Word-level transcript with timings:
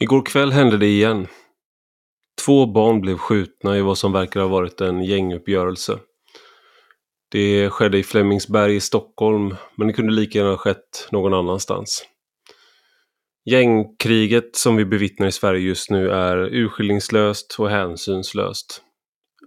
Igår 0.00 0.22
kväll 0.26 0.52
hände 0.52 0.76
det 0.76 0.86
igen. 0.86 1.26
Två 2.44 2.66
barn 2.66 3.00
blev 3.00 3.16
skjutna 3.16 3.78
i 3.78 3.80
vad 3.80 3.98
som 3.98 4.12
verkar 4.12 4.40
ha 4.40 4.48
varit 4.48 4.80
en 4.80 5.04
gänguppgörelse. 5.04 5.98
Det 7.30 7.70
skedde 7.70 7.98
i 7.98 8.02
Flemingsberg 8.02 8.76
i 8.76 8.80
Stockholm, 8.80 9.56
men 9.76 9.86
det 9.86 9.92
kunde 9.92 10.12
lika 10.12 10.38
gärna 10.38 10.50
ha 10.50 10.56
skett 10.56 11.08
någon 11.10 11.34
annanstans. 11.34 12.06
Gängkriget 13.50 14.56
som 14.56 14.76
vi 14.76 14.84
bevittnar 14.84 15.26
i 15.26 15.32
Sverige 15.32 15.60
just 15.60 15.90
nu 15.90 16.10
är 16.10 16.36
urskillningslöst 16.36 17.56
och 17.58 17.70
hänsynslöst. 17.70 18.82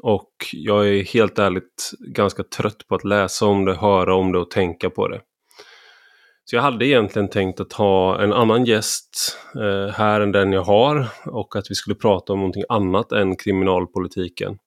Och 0.03 0.31
jag 0.51 0.89
är 0.89 1.03
helt 1.03 1.39
ärligt 1.39 1.91
ganska 1.99 2.43
trött 2.43 2.87
på 2.87 2.95
att 2.95 3.03
läsa 3.03 3.45
om 3.45 3.65
det, 3.65 3.75
höra 3.75 4.15
om 4.15 4.31
det 4.31 4.39
och 4.39 4.51
tänka 4.51 4.89
på 4.89 5.07
det. 5.07 5.21
Så 6.45 6.55
jag 6.55 6.63
hade 6.63 6.87
egentligen 6.87 7.29
tänkt 7.29 7.59
att 7.59 7.73
ha 7.73 8.21
en 8.21 8.33
annan 8.33 8.65
gäst 8.65 9.37
eh, 9.55 9.93
här 9.93 10.21
än 10.21 10.31
den 10.31 10.51
jag 10.51 10.63
har 10.63 11.07
och 11.25 11.55
att 11.55 11.71
vi 11.71 11.75
skulle 11.75 11.95
prata 11.95 12.33
om 12.33 12.39
någonting 12.39 12.63
annat 12.69 13.11
än 13.11 13.35
kriminalpolitiken. 13.35 14.57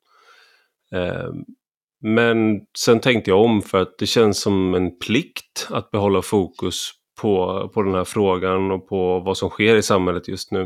Eh, 0.93 1.31
men 2.03 2.61
sen 2.79 3.01
tänkte 3.01 3.31
jag 3.31 3.41
om 3.41 3.63
för 3.63 3.83
att 3.83 3.99
det 3.99 4.07
känns 4.07 4.41
som 4.41 4.75
en 4.75 4.99
plikt 4.99 5.69
att 5.71 5.91
behålla 5.91 6.23
fokus 6.23 6.91
på, 7.21 7.71
på 7.75 7.83
den 7.83 7.95
här 7.95 8.05
frågan 8.05 8.71
och 8.71 8.89
på 8.89 9.21
vad 9.21 9.37
som 9.37 9.51
sker 9.51 9.77
i 9.77 9.83
samhället 9.83 10.29
just 10.29 10.53
nu. 10.53 10.63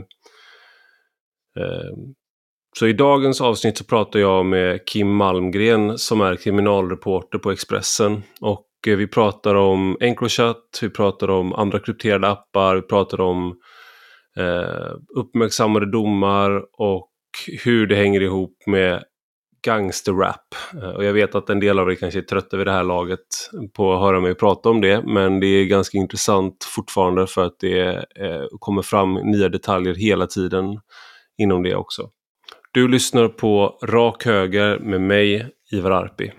Eh, 1.60 1.96
så 2.78 2.86
i 2.86 2.92
dagens 2.92 3.40
avsnitt 3.40 3.78
så 3.78 3.84
pratar 3.84 4.20
jag 4.20 4.46
med 4.46 4.86
Kim 4.86 5.14
Malmgren 5.14 5.98
som 5.98 6.20
är 6.20 6.36
kriminalreporter 6.36 7.38
på 7.38 7.50
Expressen 7.50 8.22
och 8.40 8.67
Eh, 8.86 8.96
vi 8.96 9.06
pratar 9.06 9.54
om 9.54 9.96
Encrochat, 10.00 10.78
vi 10.82 10.90
pratar 10.90 11.30
om 11.30 11.54
andra 11.54 11.78
krypterade 11.78 12.28
appar, 12.28 12.74
vi 12.74 12.82
pratar 12.82 13.20
om 13.20 13.58
eh, 14.36 14.94
uppmärksammade 15.16 15.90
domar 15.90 16.62
och 16.72 17.10
hur 17.64 17.86
det 17.86 17.96
hänger 17.96 18.20
ihop 18.20 18.56
med 18.66 19.02
gangsterrap. 19.66 20.54
Eh, 20.82 20.88
och 20.88 21.04
jag 21.04 21.12
vet 21.12 21.34
att 21.34 21.50
en 21.50 21.60
del 21.60 21.78
av 21.78 21.90
er 21.90 21.94
kanske 21.94 22.20
är 22.20 22.22
trötta 22.22 22.56
vid 22.56 22.66
det 22.66 22.72
här 22.72 22.84
laget 22.84 23.50
på 23.76 23.94
att 23.94 24.00
höra 24.00 24.20
mig 24.20 24.34
prata 24.34 24.68
om 24.68 24.80
det, 24.80 25.02
men 25.02 25.40
det 25.40 25.46
är 25.46 25.64
ganska 25.64 25.98
intressant 25.98 26.64
fortfarande 26.64 27.26
för 27.26 27.44
att 27.44 27.58
det 27.60 27.88
eh, 27.96 28.44
kommer 28.58 28.82
fram 28.82 29.14
nya 29.14 29.48
detaljer 29.48 29.94
hela 29.94 30.26
tiden 30.26 30.80
inom 31.38 31.62
det 31.62 31.74
också. 31.74 32.10
Du 32.72 32.88
lyssnar 32.88 33.28
på 33.28 33.78
Rak 33.82 34.24
Höger 34.24 34.78
med 34.78 35.00
mig, 35.00 35.46
Ivar 35.72 35.90
Arpi. 35.90 36.32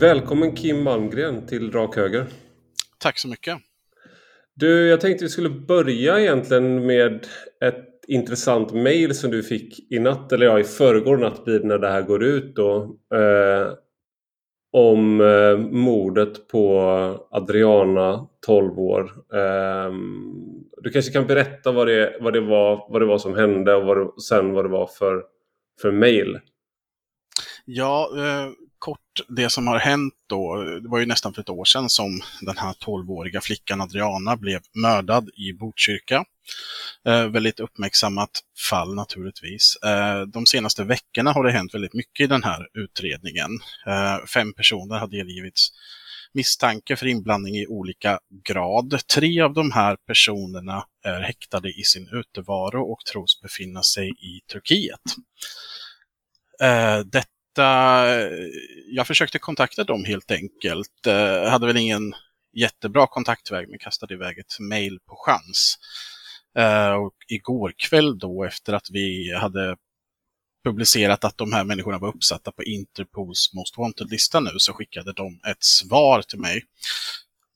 Välkommen 0.00 0.56
Kim 0.56 0.82
Malmgren 0.82 1.46
till 1.46 1.72
Rak 1.72 1.96
Höger. 1.96 2.26
Tack 2.98 3.18
så 3.18 3.28
mycket. 3.28 3.58
Du, 4.54 4.88
jag 4.88 5.00
tänkte 5.00 5.24
vi 5.24 5.28
skulle 5.28 5.50
börja 5.50 6.20
egentligen 6.20 6.86
med 6.86 7.26
ett 7.64 8.04
intressant 8.08 8.72
mail 8.72 9.14
som 9.14 9.30
du 9.30 9.42
fick 9.42 9.92
i 9.92 9.98
natt, 9.98 10.32
eller 10.32 10.46
ja, 10.46 10.58
i 10.58 10.64
förrgår 10.64 11.16
natt 11.16 11.44
blir 11.44 11.60
när 11.60 11.78
det 11.78 11.88
här 11.88 12.02
går 12.02 12.24
ut 12.24 12.56
då. 12.56 12.96
Eh, 13.14 13.72
om 14.72 15.20
eh, 15.20 15.56
mordet 15.58 16.48
på 16.48 16.80
Adriana, 17.30 18.28
12 18.46 18.78
år. 18.78 19.12
Eh, 19.34 19.92
du 20.82 20.90
kanske 20.90 21.12
kan 21.12 21.26
berätta 21.26 21.72
vad 21.72 21.86
det, 21.86 22.18
vad 22.20 22.32
det, 22.32 22.40
var, 22.40 22.86
vad 22.92 23.02
det 23.02 23.06
var 23.06 23.18
som 23.18 23.34
hände 23.34 23.74
och 23.74 23.86
vad 23.86 23.96
det, 23.96 24.20
sen 24.20 24.52
vad 24.52 24.64
det 24.64 24.68
var 24.68 24.86
för, 24.86 25.24
för 25.82 25.92
mail. 25.92 26.38
Ja, 27.64 28.10
eh, 28.16 28.65
kort 28.86 29.26
det 29.28 29.50
som 29.50 29.66
har 29.66 29.78
hänt 29.78 30.14
då, 30.26 30.64
det 30.82 30.88
var 30.88 30.98
ju 30.98 31.06
nästan 31.06 31.34
för 31.34 31.40
ett 31.40 31.48
år 31.48 31.64
sedan 31.64 31.90
som 31.90 32.20
den 32.40 32.58
här 32.58 32.72
12-åriga 32.72 33.40
flickan 33.40 33.80
Adriana 33.80 34.36
blev 34.36 34.60
mördad 34.74 35.30
i 35.36 35.52
Botkyrka. 35.52 36.24
Eh, 37.06 37.26
väldigt 37.26 37.60
uppmärksammat 37.60 38.30
fall 38.70 38.94
naturligtvis. 38.94 39.76
Eh, 39.84 40.20
de 40.22 40.46
senaste 40.46 40.84
veckorna 40.84 41.32
har 41.32 41.44
det 41.44 41.52
hänt 41.52 41.74
väldigt 41.74 41.94
mycket 41.94 42.24
i 42.24 42.26
den 42.26 42.44
här 42.44 42.68
utredningen. 42.74 43.50
Eh, 43.86 44.26
fem 44.26 44.52
personer 44.52 44.98
har 44.98 45.08
delgivits 45.08 45.68
misstanke 46.32 46.96
för 46.96 47.06
inblandning 47.06 47.56
i 47.56 47.66
olika 47.66 48.18
grad. 48.44 49.00
Tre 49.14 49.40
av 49.40 49.54
de 49.54 49.72
här 49.72 49.96
personerna 50.06 50.84
är 51.04 51.20
häktade 51.20 51.68
i 51.68 51.82
sin 51.82 52.08
utevaro 52.12 52.92
och 52.92 53.04
tros 53.12 53.42
befinna 53.42 53.82
sig 53.82 54.08
i 54.08 54.40
Turkiet. 54.52 55.00
Eh, 56.62 56.98
jag 58.86 59.06
försökte 59.06 59.38
kontakta 59.38 59.84
dem 59.84 60.04
helt 60.04 60.30
enkelt. 60.30 60.92
Jag 61.04 61.50
hade 61.50 61.66
väl 61.66 61.76
ingen 61.76 62.14
jättebra 62.56 63.06
kontaktväg 63.06 63.68
men 63.68 63.78
kastade 63.78 64.14
iväg 64.14 64.38
ett 64.38 64.60
mail 64.60 64.98
på 65.06 65.16
chans. 65.16 65.78
Eh, 66.58 66.92
och 66.92 67.14
igår 67.28 67.72
kväll 67.76 68.18
då 68.18 68.44
efter 68.44 68.72
att 68.72 68.90
vi 68.90 69.34
hade 69.34 69.76
publicerat 70.64 71.24
att 71.24 71.38
de 71.38 71.52
här 71.52 71.64
människorna 71.64 71.98
var 71.98 72.08
uppsatta 72.08 72.52
på 72.52 72.64
Interpols 72.64 73.50
Most 73.54 73.78
Wanted-lista 73.78 74.40
nu 74.40 74.50
så 74.56 74.72
skickade 74.72 75.12
de 75.12 75.40
ett 75.46 75.64
svar 75.64 76.22
till 76.22 76.38
mig 76.38 76.62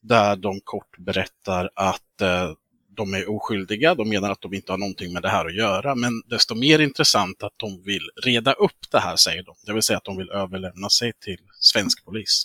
där 0.02 0.36
de 0.36 0.60
kort 0.64 0.98
berättar 0.98 1.70
att 1.74 2.20
eh, 2.20 2.52
de 3.00 3.14
är 3.14 3.30
oskyldiga, 3.30 3.94
de 3.94 4.08
menar 4.08 4.30
att 4.30 4.40
de 4.40 4.54
inte 4.54 4.72
har 4.72 4.78
någonting 4.78 5.12
med 5.12 5.22
det 5.22 5.28
här 5.28 5.46
att 5.46 5.54
göra, 5.54 5.94
men 5.94 6.10
desto 6.30 6.54
mer 6.54 6.78
intressant 6.78 7.42
att 7.42 7.54
de 7.56 7.82
vill 7.82 8.10
reda 8.24 8.52
upp 8.52 8.90
det 8.92 8.98
här, 8.98 9.16
säger 9.16 9.42
de. 9.42 9.54
Det 9.66 9.72
vill 9.72 9.82
säga 9.82 9.96
att 9.96 10.04
de 10.04 10.16
vill 10.16 10.30
överlämna 10.30 10.88
sig 10.88 11.12
till 11.24 11.38
svensk 11.60 12.04
polis. 12.04 12.44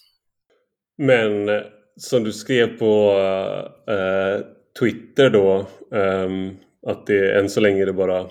Men 0.98 1.50
eh, 1.50 1.62
som 1.98 2.24
du 2.24 2.34
skrev 2.34 2.68
på 2.68 3.12
eh, 3.88 4.46
Twitter 4.80 5.30
då, 5.30 5.68
eh, 5.94 6.30
att 6.88 7.08
det 7.08 7.40
än 7.40 7.50
så 7.50 7.60
länge 7.60 7.82
är 7.82 7.86
det 7.86 7.94
bara 7.94 8.30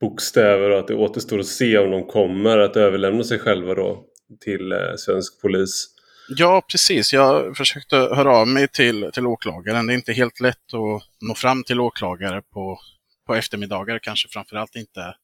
bokstäver 0.00 0.70
och 0.70 0.78
att 0.78 0.88
det 0.88 0.94
återstår 0.94 1.38
att 1.38 1.46
se 1.46 1.78
om 1.78 1.90
de 1.90 2.06
kommer 2.06 2.58
att 2.58 2.76
överlämna 2.76 3.24
sig 3.24 3.38
själva 3.38 3.74
då 3.74 4.04
till 4.40 4.72
eh, 4.72 4.78
svensk 4.96 5.40
polis. 5.42 5.91
Ja, 6.28 6.62
precis. 6.70 7.12
Jag 7.12 7.56
försökte 7.56 7.96
höra 7.96 8.36
av 8.36 8.48
mig 8.48 8.68
till, 8.68 9.10
till 9.12 9.26
åklagaren. 9.26 9.86
Det 9.86 9.92
är 9.92 9.94
inte 9.94 10.12
helt 10.12 10.40
lätt 10.40 10.74
att 10.74 11.02
nå 11.20 11.34
fram 11.34 11.64
till 11.64 11.80
åklagare 11.80 12.42
på, 12.42 12.78
på 13.26 13.34
eftermiddagar, 13.34 13.98
kanske 13.98 14.28
framförallt 14.28 14.76
inte 14.76 15.14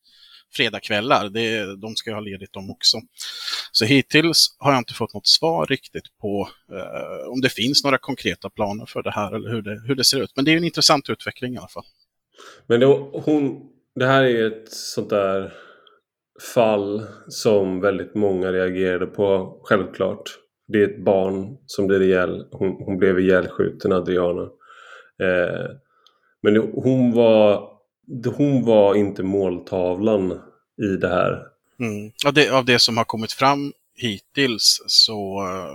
fredagkvällar. 0.53 1.29
Det, 1.29 1.77
de 1.77 1.97
ska 1.97 2.11
ju 2.11 2.15
ha 2.15 2.21
ledigt 2.21 2.53
de 2.53 2.71
också. 2.71 2.99
Så 3.73 3.85
hittills 3.85 4.57
har 4.59 4.73
jag 4.73 4.81
inte 4.81 4.95
fått 4.95 5.15
något 5.15 5.27
svar 5.27 5.67
riktigt 5.67 6.19
på 6.21 6.49
eh, 6.73 7.29
om 7.33 7.41
det 7.41 7.49
finns 7.49 7.85
några 7.85 7.99
konkreta 7.99 8.51
planer 8.51 8.87
för 8.87 9.03
det 9.03 9.11
här 9.11 9.35
eller 9.35 9.51
hur 9.51 9.63
det, 9.63 9.83
hur 9.87 9.95
det 9.95 10.05
ser 10.05 10.21
ut. 10.23 10.33
Men 10.37 10.45
det 10.45 10.53
är 10.53 10.57
en 10.57 10.65
intressant 10.65 11.11
utveckling 11.11 11.55
i 11.55 11.59
alla 11.59 11.69
fall. 11.69 11.87
Men 12.67 12.81
det, 12.81 12.87
hon, 13.13 13.61
det 13.95 14.07
här 14.07 14.23
är 14.23 14.47
ett 14.47 14.73
sånt 14.73 15.11
där 15.11 15.53
fall 16.55 17.07
som 17.29 17.81
väldigt 17.81 18.15
många 18.15 18.53
reagerade 18.53 19.07
på, 19.07 19.61
självklart 19.65 20.39
det 20.69 20.79
är 20.79 20.89
ett 20.89 21.05
barn 21.05 21.57
som 21.67 21.87
blir 21.87 22.03
ihjäl. 22.03 22.47
Hon, 22.53 22.77
hon 22.85 22.99
blev 22.99 23.21
ihjälskjuten, 23.21 23.93
Adriana. 23.93 24.43
Eh, 25.23 25.71
men 26.43 26.57
hon 26.57 27.13
var, 27.13 27.71
hon 28.37 28.65
var 28.65 28.95
inte 28.95 29.23
måltavlan 29.23 30.33
i 30.83 30.97
det 31.01 31.09
här. 31.09 31.43
Mm. 31.81 32.13
Av, 32.27 32.33
det, 32.33 32.51
av 32.51 32.65
det 32.65 32.79
som 32.79 32.97
har 32.97 33.05
kommit 33.05 33.33
fram 33.33 33.73
hittills 33.95 34.83
så 34.87 35.43
uh, 35.43 35.75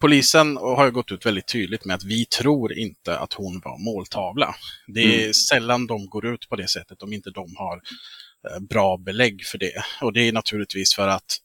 polisen 0.00 0.56
har 0.56 0.90
gått 0.90 1.12
ut 1.12 1.26
väldigt 1.26 1.48
tydligt 1.48 1.84
med 1.84 1.94
att 1.94 2.04
vi 2.04 2.24
tror 2.24 2.72
inte 2.72 3.18
att 3.18 3.32
hon 3.32 3.60
var 3.64 3.78
måltavla. 3.84 4.54
Det 4.86 5.00
är 5.00 5.20
mm. 5.20 5.34
sällan 5.34 5.86
de 5.86 6.06
går 6.06 6.26
ut 6.26 6.48
på 6.48 6.56
det 6.56 6.68
sättet 6.68 7.02
om 7.02 7.12
inte 7.12 7.30
de 7.30 7.56
har 7.56 7.76
uh, 7.76 8.66
bra 8.68 8.96
belägg 8.96 9.44
för 9.44 9.58
det. 9.58 9.72
Och 10.02 10.12
det 10.12 10.28
är 10.28 10.32
naturligtvis 10.32 10.94
för 10.94 11.08
att 11.08 11.36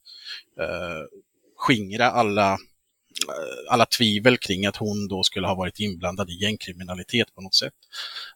uh, 0.59 1.21
skingra 1.63 2.12
alla, 2.12 2.51
eh, 2.54 3.71
alla 3.71 3.86
tvivel 3.86 4.38
kring 4.38 4.65
att 4.65 4.75
hon 4.75 5.07
då 5.07 5.24
skulle 5.24 5.48
ha 5.48 5.56
varit 5.56 5.80
inblandad 5.80 6.30
i 6.30 6.44
gängkriminalitet 6.44 7.36
på 7.36 7.42
något 7.42 7.56
sätt. 7.56 7.74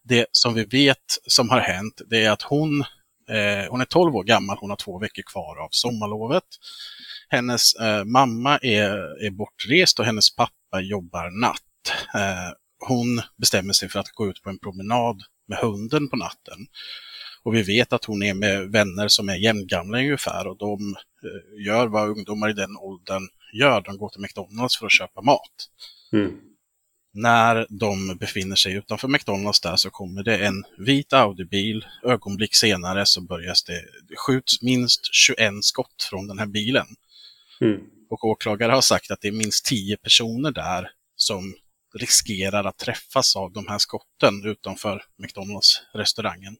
Det 0.04 0.26
som 0.32 0.54
vi 0.54 0.64
vet 0.64 1.20
som 1.28 1.50
har 1.50 1.60
hänt, 1.60 2.02
det 2.10 2.24
är 2.24 2.32
att 2.32 2.42
hon, 2.42 2.82
eh, 3.30 3.70
hon 3.70 3.82
är 3.82 3.86
12 3.86 4.16
år 4.16 4.24
gammal, 4.24 4.58
hon 4.60 4.70
har 4.70 4.78
två 4.78 5.00
veckor 5.00 5.24
kvar 5.24 5.64
av 5.64 5.70
sommarlovet. 5.72 6.44
Hennes 7.30 7.76
eh, 7.76 8.04
mamma 8.04 8.58
är, 8.58 9.26
är 9.26 9.32
bortrest 9.32 10.00
och 10.00 10.06
hennes 10.06 10.36
pappa 10.36 10.82
jobbar 10.82 11.42
natt. 11.42 11.62
Eh, 12.16 12.52
hon 12.88 13.22
bestämmer 13.38 13.74
sig 13.74 13.90
för 13.90 14.00
att 14.00 14.12
gå 14.12 14.30
ut 14.30 14.42
på 14.44 14.50
en 14.50 14.60
promenad 14.60 15.22
med 15.48 15.58
hunden 15.58 16.10
på 16.10 16.16
natten. 16.16 16.68
Och 17.44 17.56
vi 17.56 17.62
vet 17.64 17.94
att 17.94 18.06
hon 18.06 18.24
är 18.24 18.34
med 18.34 18.72
vänner 18.72 19.08
som 19.08 19.30
är 19.30 19.36
jämngamla 19.36 19.98
ungefär 19.98 20.48
och 20.48 20.58
de 20.58 20.96
gör 21.66 21.88
vad 21.88 22.10
ungdomar 22.10 22.50
i 22.50 22.54
den 22.54 22.78
åldern 22.78 23.28
gör. 23.54 23.82
De 23.82 23.98
går 23.98 24.10
till 24.10 24.22
McDonalds 24.22 24.78
för 24.80 24.86
att 24.86 24.92
köpa 24.92 25.22
mat. 25.22 25.70
Mm. 26.14 26.32
När 27.14 27.68
de 27.70 28.18
befinner 28.18 28.56
sig 28.56 28.74
utanför 28.74 29.08
McDonalds 29.08 29.62
där 29.62 29.76
så 29.76 29.90
kommer 29.90 30.24
det 30.24 30.38
en 30.38 30.64
vit 30.78 31.14
Audi-bil. 31.14 31.86
Ögonblick 32.04 32.56
senare 32.56 33.06
så 33.06 33.22
börjar 33.22 33.56
det, 33.68 33.82
det 34.10 34.16
skjuts 34.18 34.62
minst 34.62 35.14
21 35.14 35.54
skott 35.62 36.08
från 36.10 36.28
den 36.28 36.40
här 36.40 36.46
bilen. 36.46 36.88
Mm. 37.62 37.82
Och 38.10 38.26
åklagare 38.26 38.72
har 38.72 38.82
sagt 38.82 39.12
att 39.12 39.22
det 39.22 39.28
är 39.28 39.32
minst 39.32 39.66
10 39.66 39.98
personer 39.98 40.52
där 40.52 40.90
som 41.16 41.56
riskerar 42.00 42.64
att 42.64 42.78
träffas 42.78 43.36
av 43.36 43.52
de 43.52 43.68
här 43.68 43.78
skotten 43.78 44.46
utanför 44.46 45.04
McDonalds-restaurangen. 45.18 46.56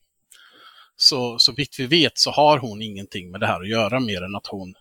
Så, 0.98 1.40
så 1.40 1.52
vitt 1.52 1.80
vi 1.80 1.86
vet 1.86 2.18
så 2.18 2.32
har 2.32 2.58
hon 2.58 2.82
ingenting 2.82 3.32
med 3.32 3.40
det 3.40 3.48
här 3.48 3.62
att 3.62 3.70
göra 3.70 4.00
mer 4.00 4.22
än 4.22 4.36
att 4.36 4.48
hon 4.48 4.74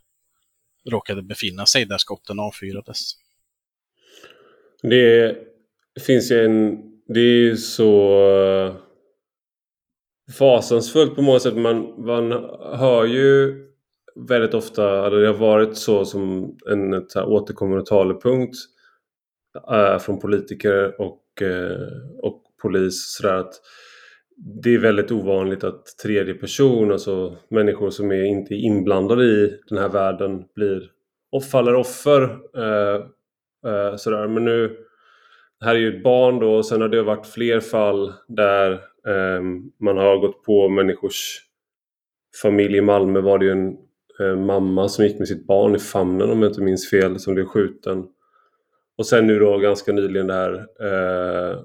råkade 0.90 1.22
befinna 1.22 1.66
sig 1.66 1.84
där 1.84 1.98
skotten 1.98 2.38
avfyrades. 2.38 3.12
Det 4.82 5.36
finns 6.06 6.30
ju 6.30 6.44
en... 6.44 6.82
Det 7.08 7.20
är 7.20 7.40
ju 7.42 7.56
så 7.56 8.20
eh, 8.30 8.76
fasansfullt 10.38 11.14
på 11.14 11.22
många 11.22 11.40
sätt. 11.40 11.56
Man, 11.56 12.04
man 12.04 12.32
hör 12.78 13.04
ju 13.04 13.54
väldigt 14.28 14.54
ofta, 14.54 15.06
eller 15.06 15.20
det 15.20 15.26
har 15.26 15.34
varit 15.34 15.76
så 15.76 16.04
som 16.04 16.54
en 16.70 16.94
ett 16.94 17.14
här 17.14 17.24
återkommande 17.24 17.86
talepunkt 17.86 18.56
äh, 19.70 19.98
från 19.98 20.18
politiker 20.18 21.00
och, 21.00 21.42
äh, 21.42 21.88
och 22.22 22.42
polis 22.62 23.16
sådär 23.16 23.34
att 23.34 23.54
det 24.36 24.74
är 24.74 24.78
väldigt 24.78 25.12
ovanligt 25.12 25.64
att 25.64 25.86
tredje 26.02 26.34
person, 26.34 26.92
alltså 26.92 27.36
människor 27.48 27.90
som 27.90 28.10
är 28.10 28.24
inte 28.24 28.54
är 28.54 28.58
inblandade 28.58 29.24
i 29.24 29.60
den 29.68 29.78
här 29.78 29.88
världen 29.88 30.44
blir 30.54 30.90
och 31.32 31.44
faller 31.44 31.74
offer. 31.74 32.22
Äh, 33.66 33.96
sådär. 33.96 34.28
Men 34.28 34.44
nu, 34.44 34.76
här 35.64 35.74
är 35.74 35.78
ju 35.78 35.96
ett 35.96 36.02
barn 36.02 36.38
då 36.38 36.54
och 36.54 36.66
sen 36.66 36.80
har 36.80 36.88
det 36.88 37.02
varit 37.02 37.26
fler 37.26 37.60
fall 37.60 38.12
där 38.28 38.72
eh, 39.06 39.42
man 39.80 39.96
har 39.96 40.18
gått 40.18 40.42
på 40.42 40.68
människors 40.68 41.40
familj. 42.42 42.76
I 42.76 42.80
Malmö 42.80 43.20
var 43.20 43.38
det 43.38 43.44
ju 43.44 43.52
en 43.52 43.76
Eh, 44.20 44.36
mamma 44.36 44.88
som 44.88 45.04
gick 45.04 45.18
med 45.18 45.28
sitt 45.28 45.46
barn 45.46 45.74
i 45.74 45.78
famnen 45.78 46.30
om 46.30 46.42
jag 46.42 46.50
inte 46.50 46.60
minns 46.60 46.90
fel 46.90 47.18
som 47.18 47.34
blev 47.34 47.44
skjuten. 47.44 48.06
Och 48.98 49.06
sen 49.06 49.26
nu 49.26 49.38
då 49.38 49.58
ganska 49.58 49.92
nyligen 49.92 50.26
det 50.26 50.66
eh, 50.80 51.58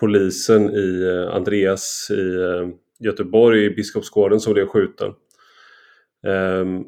polisen 0.00 0.70
i 0.70 1.02
eh, 1.02 1.34
Andreas 1.34 2.10
i 2.10 2.34
eh, 2.34 2.68
Göteborg 2.98 3.64
i 3.64 3.70
Biskopsgården 3.70 4.40
som 4.40 4.52
blev 4.52 4.66
skjuten. 4.66 5.12
Ehm, 6.26 6.84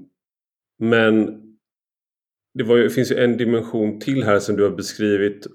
men 0.79 1.27
det, 2.55 2.65
ju, 2.65 2.83
det, 2.83 2.91
finns 2.91 3.13
ju 3.13 3.17
en 3.17 3.37
dimension 3.37 4.01
till 4.01 4.25
här 4.25 4.39
som 4.39 4.57
du 4.57 4.63
har 4.63 4.71
beskrivit 4.71 5.47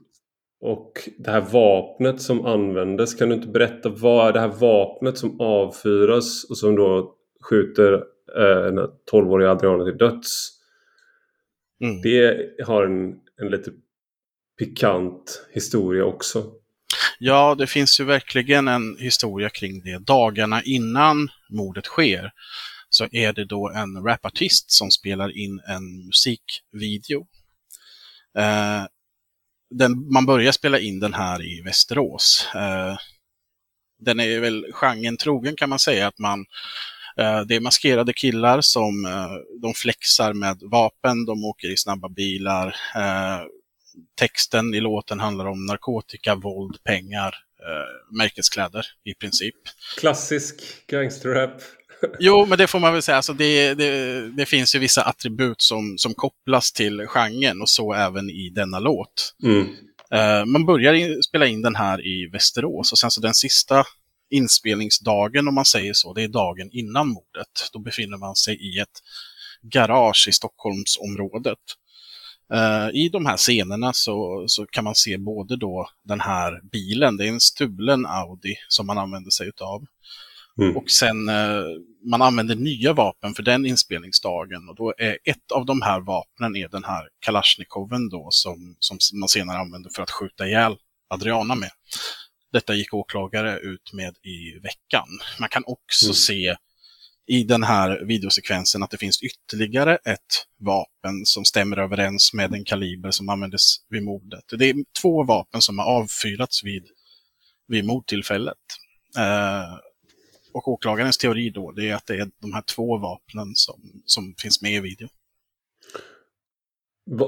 och 0.61 0.91
det 1.17 1.31
här 1.31 1.41
vapnet 1.41 2.21
som 2.21 2.45
användes. 2.45 3.15
Kan 3.15 3.29
du 3.29 3.35
inte 3.35 3.47
berätta 3.47 3.89
vad 3.89 4.27
är 4.27 4.33
det 4.33 4.39
här 4.39 4.59
vapnet 4.59 5.17
som 5.17 5.41
avfyras 5.41 6.43
och 6.49 6.57
som 6.57 6.75
då 6.75 7.15
skjuter 7.49 8.03
Eh, 8.37 8.73
den 8.73 8.79
12-åriga 9.11 9.51
Adriana 9.51 9.85
till 9.85 9.97
döds. 9.97 10.51
Mm. 11.83 12.01
Det 12.01 12.49
har 12.65 12.85
en, 12.85 13.19
en 13.41 13.49
lite 13.49 13.71
pikant 14.59 15.47
historia 15.51 16.05
också. 16.05 16.51
Ja, 17.19 17.55
det 17.55 17.67
finns 17.67 17.99
ju 17.99 18.03
verkligen 18.03 18.67
en 18.67 18.97
historia 18.99 19.49
kring 19.49 19.81
det. 19.81 19.97
Dagarna 19.97 20.63
innan 20.63 21.29
mordet 21.49 21.85
sker 21.85 22.31
så 22.89 23.07
är 23.11 23.33
det 23.33 23.45
då 23.45 23.69
en 23.69 24.03
rapartist 24.03 24.71
som 24.71 24.91
spelar 24.91 25.37
in 25.37 25.61
en 25.67 26.05
musikvideo. 26.05 27.27
Eh, 28.37 28.83
den, 29.69 30.13
man 30.13 30.25
börjar 30.25 30.51
spela 30.51 30.79
in 30.79 30.99
den 30.99 31.13
här 31.13 31.45
i 31.45 31.61
Västerås. 31.61 32.47
Eh, 32.55 32.97
den 33.99 34.19
är 34.19 34.39
väl 34.39 34.65
genren 34.71 35.17
trogen 35.17 35.55
kan 35.55 35.69
man 35.69 35.79
säga, 35.79 36.07
att 36.07 36.19
man 36.19 36.45
Eh, 37.19 37.41
det 37.41 37.55
är 37.55 37.59
maskerade 37.59 38.13
killar 38.13 38.61
som 38.61 39.05
eh, 39.05 39.59
de 39.61 39.73
flexar 39.73 40.33
med 40.33 40.59
vapen, 40.61 41.25
de 41.25 41.45
åker 41.45 41.67
i 41.71 41.77
snabba 41.77 42.09
bilar. 42.09 42.75
Eh, 42.95 43.39
Eh, 43.99 44.03
texten 44.15 44.73
i 44.73 44.79
låten 44.79 45.19
handlar 45.19 45.45
om 45.45 45.65
narkotika, 45.65 46.35
våld, 46.35 46.83
pengar, 46.83 47.35
märkeskläder 48.11 48.85
i 49.03 49.13
princip. 49.13 49.55
Klassisk 49.97 50.55
gangsterrap. 50.87 51.61
Jo, 52.19 52.45
men 52.45 52.57
det 52.57 52.67
får 52.67 52.79
man 52.79 52.93
väl 52.93 53.01
säga. 53.01 53.15
Alltså 53.15 53.33
det, 53.33 53.73
det, 53.73 54.21
det, 54.31 54.45
finns 54.45 54.75
ju 54.75 54.79
vissa 54.79 55.01
attribut 55.01 55.61
som, 55.61 55.97
som 55.97 56.13
kopplas 56.13 56.71
till 56.71 57.07
genren 57.07 57.61
och 57.61 57.69
så 57.69 57.93
även 57.93 58.29
i 58.29 58.49
denna 58.49 58.79
låt. 58.79 59.35
Mm. 59.43 59.67
man 60.51 60.65
börjar 60.65 61.21
spela 61.21 61.47
in 61.47 61.61
den 61.61 61.75
här 61.75 62.07
i 62.07 62.29
Västerås 62.33 62.91
och 62.91 62.99
sen 62.99 63.11
så 63.11 63.21
den 63.21 63.33
sista 63.33 63.85
inspelningsdagen, 64.29 65.47
om 65.47 65.55
man 65.55 65.65
säger 65.65 65.93
så, 65.93 66.13
det 66.13 66.23
är 66.23 66.27
dagen 66.27 66.69
innan 66.71 67.07
mordet. 67.07 67.69
Då 67.73 67.79
befinner 67.79 68.17
man 68.17 68.35
sig 68.35 68.55
i 68.55 68.79
ett 68.79 68.99
garage 69.61 70.25
i 70.29 70.31
Stockholmsområdet. 70.31 71.59
Uh, 72.53 72.89
I 72.93 73.09
de 73.09 73.25
här 73.25 73.37
scenerna 73.37 73.93
så, 73.93 74.43
så 74.47 74.65
kan 74.65 74.83
man 74.83 74.95
se 74.95 75.17
både 75.17 75.55
då 75.55 75.89
den 76.03 76.19
här 76.19 76.61
bilen, 76.71 77.17
det 77.17 77.25
är 77.25 77.29
en 77.29 77.39
stulen 77.39 78.05
Audi 78.05 78.55
som 78.67 78.87
man 78.87 78.97
använder 78.97 79.31
sig 79.31 79.47
utav. 79.47 79.85
Mm. 80.61 80.77
Och 80.77 80.91
sen 80.91 81.29
uh, 81.29 81.63
man 82.05 82.21
använder 82.21 82.55
nya 82.55 82.93
vapen 82.93 83.33
för 83.33 83.43
den 83.43 83.65
inspelningsdagen 83.65 84.69
och 84.69 84.75
då 84.75 84.93
är 84.97 85.17
ett 85.23 85.51
av 85.53 85.65
de 85.65 85.81
här 85.81 85.99
vapnen 85.99 86.55
är 86.55 86.67
den 86.67 86.83
här 86.83 87.09
Kalashnikoven 87.19 88.09
då 88.09 88.27
som, 88.31 88.75
som 88.79 88.97
man 89.13 89.29
senare 89.29 89.57
använder 89.57 89.89
för 89.89 90.03
att 90.03 90.11
skjuta 90.11 90.47
ihjäl 90.47 90.75
Adriana 91.07 91.55
med. 91.55 91.71
Detta 92.51 92.75
gick 92.75 92.93
åklagare 92.93 93.59
ut 93.59 93.93
med 93.93 94.15
i 94.23 94.59
veckan. 94.59 95.07
Man 95.39 95.49
kan 95.49 95.63
också 95.65 96.05
mm. 96.05 96.13
se 96.13 96.55
i 97.29 97.43
den 97.43 97.63
här 97.63 98.05
videosekvensen 98.05 98.83
att 98.83 98.91
det 98.91 98.97
finns 98.97 99.21
ytterligare 99.21 99.95
ett 99.95 100.45
vapen 100.59 101.25
som 101.25 101.45
stämmer 101.45 101.77
överens 101.77 102.33
med 102.33 102.51
den 102.51 102.65
kaliber 102.65 103.11
som 103.11 103.29
användes 103.29 103.75
vid 103.89 104.03
mordet. 104.03 104.43
Det 104.57 104.69
är 104.69 104.75
två 105.01 105.23
vapen 105.23 105.61
som 105.61 105.79
har 105.79 105.85
avfyrats 105.85 106.63
vid, 106.63 106.87
vid 107.67 107.85
mordtillfället. 107.85 108.57
Eh, 109.17 109.77
och 110.53 110.67
åklagarens 110.67 111.17
teori 111.17 111.49
då, 111.49 111.71
det 111.71 111.89
är 111.89 111.95
att 111.95 112.05
det 112.07 112.15
är 112.15 112.29
de 112.41 112.53
här 112.53 112.61
två 112.61 112.97
vapnen 112.97 113.51
som, 113.53 113.81
som 114.05 114.35
finns 114.37 114.61
med 114.61 114.71
i 114.71 114.79
videon. 114.79 115.09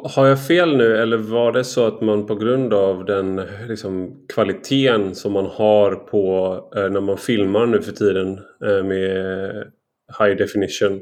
Har 0.03 0.27
jag 0.27 0.47
fel 0.47 0.77
nu 0.77 0.97
eller 0.97 1.17
var 1.17 1.51
det 1.51 1.63
så 1.63 1.87
att 1.87 2.01
man 2.01 2.25
på 2.25 2.35
grund 2.35 2.73
av 2.73 3.05
den 3.05 3.35
liksom, 3.67 4.25
kvaliteten 4.33 5.15
som 5.15 5.33
man 5.33 5.45
har 5.45 5.95
på 5.95 6.55
eh, 6.75 6.89
när 6.89 7.01
man 7.01 7.17
filmar 7.17 7.65
nu 7.65 7.81
för 7.81 7.91
tiden 7.91 8.39
eh, 8.65 8.83
med 8.83 9.71
high 10.19 10.35
definition 10.37 11.01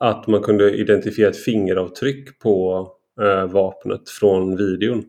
att 0.00 0.26
man 0.26 0.42
kunde 0.42 0.76
identifiera 0.76 1.30
ett 1.30 1.44
fingeravtryck 1.44 2.38
på 2.38 2.88
eh, 3.20 3.46
vapnet 3.46 4.10
från 4.10 4.56
videon? 4.56 5.04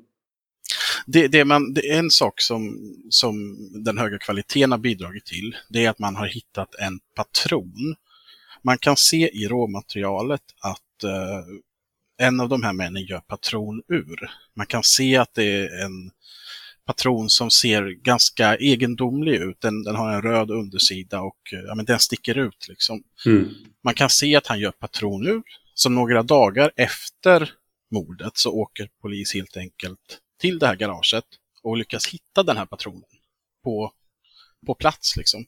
Det, 1.05 1.27
det, 1.27 1.45
man, 1.45 1.73
det 1.73 1.89
är 1.89 1.99
en 1.99 2.09
sak 2.09 2.41
som, 2.41 2.77
som 3.09 3.57
den 3.83 3.97
höga 3.97 4.17
kvaliteten 4.17 4.71
har 4.71 4.79
bidragit 4.79 5.25
till. 5.25 5.55
Det 5.69 5.85
är 5.85 5.89
att 5.89 5.99
man 5.99 6.15
har 6.15 6.27
hittat 6.27 6.75
en 6.75 6.99
patron. 7.15 7.95
Man 8.61 8.77
kan 8.77 8.97
se 8.97 9.29
i 9.33 9.47
råmaterialet 9.47 10.41
att 10.61 11.03
eh, 11.03 12.27
en 12.27 12.39
av 12.39 12.49
de 12.49 12.63
här 12.63 12.73
männen 12.73 13.03
gör 13.03 13.19
patronur. 13.19 14.31
Man 14.55 14.65
kan 14.65 14.83
se 14.83 15.17
att 15.17 15.33
det 15.33 15.43
är 15.43 15.83
en 15.85 16.11
patron 16.85 17.29
som 17.29 17.51
ser 17.51 17.89
ganska 17.89 18.55
egendomlig 18.55 19.35
ut. 19.35 19.61
Den, 19.61 19.83
den 19.83 19.95
har 19.95 20.13
en 20.13 20.21
röd 20.21 20.51
undersida 20.51 21.21
och 21.21 21.39
ja, 21.67 21.75
men 21.75 21.85
den 21.85 21.99
sticker 21.99 22.37
ut. 22.37 22.67
Liksom. 22.69 23.03
Mm. 23.25 23.49
Man 23.83 23.93
kan 23.93 24.09
se 24.09 24.35
att 24.35 24.47
han 24.47 24.59
gör 24.59 24.71
patronur. 24.71 25.43
Så 25.73 25.89
några 25.89 26.23
dagar 26.23 26.71
efter 26.75 27.51
mordet 27.91 28.37
så 28.37 28.51
åker 28.51 28.89
polis 29.01 29.33
helt 29.33 29.57
enkelt 29.57 30.19
till 30.39 30.59
det 30.59 30.67
här 30.67 30.75
garaget 30.75 31.25
och 31.63 31.77
lyckas 31.77 32.07
hitta 32.07 32.43
den 32.43 32.57
här 32.57 32.65
patronen 32.65 33.09
på, 33.63 33.91
på 34.65 34.75
plats. 34.75 35.17
Liksom. 35.17 35.45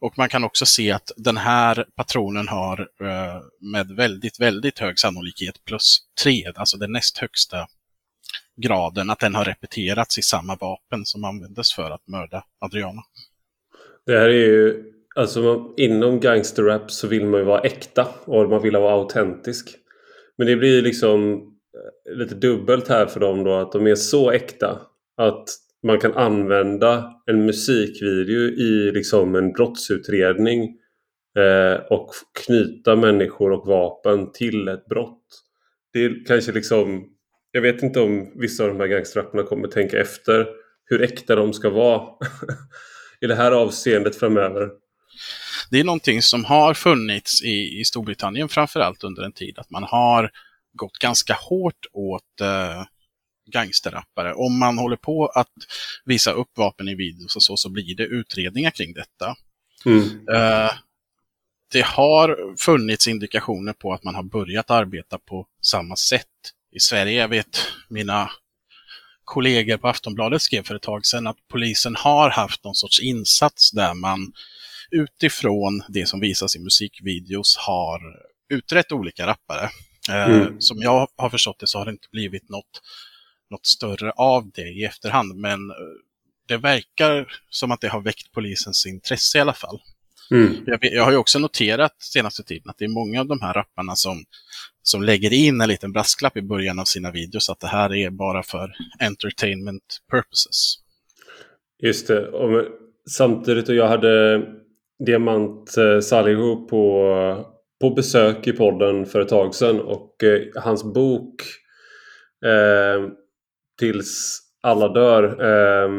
Och 0.00 0.18
man 0.18 0.28
kan 0.28 0.44
också 0.44 0.66
se 0.66 0.90
att 0.90 1.10
den 1.16 1.36
här 1.36 1.86
patronen 1.96 2.48
har 2.48 2.80
eh, 3.00 3.42
med 3.60 3.88
väldigt, 3.88 4.40
väldigt 4.40 4.78
hög 4.78 4.98
sannolikhet 4.98 5.64
plus 5.64 5.98
3, 6.22 6.52
alltså 6.54 6.76
den 6.76 6.92
näst 6.92 7.18
högsta 7.18 7.66
graden, 8.56 9.10
att 9.10 9.18
den 9.18 9.34
har 9.34 9.44
repeterats 9.44 10.18
i 10.18 10.22
samma 10.22 10.56
vapen 10.56 11.04
som 11.04 11.24
användes 11.24 11.72
för 11.72 11.90
att 11.90 12.08
mörda 12.08 12.44
Adriana. 12.58 13.02
Det 14.06 14.18
här 14.18 14.28
är 14.28 14.46
ju, 14.46 14.84
alltså 15.16 15.74
inom 15.76 16.20
gangsterrap 16.20 16.90
så 16.90 17.06
vill 17.06 17.26
man 17.26 17.40
ju 17.40 17.46
vara 17.46 17.60
äkta 17.60 18.08
och 18.24 18.50
man 18.50 18.62
vill 18.62 18.76
vara 18.76 18.94
autentisk. 18.94 19.76
Men 20.38 20.46
det 20.46 20.56
blir 20.56 20.82
liksom 20.82 21.32
eh, 21.34 22.16
lite 22.16 22.34
dubbelt 22.34 22.88
här 22.88 23.06
för 23.06 23.20
dem 23.20 23.44
då 23.44 23.54
att 23.54 23.72
de 23.72 23.86
är 23.86 23.94
så 23.94 24.30
äkta 24.30 24.80
att 25.16 25.48
man 25.82 25.98
kan 25.98 26.12
använda 26.12 27.12
en 27.26 27.46
musikvideo 27.46 28.40
i 28.40 28.92
liksom 28.94 29.34
en 29.34 29.52
brottsutredning 29.52 30.78
eh, 31.38 31.80
och 31.90 32.10
knyta 32.44 32.96
människor 32.96 33.52
och 33.52 33.66
vapen 33.66 34.32
till 34.32 34.68
ett 34.68 34.86
brott. 34.86 35.22
Det 35.92 36.04
är 36.04 36.24
kanske 36.26 36.52
liksom 36.52 37.15
jag 37.56 37.62
vet 37.62 37.82
inte 37.82 38.00
om 38.00 38.32
vissa 38.34 38.62
av 38.62 38.68
de 38.68 38.80
här 38.80 38.86
gangsterrapparna 38.86 39.42
kommer 39.42 39.68
tänka 39.68 40.00
efter 40.00 40.46
hur 40.84 41.02
äkta 41.02 41.36
de 41.36 41.52
ska 41.52 41.70
vara 41.70 42.08
i 43.20 43.26
det 43.26 43.34
här 43.34 43.52
avseendet 43.52 44.16
framöver. 44.16 44.70
Det 45.70 45.80
är 45.80 45.84
någonting 45.84 46.22
som 46.22 46.44
har 46.44 46.74
funnits 46.74 47.42
i, 47.42 47.80
i 47.80 47.84
Storbritannien 47.84 48.48
framförallt 48.48 49.04
under 49.04 49.22
en 49.22 49.32
tid, 49.32 49.58
att 49.58 49.70
man 49.70 49.82
har 49.82 50.30
gått 50.72 50.98
ganska 50.98 51.34
hårt 51.34 51.86
åt 51.92 52.40
eh, 52.40 52.82
gangsterrappare. 53.52 54.34
Om 54.34 54.58
man 54.58 54.78
håller 54.78 54.96
på 54.96 55.26
att 55.26 55.52
visa 56.04 56.32
upp 56.32 56.50
vapen 56.56 56.88
i 56.88 56.94
videos 56.94 57.36
och 57.36 57.42
så, 57.42 57.56
så 57.56 57.70
blir 57.70 57.96
det 57.96 58.04
utredningar 58.04 58.70
kring 58.70 58.92
detta. 58.92 59.36
Mm. 59.84 60.28
Eh, 60.28 60.72
det 61.72 61.84
har 61.84 62.56
funnits 62.58 63.08
indikationer 63.08 63.72
på 63.72 63.92
att 63.92 64.04
man 64.04 64.14
har 64.14 64.22
börjat 64.22 64.70
arbeta 64.70 65.18
på 65.18 65.46
samma 65.62 65.96
sätt 65.96 66.26
i 66.76 66.80
Sverige. 66.80 67.20
Jag 67.20 67.28
vet 67.28 67.66
mina 67.88 68.30
kollegor 69.24 69.76
på 69.76 69.88
Aftonbladet 69.88 70.42
skrev 70.42 70.62
för 70.62 70.74
ett 70.74 70.82
tag 70.82 71.06
sedan 71.06 71.26
att 71.26 71.36
polisen 71.48 71.96
har 71.96 72.30
haft 72.30 72.64
någon 72.64 72.74
sorts 72.74 73.00
insats 73.00 73.70
där 73.70 73.94
man 73.94 74.32
utifrån 74.90 75.82
det 75.88 76.06
som 76.06 76.20
visas 76.20 76.56
i 76.56 76.58
musikvideos 76.58 77.56
har 77.56 78.00
utrett 78.48 78.92
olika 78.92 79.26
rappare. 79.26 79.70
Eh, 80.08 80.24
mm. 80.24 80.60
Som 80.60 80.78
jag 80.78 81.08
har 81.16 81.30
förstått 81.30 81.58
det 81.58 81.66
så 81.66 81.78
har 81.78 81.84
det 81.84 81.90
inte 81.90 82.08
blivit 82.12 82.48
något, 82.48 82.82
något 83.50 83.66
större 83.66 84.10
av 84.10 84.50
det 84.50 84.68
i 84.68 84.84
efterhand, 84.84 85.36
men 85.36 85.70
eh, 85.70 85.76
det 86.48 86.56
verkar 86.56 87.32
som 87.50 87.70
att 87.70 87.80
det 87.80 87.88
har 87.88 88.00
väckt 88.00 88.32
polisens 88.32 88.86
intresse 88.86 89.38
i 89.38 89.40
alla 89.40 89.54
fall. 89.54 89.80
Mm. 90.30 90.52
Jag, 90.66 90.78
jag, 90.82 91.04
har 91.04 91.10
ju 91.10 91.16
också 91.16 91.38
noterat 91.38 92.02
senaste 92.02 92.42
tiden 92.42 92.70
att 92.70 92.78
det 92.78 92.84
är 92.84 92.88
många 92.88 93.20
av 93.20 93.26
de 93.26 93.40
här 93.40 93.54
rapparna 93.54 93.94
som, 93.94 94.24
som 94.82 95.02
lägger 95.02 95.32
in 95.32 95.60
en 95.60 95.68
liten 95.68 95.92
brasklapp 95.92 96.36
i 96.36 96.42
början 96.42 96.78
av 96.78 96.84
sina 96.84 97.10
videos 97.10 97.50
att 97.50 97.60
det 97.60 97.66
här 97.66 97.94
är 97.94 98.10
bara 98.10 98.42
för 98.42 98.72
entertainment 99.00 99.98
purposes. 100.10 100.74
Just 101.82 102.08
det. 102.08 102.28
Och 102.28 102.64
samtidigt 103.10 103.68
och 103.68 103.74
jag 103.74 103.88
hade 103.88 104.42
Diamant 105.06 105.76
eh, 105.76 106.00
Salihu 106.00 106.56
på, 106.56 107.46
på 107.80 107.90
besök 107.90 108.46
i 108.46 108.52
podden 108.52 109.06
för 109.06 109.20
ett 109.20 109.28
tag 109.28 109.54
sedan 109.54 109.80
och 109.80 110.24
eh, 110.24 110.62
hans 110.62 110.84
bok 110.84 111.42
eh, 112.46 113.08
Tills 113.78 114.40
alla 114.62 114.88
dör 114.88 115.24
eh, 115.40 115.90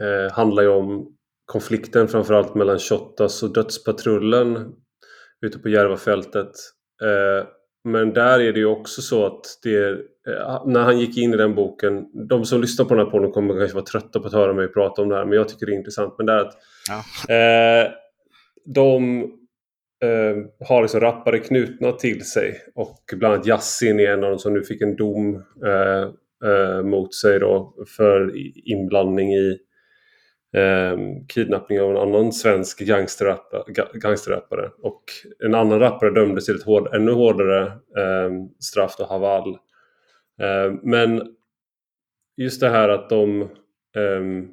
eh, 0.00 0.32
handlar 0.32 0.62
ju 0.62 0.68
om 0.68 1.13
konflikten 1.46 2.08
framförallt 2.08 2.54
mellan 2.54 2.78
Shottaz 2.78 3.42
och 3.42 3.52
Dödspatrullen 3.52 4.72
ute 5.46 5.58
på 5.58 5.68
Järvafältet. 5.68 6.50
Eh, 7.02 7.46
men 7.84 8.12
där 8.12 8.40
är 8.40 8.52
det 8.52 8.58
ju 8.58 8.66
också 8.66 9.02
så 9.02 9.26
att 9.26 9.40
det, 9.62 9.88
eh, 10.28 10.66
när 10.66 10.82
han 10.82 10.98
gick 10.98 11.18
in 11.18 11.34
i 11.34 11.36
den 11.36 11.54
boken, 11.54 12.26
de 12.28 12.44
som 12.44 12.60
lyssnar 12.60 12.86
på 12.86 12.94
den 12.94 13.04
här 13.04 13.10
podden 13.10 13.32
kommer 13.32 13.58
kanske 13.58 13.74
vara 13.74 13.84
trötta 13.84 14.20
på 14.20 14.26
att 14.26 14.32
höra 14.32 14.52
mig 14.52 14.68
prata 14.68 15.02
om 15.02 15.08
det 15.08 15.16
här, 15.16 15.24
men 15.24 15.38
jag 15.38 15.48
tycker 15.48 15.66
det 15.66 15.72
är 15.72 15.76
intressant. 15.76 16.14
Men 16.18 16.26
det 16.26 16.32
är 16.32 16.38
att 16.38 16.54
ja. 16.88 17.34
eh, 17.34 17.90
de 18.74 19.22
eh, 20.02 20.66
har 20.68 20.82
liksom 20.82 21.00
rappare 21.00 21.38
knutna 21.38 21.92
till 21.92 22.24
sig 22.24 22.60
och 22.74 23.00
bland 23.16 23.34
annat 23.34 23.46
Yassin 23.46 24.00
är 24.00 24.10
en 24.10 24.24
av 24.24 24.30
dem 24.30 24.38
som 24.38 24.54
nu 24.54 24.62
fick 24.62 24.82
en 24.82 24.96
dom 24.96 25.34
eh, 25.64 26.82
mot 26.82 27.14
sig 27.14 27.38
då 27.38 27.74
för 27.96 28.32
inblandning 28.70 29.34
i 29.34 29.58
eh, 30.54 30.98
kidnappning 31.28 31.80
av 31.80 31.90
en 31.90 31.96
annan 31.96 32.32
svensk 32.32 32.78
gangsterrappare. 34.02 34.70
Och 34.82 35.02
en 35.44 35.54
annan 35.54 35.80
rappare 35.80 36.10
dömdes 36.10 36.44
till 36.44 36.54
ett 36.54 36.62
hård, 36.62 36.94
ännu 36.94 37.12
hårdare 37.12 37.62
eh, 37.98 38.30
straff, 38.60 38.94
då 38.98 39.04
Haval. 39.04 39.48
Eh, 40.40 40.74
men 40.82 41.22
just 42.36 42.60
det 42.60 42.68
här 42.68 42.88
att 42.88 43.10
de, 43.10 43.42
eh, 43.96 44.48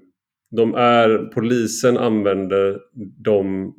de 0.51 0.75
är, 0.75 1.17
polisen 1.33 1.97
använder 1.97 2.79
de, 3.23 3.73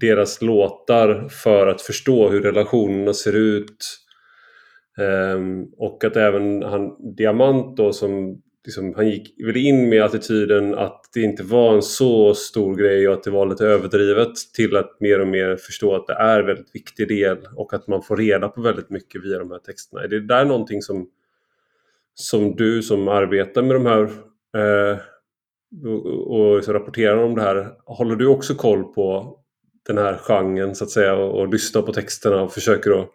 deras 0.00 0.42
låtar 0.42 1.28
för 1.28 1.66
att 1.66 1.82
förstå 1.82 2.28
hur 2.28 2.42
relationerna 2.42 3.14
ser 3.14 3.36
ut. 3.36 3.98
Ehm, 4.98 5.64
och 5.76 6.04
att 6.04 6.16
även 6.16 6.62
han 6.62 7.14
Diamant 7.16 7.76
då 7.76 7.92
som 7.92 8.42
liksom, 8.64 8.94
han 8.94 9.08
gick 9.08 9.46
väl 9.46 9.56
in 9.56 9.88
med 9.88 10.02
attityden 10.02 10.74
att 10.74 11.10
det 11.14 11.20
inte 11.20 11.42
var 11.42 11.74
en 11.74 11.82
så 11.82 12.34
stor 12.34 12.76
grej 12.76 13.08
och 13.08 13.14
att 13.14 13.22
det 13.22 13.30
var 13.30 13.46
lite 13.46 13.66
överdrivet 13.66 14.36
till 14.54 14.76
att 14.76 15.00
mer 15.00 15.20
och 15.20 15.28
mer 15.28 15.56
förstå 15.56 15.94
att 15.94 16.06
det 16.06 16.12
är 16.12 16.40
en 16.40 16.46
väldigt 16.46 16.74
viktig 16.74 17.08
del 17.08 17.38
och 17.56 17.74
att 17.74 17.88
man 17.88 18.02
får 18.02 18.16
reda 18.16 18.48
på 18.48 18.60
väldigt 18.60 18.90
mycket 18.90 19.24
via 19.24 19.38
de 19.38 19.50
här 19.50 19.58
texterna. 19.58 20.02
Är 20.02 20.08
det 20.08 20.20
där 20.20 20.44
någonting 20.44 20.82
som, 20.82 21.08
som 22.14 22.56
du 22.56 22.82
som 22.82 23.08
arbetar 23.08 23.62
med 23.62 23.76
de 23.76 23.86
här 23.86 24.02
eh, 24.56 24.98
och, 25.84 26.40
och 26.40 26.68
rapporterar 26.68 27.16
om 27.16 27.34
det 27.34 27.42
här, 27.42 27.70
håller 27.84 28.16
du 28.16 28.26
också 28.26 28.54
koll 28.54 28.84
på 28.84 29.38
den 29.86 29.98
här 29.98 30.16
genren 30.16 30.74
så 30.74 30.84
att 30.84 30.90
säga 30.90 31.14
och, 31.14 31.40
och 31.40 31.48
lyssnar 31.48 31.82
på 31.82 31.92
texterna 31.92 32.42
och 32.42 32.52
försöker 32.52 32.90
att 32.90 33.08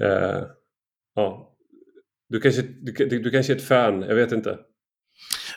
eh, 0.00 0.42
ja, 1.14 1.49
du 2.30 2.40
kanske, 2.40 2.62
du, 2.62 3.18
du 3.22 3.30
kanske 3.30 3.52
är 3.52 3.56
ett 3.56 3.68
fan, 3.68 4.02
jag 4.02 4.14
vet 4.14 4.32
inte. 4.32 4.58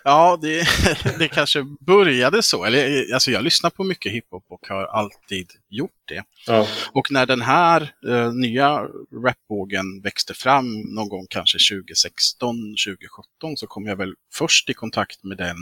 Ja, 0.04 0.40
det, 0.42 0.68
det 1.20 1.28
kanske 1.28 1.64
började 1.80 2.44
så. 2.44 2.66
Eller, 2.66 3.14
alltså 3.14 3.32
jag 3.32 3.44
lyssnar 3.44 3.70
på 3.70 3.84
mycket 3.84 4.12
hiphop 4.12 4.46
och 4.50 4.68
har 4.68 4.86
alltid 4.86 5.52
gjort 5.70 6.02
det. 6.06 6.24
Ja. 6.48 6.68
Och 6.92 7.12
när 7.12 7.26
den 7.26 7.42
här 7.42 7.94
eh, 8.08 8.34
nya 8.34 8.88
rapvågen 9.26 10.02
växte 10.02 10.34
fram 10.34 10.82
någon 10.82 11.10
gång 11.10 11.26
kanske 11.30 11.58
2016, 11.76 12.56
2017 12.88 13.58
så 13.58 13.68
kom 13.68 13.86
jag 13.86 13.96
väl 13.96 14.14
först 14.34 14.70
i 14.70 14.74
kontakt 14.74 15.24
med 15.24 15.38
den 15.38 15.58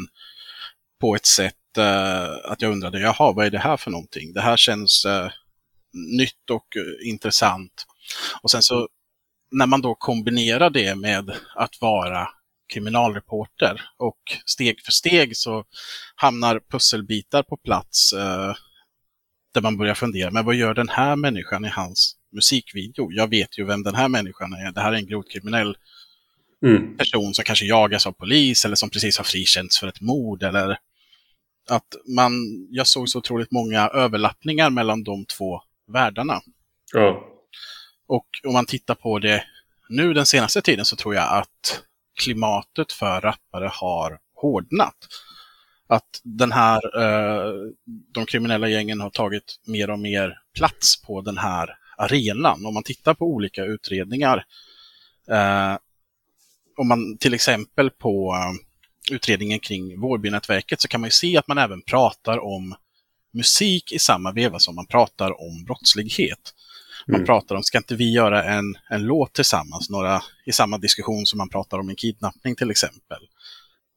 på 1.01 1.15
ett 1.15 1.25
sätt 1.25 1.77
eh, 1.77 2.51
att 2.51 2.62
jag 2.62 2.72
undrade, 2.72 3.00
jaha, 3.00 3.32
vad 3.32 3.46
är 3.46 3.50
det 3.50 3.60
här 3.60 3.77
för 3.77 3.91
någonting? 3.91 4.34
Det 4.34 4.41
här 4.41 4.58
känns 4.58 5.06
eh, 5.06 5.32
nytt 5.94 6.50
och 6.51 6.77
eh, 6.77 7.10
intressant. 7.10 7.86
Och 8.41 8.51
sen 8.51 8.62
så 8.62 8.88
när 9.51 9.65
man 9.65 9.81
då 9.81 9.96
kombinerar 9.96 10.70
det 10.70 10.96
med 10.96 11.31
att 11.55 11.81
vara 11.81 12.27
kriminalreporter 12.74 13.81
och 13.98 14.20
steg 14.46 14.81
för 14.81 14.91
steg 14.91 15.38
så 15.38 15.65
hamnar 16.15 16.62
pusselbitar 16.72 17.43
på 17.43 17.58
plats 17.58 18.13
eh, 18.13 18.53
där 19.53 19.62
man 19.62 19.77
börjar 19.77 19.93
fundera, 19.93 20.31
men 20.31 20.46
vad 20.46 20.55
gör 20.55 20.74
den 20.74 20.89
här 20.89 21.15
människan 21.15 21.65
i 21.65 21.70
hans 21.70 22.15
musikvideo? 22.31 23.12
Jag 23.12 23.29
vet 23.29 23.60
ju 23.60 23.65
vem 23.65 23.84
den 23.84 23.96
här 23.96 24.08
människan 24.08 24.53
är. 24.53 24.72
Det 24.72 24.81
här 24.81 24.93
är 24.93 24.98
en 24.98 25.08
grovt 25.08 25.31
kriminell 25.31 25.77
mm. 26.65 26.98
person 26.98 27.34
som 27.34 27.43
kanske 27.43 27.65
jagas 27.65 28.08
av 28.08 28.12
polis 28.12 28.65
eller 28.65 28.75
som 28.75 28.89
precis 28.89 29.17
har 29.17 29.24
frikänts 29.24 29.79
för 29.79 29.88
ett 29.88 30.01
mord 30.01 30.43
eller 30.43 30.77
att 31.70 31.96
man, 32.15 32.31
jag 32.70 32.88
såg 32.88 33.10
så 33.10 33.20
otroligt 33.20 33.51
många 33.51 33.88
överlappningar 33.88 34.70
mellan 34.70 35.03
de 35.03 35.25
två 35.25 35.62
världarna. 35.88 36.41
Ja. 36.93 37.30
Och 38.12 38.27
om 38.44 38.53
man 38.53 38.65
tittar 38.65 38.96
på 38.96 39.20
det 39.20 39.44
nu 39.89 40.13
den 40.13 40.25
senaste 40.25 40.62
tiden 40.62 40.86
så 40.86 40.96
tror 40.96 41.15
jag 41.15 41.38
att 41.38 41.84
klimatet 42.24 42.91
för 42.91 43.22
rappare 43.22 43.70
har 43.74 44.20
hårdnat. 44.36 44.96
Att 45.88 46.22
den 46.24 46.51
här, 46.51 47.01
eh, 47.01 47.53
de 48.13 48.25
kriminella 48.25 48.68
gängen 48.68 49.01
har 49.01 49.10
tagit 49.10 49.60
mer 49.68 49.89
och 49.89 50.00
mer 50.00 50.39
plats 50.56 51.01
på 51.01 51.22
den 51.22 51.38
här 51.38 51.70
arenan. 51.98 52.65
Om 52.65 52.74
man 52.74 52.84
tittar 52.84 53.13
på 53.13 53.25
olika 53.25 53.63
utredningar, 53.65 54.46
eh, 55.30 55.77
om 56.77 56.88
man 56.88 57.18
till 57.18 57.34
exempel 57.34 57.89
på 57.89 58.36
eh, 58.36 59.15
utredningen 59.15 59.60
kring 59.60 60.00
Vårbynätverket 60.00 60.82
så 60.82 60.88
kan 60.88 61.01
man 61.01 61.08
ju 61.08 61.12
se 61.12 61.38
att 61.38 61.48
man 61.48 61.58
även 61.58 61.82
pratar 61.82 62.44
om 62.44 62.75
musik 63.34 63.91
i 63.91 64.00
samma 64.00 64.32
veva 64.32 64.60
som 64.60 64.75
man 64.75 64.88
pratar 64.88 65.41
om 65.41 65.63
brottslighet. 65.63 66.53
Man 67.12 67.20
mm. 67.20 67.25
pratar 67.25 67.56
om, 67.56 67.63
ska 67.63 67.77
inte 67.77 67.96
vi 67.96 68.13
göra 68.13 68.44
en, 68.44 68.75
en 68.89 69.03
låt 69.03 69.34
tillsammans, 69.34 69.89
några, 69.89 70.22
i 70.46 70.51
samma 70.51 70.77
diskussion 70.77 71.25
som 71.25 71.38
man 71.38 71.50
pratar 71.50 71.80
om 71.80 71.89
en 71.89 71.96
kidnappning 71.96 72.56
till 72.56 72.72
exempel. 72.72 73.20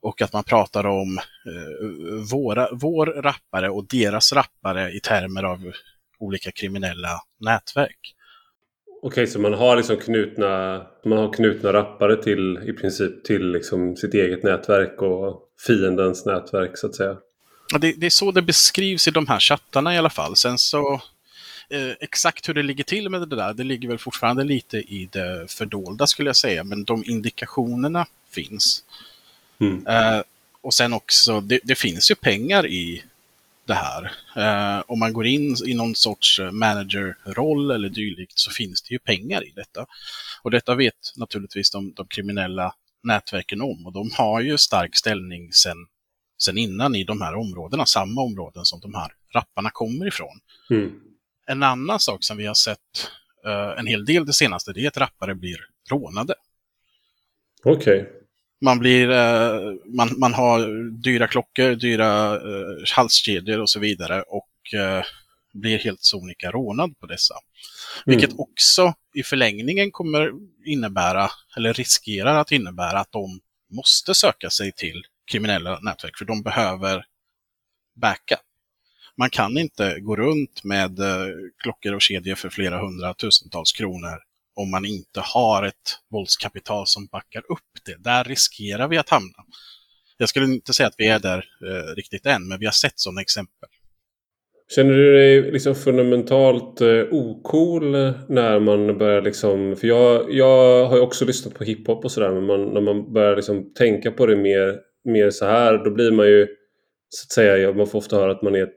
Och 0.02 0.22
att 0.22 0.32
man 0.32 0.44
pratar 0.44 0.86
om 0.86 1.18
eh, 1.18 2.32
våra, 2.32 2.68
vår 2.72 3.06
rappare 3.06 3.70
och 3.70 3.86
deras 3.86 4.32
rappare 4.32 4.92
i 4.92 5.00
termer 5.00 5.42
av 5.42 5.72
olika 6.18 6.52
kriminella 6.52 7.20
nätverk. 7.40 8.14
Okej, 9.02 9.26
så 9.26 9.40
man 9.40 9.54
har 9.54 9.76
liksom 9.76 9.96
knutna, 9.96 10.82
man 11.04 11.18
har 11.18 11.32
knutna 11.32 11.72
rappare 11.72 12.22
till 12.22 12.58
i 12.66 12.72
princip 12.72 13.24
till 13.24 13.52
liksom 13.52 13.96
sitt 13.96 14.14
eget 14.14 14.42
nätverk 14.42 15.02
och 15.02 15.42
fiendens 15.66 16.26
nätverk 16.26 16.78
så 16.78 16.86
att 16.86 16.94
säga? 16.94 17.16
Det, 17.80 17.92
det, 17.92 18.06
är 18.06 18.10
så 18.10 18.30
det 18.30 18.42
beskrivs 18.42 19.08
i 19.08 19.10
de 19.10 19.26
här 19.26 19.40
chattarna 19.40 19.94
i 19.94 19.98
alla 19.98 20.10
fall. 20.10 20.36
Sen 20.36 20.58
så 20.58 21.02
Eh, 21.70 21.90
exakt 22.00 22.48
hur 22.48 22.54
det 22.54 22.62
ligger 22.62 22.84
till 22.84 23.08
med 23.08 23.20
det 23.20 23.36
där, 23.36 23.54
det 23.54 23.64
ligger 23.64 23.88
väl 23.88 23.98
fortfarande 23.98 24.44
lite 24.44 24.78
i 24.78 25.08
det 25.12 25.50
fördolda 25.50 26.06
skulle 26.06 26.28
jag 26.28 26.36
säga, 26.36 26.64
men 26.64 26.84
de 26.84 27.04
indikationerna 27.06 28.06
finns. 28.30 28.84
Mm. 29.60 29.86
Eh, 29.86 30.22
och 30.60 30.74
sen 30.74 30.92
också, 30.92 31.40
det, 31.40 31.60
det, 31.64 31.74
finns 31.74 32.10
ju 32.10 32.14
pengar 32.14 32.66
i 32.66 33.04
det 33.66 33.74
här. 33.74 34.12
Eh, 34.36 34.82
om 34.86 34.98
man 34.98 35.12
går 35.12 35.26
in 35.26 35.56
i 35.66 35.74
någon 35.74 35.94
sorts 35.94 36.40
managerroll 36.52 37.70
eller 37.70 37.88
dylikt 37.88 38.38
så 38.38 38.50
finns 38.50 38.82
det 38.82 38.92
ju 38.92 38.98
pengar 38.98 39.44
i 39.44 39.52
detta. 39.56 39.86
Och 40.42 40.50
detta 40.50 40.74
vet 40.74 41.12
naturligtvis 41.16 41.70
de, 41.70 41.92
de 41.92 42.06
kriminella 42.06 42.74
nätverken 43.02 43.60
om 43.60 43.86
och 43.86 43.92
de 43.92 44.10
har 44.12 44.40
ju 44.40 44.58
stark 44.58 44.96
ställning 44.96 45.52
sen, 45.52 45.76
sen 46.38 46.58
innan 46.58 46.94
i 46.94 47.04
de 47.04 47.20
här 47.20 47.34
områdena, 47.34 47.86
samma 47.86 48.22
områden 48.22 48.64
som 48.64 48.80
de 48.80 48.94
här 48.94 49.12
rapparna 49.34 49.70
kommer 49.70 50.06
ifrån. 50.06 50.40
Mm. 50.70 51.00
En 51.46 51.62
annan 51.62 52.00
sak 52.00 52.24
som 52.24 52.36
vi 52.36 52.46
har 52.46 52.54
sett 52.54 53.10
uh, 53.46 53.78
en 53.78 53.86
hel 53.86 54.04
del 54.04 54.26
det 54.26 54.32
senaste, 54.32 54.72
det 54.72 54.84
är 54.84 54.88
att 54.88 54.96
rappare 54.96 55.34
blir 55.34 55.56
rånade. 55.90 56.34
Okej. 57.64 58.00
Okay. 58.00 58.12
Man, 58.60 58.78
blir, 58.78 59.08
uh, 59.08 59.74
man, 59.84 60.18
man 60.18 60.34
har 60.34 60.90
dyra 61.02 61.26
klockor, 61.26 61.74
dyra 61.74 62.40
uh, 62.40 62.84
halskedjor 62.94 63.60
och 63.60 63.70
så 63.70 63.80
vidare 63.80 64.22
och 64.22 64.50
blir 65.52 65.78
helt 65.78 66.02
sonika 66.02 66.50
rånad 66.50 66.98
på 67.00 67.06
dessa. 67.06 67.34
Mm. 67.34 68.18
Vilket 68.18 68.38
också 68.38 68.94
i 69.14 69.22
förlängningen 69.22 69.90
kommer 69.90 70.30
innebära, 70.64 71.30
eller 71.56 71.74
riskerar 71.74 72.34
att 72.34 72.52
innebära, 72.52 72.98
att 72.98 73.12
de 73.12 73.40
måste 73.70 74.14
söka 74.14 74.50
sig 74.50 74.72
till 74.72 75.02
kriminella 75.30 75.78
nätverk, 75.80 76.18
för 76.18 76.24
de 76.24 76.42
behöver 76.42 77.04
backup. 77.94 78.40
Man 79.18 79.30
kan 79.30 79.58
inte 79.58 80.00
gå 80.00 80.16
runt 80.16 80.64
med 80.64 80.98
eh, 80.98 81.26
klockor 81.62 81.94
och 81.94 82.02
kedjor 82.02 82.34
för 82.34 82.48
flera 82.48 82.80
hundratusentals 82.80 83.72
kronor 83.72 84.18
om 84.56 84.70
man 84.70 84.84
inte 84.84 85.20
har 85.20 85.62
ett 85.62 85.98
våldskapital 86.10 86.86
som 86.86 87.06
backar 87.06 87.40
upp 87.40 87.84
det. 87.86 88.10
Där 88.10 88.24
riskerar 88.24 88.88
vi 88.88 88.98
att 88.98 89.08
hamna. 89.08 89.44
Jag 90.18 90.28
skulle 90.28 90.46
inte 90.46 90.72
säga 90.72 90.86
att 90.86 90.94
vi 90.98 91.08
är 91.08 91.18
där 91.18 91.44
eh, 91.66 91.94
riktigt 91.96 92.26
än, 92.26 92.48
men 92.48 92.58
vi 92.58 92.64
har 92.64 92.72
sett 92.72 92.92
sådana 92.96 93.20
exempel. 93.20 93.68
Känner 94.74 94.94
du 94.94 95.12
dig 95.12 95.52
liksom 95.52 95.74
fundamentalt 95.74 96.80
eh, 96.80 97.02
ocool 97.10 97.94
eh, 97.94 98.12
när 98.28 98.60
man 98.60 98.98
börjar 98.98 99.22
liksom... 99.22 99.76
För 99.76 99.86
jag, 99.86 100.32
jag 100.32 100.86
har 100.86 100.96
ju 100.96 101.02
också 101.02 101.24
lyssnat 101.24 101.54
på 101.54 101.64
hiphop 101.64 102.04
och 102.04 102.12
sådär, 102.12 102.32
men 102.32 102.44
man, 102.44 102.64
när 102.74 102.80
man 102.80 103.12
börjar 103.12 103.36
liksom 103.36 103.74
tänka 103.74 104.10
på 104.10 104.26
det 104.26 104.36
mer, 104.36 104.78
mer 105.04 105.30
så 105.30 105.44
här, 105.44 105.84
då 105.84 105.90
blir 105.90 106.10
man 106.10 106.26
ju 106.26 106.46
så 107.08 107.26
att 107.26 107.32
säga, 107.32 107.72
man 107.72 107.86
får 107.86 107.98
ofta 107.98 108.16
höra 108.16 108.32
att 108.32 108.42
man 108.42 108.54
är 108.54 108.68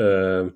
eh, 0.00 0.48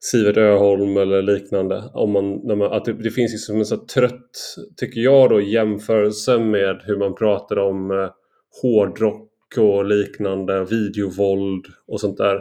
Sivert 0.00 0.36
Öholm 0.36 0.96
eller 0.96 1.22
liknande. 1.22 1.84
Om 1.94 2.12
man, 2.12 2.40
när 2.44 2.54
man, 2.54 2.72
att 2.72 2.84
det, 2.84 2.92
det 2.92 3.10
finns 3.10 3.32
liksom 3.32 3.58
en 3.58 3.66
så 3.66 3.76
trött, 3.76 4.56
tycker 4.76 5.00
jag 5.00 5.30
då, 5.30 5.40
jämförelse 5.40 6.38
med 6.38 6.82
hur 6.84 6.96
man 6.96 7.14
pratar 7.14 7.58
om 7.58 7.90
eh, 7.90 8.10
hårdrock 8.62 9.30
och 9.58 9.84
liknande, 9.84 10.64
videovåld 10.64 11.66
och 11.86 12.00
sånt 12.00 12.18
där. 12.18 12.36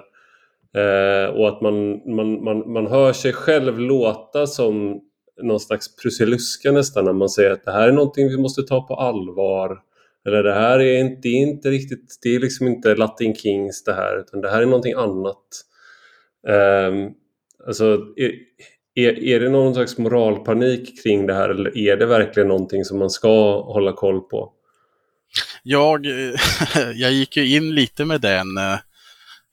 Eh, 0.76 1.30
och 1.30 1.48
att 1.48 1.62
man, 1.62 2.02
man, 2.16 2.44
man, 2.44 2.74
man 2.74 2.88
hör 2.88 3.14
sig 3.14 3.34
själv 3.34 3.80
låta 3.80 4.48
som 4.48 5.02
någon 5.42 5.60
slags 5.60 5.96
Prussiluska 5.96 6.72
nästan 6.72 7.06
när 7.06 7.14
man 7.14 7.30
säger 7.30 7.52
att 7.52 7.66
det 7.66 7.72
här 7.72 7.88
är 7.88 7.92
någonting 7.92 8.28
vi 8.28 8.38
måste 8.38 8.64
ta 8.64 8.88
på 8.88 8.96
allvar. 8.96 9.78
Eller 10.26 10.44
det 10.44 10.54
här 10.54 10.80
är 10.80 11.00
inte, 11.00 11.20
det 11.22 11.30
är 11.30 11.42
inte 11.42 11.70
riktigt, 11.70 12.20
det 12.22 12.36
är 12.36 12.40
liksom 12.40 12.68
inte 12.68 12.96
Latin 12.96 13.36
Kings 13.36 13.84
det 13.84 13.94
här 13.94 14.20
utan 14.20 14.42
det 14.42 14.50
här 14.50 14.62
är 14.62 14.66
någonting 14.66 14.94
annat. 14.94 15.46
Um, 16.48 17.14
alltså, 17.68 17.94
är, 18.16 18.32
är, 18.96 19.24
är 19.24 19.40
det 19.40 19.50
någon 19.50 19.74
slags 19.74 19.98
moralpanik 19.98 21.04
kring 21.04 21.28
det 21.28 21.34
här 21.34 21.50
eller 21.50 21.78
är 21.78 21.98
det 21.98 22.06
verkligen 22.06 22.48
någonting 22.48 22.86
som 22.86 23.00
man 23.00 23.10
ska 23.10 23.62
hålla 23.62 23.94
koll 23.94 24.22
på? 24.22 24.54
Jag, 25.64 26.06
jag 26.96 27.12
gick 27.12 27.38
ju 27.38 27.56
in 27.56 27.76
lite 27.76 28.06
med 28.06 28.22
den, 28.22 28.58
eh, 28.58 28.80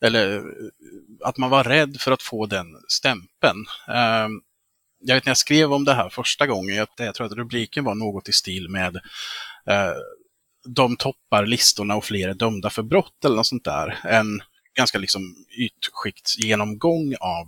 eller 0.04 0.42
att 1.24 1.36
man 1.36 1.50
var 1.50 1.64
rädd 1.64 1.96
för 2.00 2.12
att 2.12 2.22
få 2.22 2.46
den 2.46 2.66
stämpeln. 2.88 3.64
Ehm, 3.88 4.40
jag 5.00 5.14
vet 5.14 5.26
när 5.26 5.30
jag 5.30 5.36
skrev 5.36 5.72
om 5.72 5.84
det 5.84 5.94
här 5.94 6.08
första 6.08 6.46
gången, 6.46 6.76
jag, 6.76 6.88
jag 6.98 7.14
tror 7.14 7.26
att 7.26 7.32
rubriken 7.32 7.84
var 7.84 7.94
något 7.94 8.28
i 8.28 8.32
stil 8.32 8.68
med 8.68 8.96
eh, 9.66 9.92
de 10.68 10.96
toppar 10.96 11.46
listorna 11.46 11.96
och 11.96 12.04
fler 12.04 12.28
är 12.28 12.34
dömda 12.34 12.70
för 12.70 12.82
brott 12.82 13.24
eller 13.24 13.36
något 13.36 13.46
sånt 13.46 13.64
där. 13.64 13.98
En 14.04 14.42
ganska 14.80 14.98
liksom 14.98 15.34
ytskiktsgenomgång 15.50 17.14
av 17.20 17.46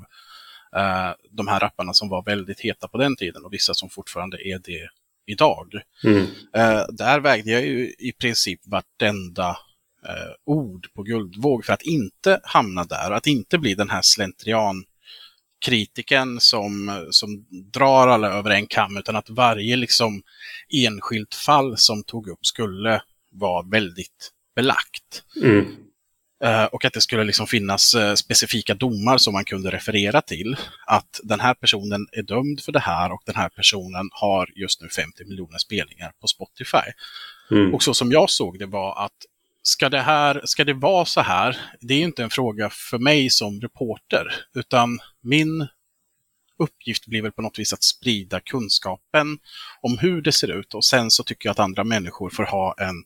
uh, 0.77 1.15
de 1.31 1.49
här 1.49 1.61
rapparna 1.61 1.93
som 1.93 2.09
var 2.09 2.23
väldigt 2.23 2.61
heta 2.61 2.89
på 2.89 2.99
den 2.99 3.17
tiden 3.17 3.45
och 3.45 3.53
vissa 3.53 3.75
som 3.75 3.91
fortfarande 3.91 4.49
är 4.49 4.59
det 4.59 4.89
idag. 5.27 5.73
Mm. 6.05 6.23
Uh, 6.57 6.85
där 6.93 7.21
vägde 7.21 7.51
jag 7.51 7.67
ju 7.67 7.95
i 7.99 8.13
princip 8.13 8.61
vartenda 8.67 9.51
uh, 10.09 10.33
ord 10.47 10.87
på 10.95 11.03
guldvåg 11.03 11.65
för 11.65 11.73
att 11.73 11.83
inte 11.83 12.41
hamna 12.43 12.85
där, 12.85 13.11
att 13.11 13.27
inte 13.27 13.59
bli 13.59 13.75
den 13.75 13.91
här 13.91 14.03
slentrian 14.03 14.85
kritiken 15.67 16.41
som, 16.41 17.07
som 17.11 17.47
drar 17.73 18.09
alla 18.09 18.29
över 18.29 18.51
en 18.51 18.67
kam, 18.67 18.97
utan 18.97 19.17
att 19.17 19.31
varje 19.31 19.77
liksom 19.77 20.23
enskilt 20.87 21.35
fall 21.35 21.79
som 21.79 22.05
tog 22.05 22.29
upp 22.29 22.47
skulle 22.47 23.03
vara 23.33 23.63
väldigt 23.63 24.33
belagt. 24.57 25.23
Mm. 25.43 25.77
Uh, 26.45 26.65
och 26.65 26.85
att 26.85 26.93
det 26.93 27.01
skulle 27.01 27.25
liksom 27.25 27.47
finnas 27.47 27.95
uh, 27.95 28.15
specifika 28.15 28.75
domar 28.75 29.19
som 29.19 29.33
man 29.33 29.45
kunde 29.45 29.71
referera 29.71 30.21
till. 30.21 30.57
Att 30.87 31.21
den 31.23 31.41
här 31.41 31.55
personen 31.55 32.07
är 32.13 32.23
dömd 32.23 32.61
för 32.61 32.73
det 32.73 32.81
här 32.81 33.13
och 33.13 33.23
den 33.27 33.35
här 33.35 33.49
personen 33.49 34.09
har 34.13 34.49
just 34.57 34.81
nu 34.81 34.89
50 34.89 35.25
miljoner 35.25 35.59
spelningar 35.59 36.13
på 36.21 36.27
Spotify. 36.27 36.93
Mm. 37.51 37.75
Och 37.75 37.83
så 37.83 37.95
som 37.95 38.13
jag 38.13 38.31
såg 38.31 38.59
det 38.59 38.67
var 38.67 39.05
att 39.05 39.17
ska 39.63 39.89
det, 39.89 40.01
här, 40.01 40.41
ska 40.45 40.65
det 40.65 40.75
vara 40.75 41.05
så 41.05 41.21
här, 41.21 41.57
det 41.81 41.95
är 41.95 42.01
inte 42.01 42.23
en 42.23 42.31
fråga 42.31 42.71
för 42.71 42.99
mig 42.99 43.31
som 43.31 43.61
reporter, 43.61 44.27
utan 44.55 44.99
min 45.23 45.69
uppgift 46.59 47.07
blir 47.07 47.23
väl 47.23 47.33
på 47.33 47.43
något 47.43 47.59
vis 47.59 47.73
att 47.73 47.83
sprida 47.83 48.41
kunskapen 48.41 49.39
om 49.81 49.99
hur 49.99 50.23
det 50.23 50.33
ser 50.33 50.59
ut 50.59 50.75
och 50.75 50.85
sen 50.85 51.11
så 51.11 51.25
tycker 51.25 51.49
jag 51.49 51.51
att 51.53 51.59
andra 51.59 51.85
människor 51.85 52.31
får 52.31 52.45
ha 52.45 52.75
en, 52.79 53.05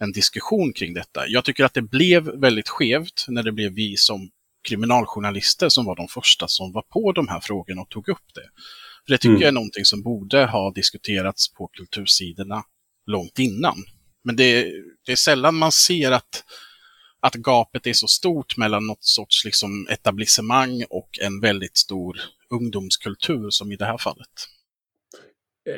en 0.00 0.12
diskussion 0.12 0.72
kring 0.72 0.94
detta. 0.94 1.28
Jag 1.28 1.44
tycker 1.44 1.64
att 1.64 1.74
det 1.74 1.82
blev 1.82 2.40
väldigt 2.40 2.68
skevt 2.68 3.24
när 3.28 3.42
det 3.42 3.52
blev 3.52 3.72
vi 3.72 3.96
som 3.96 4.30
kriminaljournalister 4.68 5.68
som 5.68 5.84
var 5.84 5.96
de 5.96 6.08
första 6.08 6.48
som 6.48 6.72
var 6.72 6.82
på 6.82 7.12
de 7.12 7.28
här 7.28 7.40
frågorna 7.40 7.82
och 7.82 7.88
tog 7.88 8.08
upp 8.08 8.34
det. 8.34 8.50
För 9.06 9.12
det 9.12 9.18
tycker 9.18 9.30
mm. 9.30 9.40
jag 9.40 9.48
är 9.48 9.52
någonting 9.52 9.84
som 9.84 10.02
borde 10.02 10.46
ha 10.46 10.72
diskuterats 10.72 11.54
på 11.54 11.66
kultursidorna 11.66 12.62
långt 13.06 13.38
innan. 13.38 13.76
Men 14.24 14.36
det, 14.36 14.72
det 15.06 15.12
är 15.12 15.16
sällan 15.16 15.54
man 15.54 15.72
ser 15.72 16.10
att, 16.10 16.44
att 17.20 17.34
gapet 17.34 17.86
är 17.86 17.92
så 17.92 18.06
stort 18.06 18.56
mellan 18.56 18.86
något 18.86 19.04
sorts 19.04 19.44
liksom 19.44 19.86
etablissemang 19.90 20.84
och 20.90 21.18
en 21.22 21.40
väldigt 21.40 21.76
stor 21.76 22.20
ungdomskultur 22.50 23.50
som 23.50 23.72
i 23.72 23.76
det 23.76 23.84
här 23.84 23.98
fallet. 23.98 24.48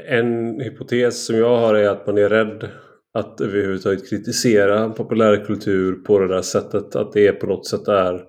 En 0.08 0.60
hypotes 0.60 1.26
som 1.26 1.36
jag 1.36 1.58
har 1.58 1.74
är 1.74 1.88
att 1.88 2.06
man 2.06 2.18
är 2.18 2.28
rädd 2.28 2.70
att 3.16 3.40
överhuvudtaget 3.40 4.08
kritisera 4.08 4.90
populärkultur 4.90 5.94
på 5.94 6.18
det 6.18 6.28
där 6.28 6.42
sättet. 6.42 6.96
Att 6.96 7.12
det 7.12 7.32
på 7.32 7.46
något 7.46 7.66
sätt 7.66 7.88
är 7.88 8.24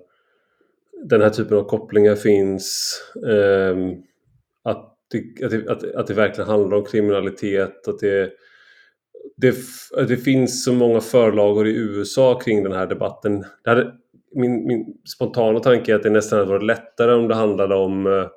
den 1.03 1.21
här 1.21 1.29
typen 1.29 1.57
av 1.57 1.63
kopplingar 1.63 2.15
finns. 2.15 2.93
Eh, 3.27 3.77
att, 4.63 4.97
det, 5.11 5.45
att, 5.45 5.51
det, 5.51 5.69
att, 5.71 5.95
att 5.95 6.07
det 6.07 6.13
verkligen 6.13 6.49
handlar 6.49 6.77
om 6.77 6.85
kriminalitet. 6.85 7.87
Att 7.87 7.99
det 7.99 8.31
det, 9.37 9.55
det 10.07 10.17
finns 10.17 10.63
så 10.63 10.73
många 10.73 11.01
förlagor 11.01 11.67
i 11.67 11.77
USA 11.77 12.39
kring 12.39 12.63
den 12.63 12.71
här 12.71 12.87
debatten. 12.87 13.45
Det 13.63 13.69
hade, 13.69 13.93
min, 14.35 14.67
min 14.67 14.85
spontana 15.15 15.59
tanke 15.59 15.91
är 15.91 15.95
att 15.95 16.03
det 16.03 16.09
nästan 16.09 16.39
hade 16.39 16.51
varit 16.51 16.65
lättare 16.65 17.13
om 17.13 17.27
det 17.27 17.35
handlade 17.35 17.75
om 17.75 18.07
eh, 18.07 18.27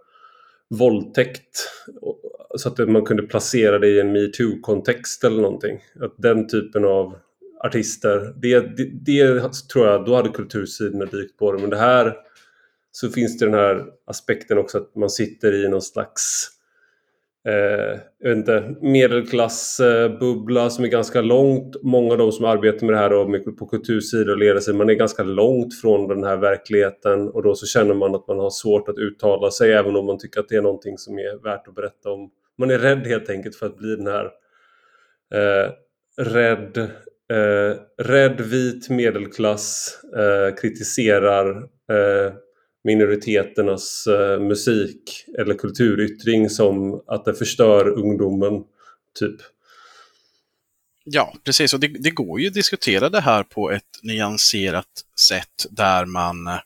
våldtäkt. 0.70 1.70
Så 2.56 2.68
att 2.68 2.88
man 2.88 3.04
kunde 3.04 3.22
placera 3.22 3.78
det 3.78 3.88
i 3.88 4.00
en 4.00 4.12
metoo-kontext 4.12 5.24
eller 5.24 5.42
någonting. 5.42 5.78
Att 6.00 6.14
den 6.16 6.48
typen 6.48 6.85
av 6.85 7.16
artister, 7.64 8.35
det, 8.37 8.61
det, 8.61 8.85
det, 8.85 9.52
tror 9.72 9.87
jag, 9.87 10.04
då 10.04 10.14
hade 10.14 10.28
kultursidorna 10.28 11.04
dykt 11.04 11.37
på 11.37 11.52
det. 11.52 11.59
Men 11.59 11.70
det 11.70 11.76
här 11.76 12.16
så 12.92 13.09
finns 13.09 13.38
det 13.38 13.44
den 13.44 13.54
här 13.54 13.87
aspekten 14.06 14.59
också 14.59 14.78
att 14.78 14.94
man 14.94 15.11
sitter 15.11 15.64
i 15.64 15.68
någon 15.68 15.83
slags 15.83 16.48
eh, 17.48 18.00
jag 18.18 18.29
vet 18.29 18.38
inte, 18.38 18.74
medelklassbubbla 18.81 20.70
som 20.70 20.85
är 20.85 20.88
ganska 20.88 21.20
långt. 21.20 21.76
Många 21.83 22.12
av 22.12 22.18
de 22.18 22.33
som 22.33 22.44
arbetar 22.44 22.87
med 22.87 22.94
det 22.94 22.98
här 22.98 23.12
och 23.12 23.57
på 23.59 23.66
kultursidor 23.66 24.31
och 24.31 24.38
ledarsidor, 24.38 24.79
man 24.79 24.90
är 24.90 24.94
ganska 24.94 25.22
långt 25.22 25.81
från 25.81 26.09
den 26.09 26.24
här 26.24 26.37
verkligheten 26.37 27.29
och 27.29 27.42
då 27.42 27.55
så 27.55 27.66
känner 27.66 27.94
man 27.94 28.14
att 28.14 28.29
man 28.29 28.38
har 28.38 28.50
svårt 28.50 28.88
att 28.88 28.98
uttala 28.98 29.50
sig 29.50 29.72
även 29.72 29.96
om 29.96 30.07
man 30.07 30.18
tycker 30.18 30.40
att 30.40 30.48
det 30.48 30.57
är 30.57 30.62
någonting 30.62 30.98
som 30.98 31.18
är 31.18 31.42
värt 31.42 31.68
att 31.68 31.74
berätta 31.74 32.11
om. 32.11 32.31
Man 32.59 32.70
är 32.70 32.79
rädd 32.79 33.07
helt 33.07 33.31
enkelt 33.31 33.57
för 33.57 33.66
att 33.66 33.76
bli 33.76 33.96
den 33.96 34.07
här 34.07 34.24
eh, 35.35 35.70
rädd, 36.16 36.79
eh, 37.31 37.76
rädd 37.98 38.40
vit 38.40 38.90
medelklass, 38.90 39.98
eh, 40.16 40.55
kritiserar 40.55 41.57
eh, 41.92 42.33
minoriteternas 42.84 44.06
eh, 44.06 44.40
musik 44.40 45.26
eller 45.38 45.54
kulturyttring 45.54 46.50
som 46.50 47.02
att 47.06 47.24
det 47.24 47.34
förstör 47.34 47.88
ungdomen, 47.88 48.62
typ. 49.18 49.40
Ja, 51.04 51.34
precis. 51.44 51.74
Och 51.74 51.80
det, 51.80 51.88
det, 51.88 52.10
går 52.10 52.40
ju 52.40 52.46
att 52.46 52.54
diskutera 52.54 53.08
det 53.08 53.20
här 53.20 53.42
på 53.42 53.70
ett 53.70 53.98
nyanserat 54.02 55.04
sätt 55.28 55.66
där 55.70 56.04
man... 56.04 56.46
Eh, 56.46 56.60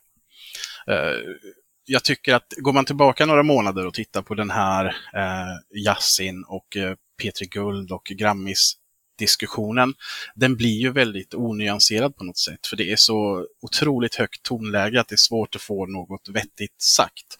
jag 1.85 2.03
tycker 2.03 2.33
att 2.33 2.53
går 2.57 2.73
man 2.73 2.85
tillbaka 2.85 3.25
några 3.25 3.43
månader 3.43 3.87
och 3.87 3.93
tittar 3.93 4.21
på 4.21 4.35
den 4.35 4.49
här 4.49 4.85
eh, 5.13 5.79
Yassin 5.85 6.43
och 6.47 6.77
eh, 6.77 6.95
Petri 7.21 7.47
Guld 7.47 7.91
och 7.91 8.03
Grammis 8.03 8.73
diskussionen, 9.17 9.93
den 10.35 10.55
blir 10.55 10.79
ju 10.79 10.91
väldigt 10.91 11.33
onyanserad 11.33 12.15
på 12.15 12.23
något 12.23 12.37
sätt. 12.37 12.67
För 12.67 12.75
det 12.75 12.91
är 12.91 12.95
så 12.95 13.47
otroligt 13.61 14.15
högt 14.15 14.43
tonläge 14.43 14.99
att 14.99 15.07
det 15.07 15.15
är 15.15 15.17
svårt 15.17 15.55
att 15.55 15.61
få 15.61 15.85
något 15.85 16.29
vettigt 16.29 16.81
sagt. 16.81 17.37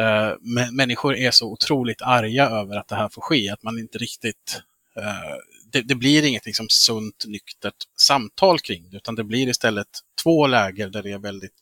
Uh, 0.00 0.66
människor 0.72 1.16
är 1.16 1.30
så 1.30 1.52
otroligt 1.52 2.02
arga 2.02 2.48
över 2.48 2.76
att 2.76 2.88
det 2.88 2.96
här 2.96 3.08
får 3.08 3.22
ske, 3.22 3.50
att 3.50 3.62
man 3.62 3.78
inte 3.78 3.98
riktigt 3.98 4.62
uh, 4.98 5.36
det, 5.72 5.82
det, 5.82 5.94
blir 5.94 6.24
inget 6.24 6.46
liksom 6.46 6.66
sunt, 6.68 7.24
nyktert 7.26 7.74
samtal 8.00 8.60
kring 8.60 8.90
det, 8.90 8.96
utan 8.96 9.14
det 9.14 9.24
blir 9.24 9.48
istället 9.48 9.88
två 10.22 10.46
läger 10.46 10.88
där 10.88 11.02
det 11.02 11.10
är 11.10 11.18
väldigt 11.18 11.54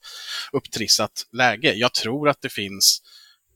upptrissat 0.53 1.27
läge. 1.33 1.75
Jag 1.75 1.95
tror 1.95 2.29
att 2.29 2.41
det 2.41 2.53
finns 2.53 3.03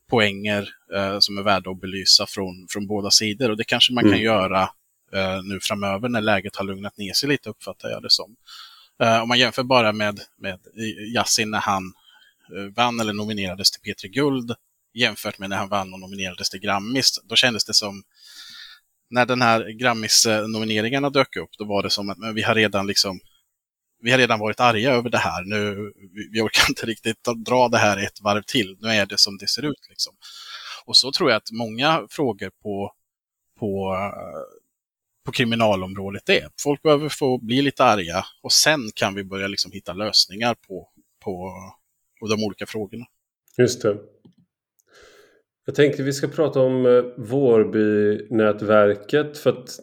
poänger 0.09 0.69
eh, 0.95 1.19
som 1.19 1.37
är 1.37 1.43
värda 1.43 1.71
att 1.71 1.81
belysa 1.81 2.25
från, 2.27 2.67
från 2.69 2.87
båda 2.87 3.11
sidor 3.11 3.51
och 3.51 3.57
det 3.57 3.63
kanske 3.63 3.93
man 3.93 4.03
mm. 4.03 4.13
kan 4.13 4.23
göra 4.23 4.69
Eh, 5.13 5.43
nu 5.43 5.59
framöver 5.59 6.09
när 6.09 6.21
läget 6.21 6.55
har 6.55 6.65
lugnat 6.65 6.97
ner 6.97 7.13
sig 7.13 7.29
lite, 7.29 7.49
uppfattar 7.49 7.89
jag 7.89 8.01
det 8.01 8.09
som. 8.09 8.35
Eh, 9.03 9.21
om 9.21 9.27
man 9.27 9.39
jämför 9.39 9.63
bara 9.63 9.91
med, 9.91 10.19
med 10.37 10.59
Yasin 11.15 11.51
när 11.51 11.59
han 11.59 11.93
eh, 12.55 12.73
vann 12.75 12.99
eller 12.99 13.13
nominerades 13.13 13.71
till 13.71 13.81
Petri 13.81 14.09
Guld 14.09 14.51
jämfört 14.93 15.39
med 15.39 15.49
när 15.49 15.57
han 15.57 15.69
vann 15.69 15.93
och 15.93 15.99
nominerades 15.99 16.49
till 16.49 16.59
Grammis, 16.59 17.19
då 17.23 17.35
kändes 17.35 17.65
det 17.65 17.73
som 17.73 18.03
när 19.09 19.25
den 19.25 19.41
här 19.41 19.79
Grammis-nomineringarna 19.79 21.09
dök 21.09 21.35
upp, 21.35 21.49
då 21.57 21.65
var 21.65 21.83
det 21.83 21.89
som 21.89 22.09
att 22.09 22.17
men 22.17 22.35
vi 22.35 22.41
har 22.41 22.55
redan 22.55 22.87
liksom 22.87 23.19
vi 24.03 24.11
har 24.11 24.17
redan 24.17 24.39
varit 24.39 24.59
arga 24.59 24.91
över 24.91 25.09
det 25.09 25.17
här. 25.17 25.43
Nu, 25.43 25.93
vi 26.31 26.41
orkar 26.41 26.69
inte 26.69 26.85
riktigt 26.85 27.23
dra 27.45 27.67
det 27.67 27.77
här 27.77 27.97
ett 27.97 28.21
varv 28.21 28.41
till. 28.41 28.77
Nu 28.79 28.87
är 28.87 29.05
det 29.05 29.19
som 29.19 29.37
det 29.37 29.47
ser 29.47 29.65
ut. 29.65 29.87
Liksom. 29.89 30.13
Och 30.85 30.97
så 30.97 31.11
tror 31.11 31.29
jag 31.29 31.37
att 31.37 31.51
många 31.51 32.07
frågor 32.09 32.51
på, 32.63 32.93
på, 33.59 33.95
på 35.25 35.31
kriminalområdet 35.31 36.29
är. 36.29 36.47
Folk 36.63 36.81
behöver 36.81 37.09
få 37.09 37.37
bli 37.37 37.61
lite 37.61 37.83
arga 37.83 38.25
och 38.41 38.51
sen 38.51 38.79
kan 38.95 39.15
vi 39.15 39.23
börja 39.23 39.47
liksom 39.47 39.71
hitta 39.71 39.93
lösningar 39.93 40.55
på, 40.67 40.89
på, 41.23 41.51
på 42.19 42.27
de 42.27 42.43
olika 42.43 42.65
frågorna. 42.65 43.05
Just 43.57 43.81
det. 43.81 43.97
Jag 45.65 45.75
tänkte 45.75 46.03
vi 46.03 46.13
ska 46.13 46.27
prata 46.27 46.59
om 46.59 46.85
eh, 46.85 47.03
Vårbynätverket 47.17 49.37
för 49.37 49.49
att 49.49 49.79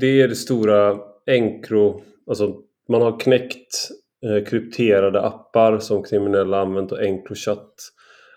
det 0.00 0.20
är 0.20 0.28
det 0.28 0.36
stora 0.36 0.98
Encro, 1.26 2.02
alltså 2.26 2.56
man 2.88 3.02
har 3.02 3.20
knäckt 3.20 3.88
eh, 4.26 4.44
krypterade 4.44 5.20
appar 5.20 5.78
som 5.78 6.02
kriminella 6.02 6.60
använt 6.60 6.92
och 6.92 7.02
Encrochat 7.02 7.74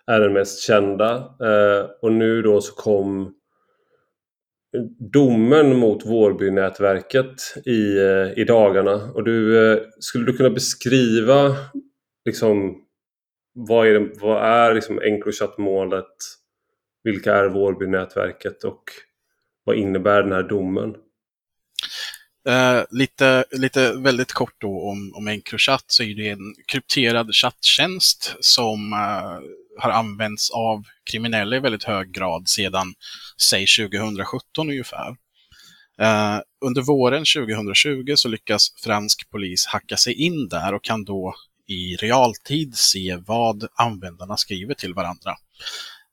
är 0.08 0.20
den 0.20 0.34
mest 0.34 0.60
kända. 0.60 1.16
Eh, 1.18 1.86
och 2.02 2.12
nu 2.12 2.42
då 2.42 2.62
så 2.62 2.74
kom 2.74 3.36
domen 5.14 5.78
mot 5.78 6.06
Vårbynätverket 6.06 7.58
i, 7.66 7.98
eh, 7.98 8.40
i 8.40 8.44
dagarna. 8.48 9.12
Och 9.14 9.24
du, 9.24 9.72
eh, 9.72 9.80
skulle 10.00 10.26
du 10.26 10.38
kunna 10.38 10.50
beskriva 10.50 11.56
liksom 12.26 12.82
vad 13.54 13.88
är, 13.88 14.00
det, 14.00 14.10
vad 14.22 14.44
är 14.44 14.74
liksom 14.74 15.00
Encrochat-målet 15.02 16.16
vilka 17.04 17.36
är 17.36 17.50
Vårbynätverket 17.50 18.64
och 18.64 18.84
vad 19.64 19.76
innebär 19.76 20.24
den 20.24 20.32
här 20.32 20.44
domen? 20.44 20.96
Eh, 22.48 22.84
lite, 22.90 23.46
lite 23.52 23.94
väldigt 23.94 24.34
kort 24.34 24.56
då 24.58 24.90
om, 24.90 25.14
om 25.16 25.28
Encrochat 25.28 25.84
så 25.88 26.04
är 26.04 26.16
det 26.16 26.30
en 26.30 26.56
krypterad 26.68 27.36
chatttjänst 27.36 28.36
som 28.40 28.94
eh, 28.94 29.40
har 29.78 29.90
använts 29.90 30.52
av 30.52 30.84
kriminella 31.12 31.56
i 31.56 31.60
väldigt 31.60 31.84
hög 31.84 32.14
grad 32.14 32.48
sedan, 32.48 32.94
säg 33.42 33.66
2017 33.90 34.70
ungefär. 34.70 35.10
Uh, 36.02 36.40
under 36.66 36.82
våren 36.82 37.24
2020 37.36 38.14
så 38.16 38.28
lyckas 38.28 38.68
fransk 38.84 39.30
polis 39.30 39.66
hacka 39.66 39.98
sig 39.98 40.14
in 40.14 40.48
där 40.48 40.74
och 40.74 40.84
kan 40.84 41.04
då 41.04 41.36
i 41.68 41.96
realtid 41.96 42.78
se 42.78 43.18
vad 43.28 43.68
användarna 43.76 44.38
skriver 44.38 44.74
till 44.74 44.94
varandra 44.94 45.36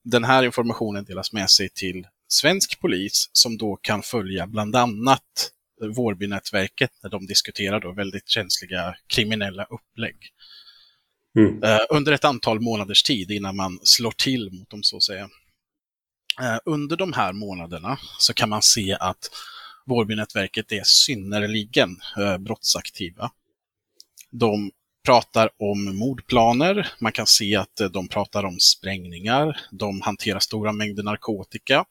den 0.04 0.24
här 0.24 0.42
informationen 0.42 1.04
delas 1.04 1.32
med 1.32 1.50
sig 1.50 1.68
till 1.68 2.06
svensk 2.28 2.80
polis 2.80 3.30
som 3.32 3.56
då 3.58 3.76
kan 3.76 4.02
följa 4.02 4.46
bland 4.46 4.76
annat 4.76 5.50
Vårbynätverket 5.96 6.90
när 7.02 7.10
de 7.10 7.26
diskuterar 7.26 7.80
då 7.80 7.92
väldigt 7.92 8.28
känsliga 8.28 8.94
kriminella 9.06 9.64
upplägg. 9.64 10.16
Mm. 11.38 11.62
Uh, 11.62 11.78
under 11.90 12.12
ett 12.12 12.24
antal 12.24 12.60
månaders 12.60 13.02
tid 13.02 13.30
innan 13.30 13.56
man 13.56 13.78
slår 13.82 14.10
till 14.10 14.50
mot 14.52 14.70
dem 14.70 14.82
så 14.82 14.96
att 14.96 15.02
säga. 15.02 15.24
Uh, 16.40 16.58
under 16.64 16.96
de 16.96 17.12
här 17.12 17.32
månaderna 17.32 17.98
så 18.18 18.34
kan 18.34 18.48
man 18.48 18.62
se 18.62 18.96
att 19.00 19.30
Vårbynätverket 19.86 20.72
är 20.72 20.82
synnerligen 20.84 21.96
uh, 22.18 22.38
brottsaktiva. 22.38 23.30
De 24.30 24.70
pratar 25.04 25.50
om 25.58 25.96
mordplaner. 25.96 26.88
Man 27.00 27.12
kan 27.12 27.26
se 27.26 27.56
att 27.56 27.80
eh, 27.80 27.88
de 27.88 28.08
pratar 28.08 28.44
om 28.44 28.60
sprängningar. 28.60 29.60
De 29.70 30.00
hanterar 30.00 30.38
stora 30.38 30.72
mängder 30.72 31.02
narkotika. 31.02 31.84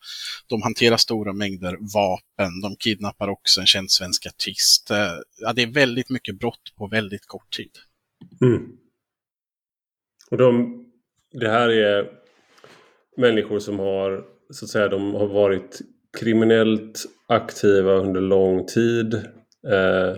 De 0.48 0.62
hanterar 0.62 0.98
stora 0.98 1.34
mängder 1.34 1.78
vapen. 1.94 2.62
De 2.62 2.76
kidnappar 2.76 3.28
också 3.28 3.62
en 3.62 3.68
känd 3.68 3.92
svensk 3.92 4.26
artist. 4.26 4.92
Eh, 4.92 5.14
ja, 5.38 5.54
det 5.54 5.62
är 5.62 5.68
väldigt 5.68 6.10
mycket 6.10 6.40
brott 6.40 6.74
på 6.78 6.88
väldigt 6.88 7.26
kort 7.26 7.56
tid. 7.56 7.72
Mm. 8.42 8.81
Och 10.32 10.38
de, 10.38 10.84
det 11.32 11.50
här 11.50 11.70
är 11.70 12.10
människor 13.18 13.60
som 13.60 13.80
har, 13.80 14.24
så 14.50 14.66
att 14.66 14.70
säga, 14.70 14.88
de 14.88 15.16
har 15.16 15.28
varit 15.28 15.80
kriminellt 16.20 17.00
aktiva 17.28 17.92
under 17.92 18.22
lång 18.22 18.66
tid. 18.66 19.14
Eh, 19.68 20.16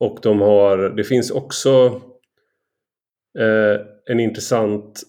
och 0.00 0.18
de 0.22 0.40
har, 0.40 0.78
det 0.78 1.04
finns 1.04 1.30
också 1.30 2.02
eh, 3.38 3.80
en 4.06 4.20
intressant 4.20 5.02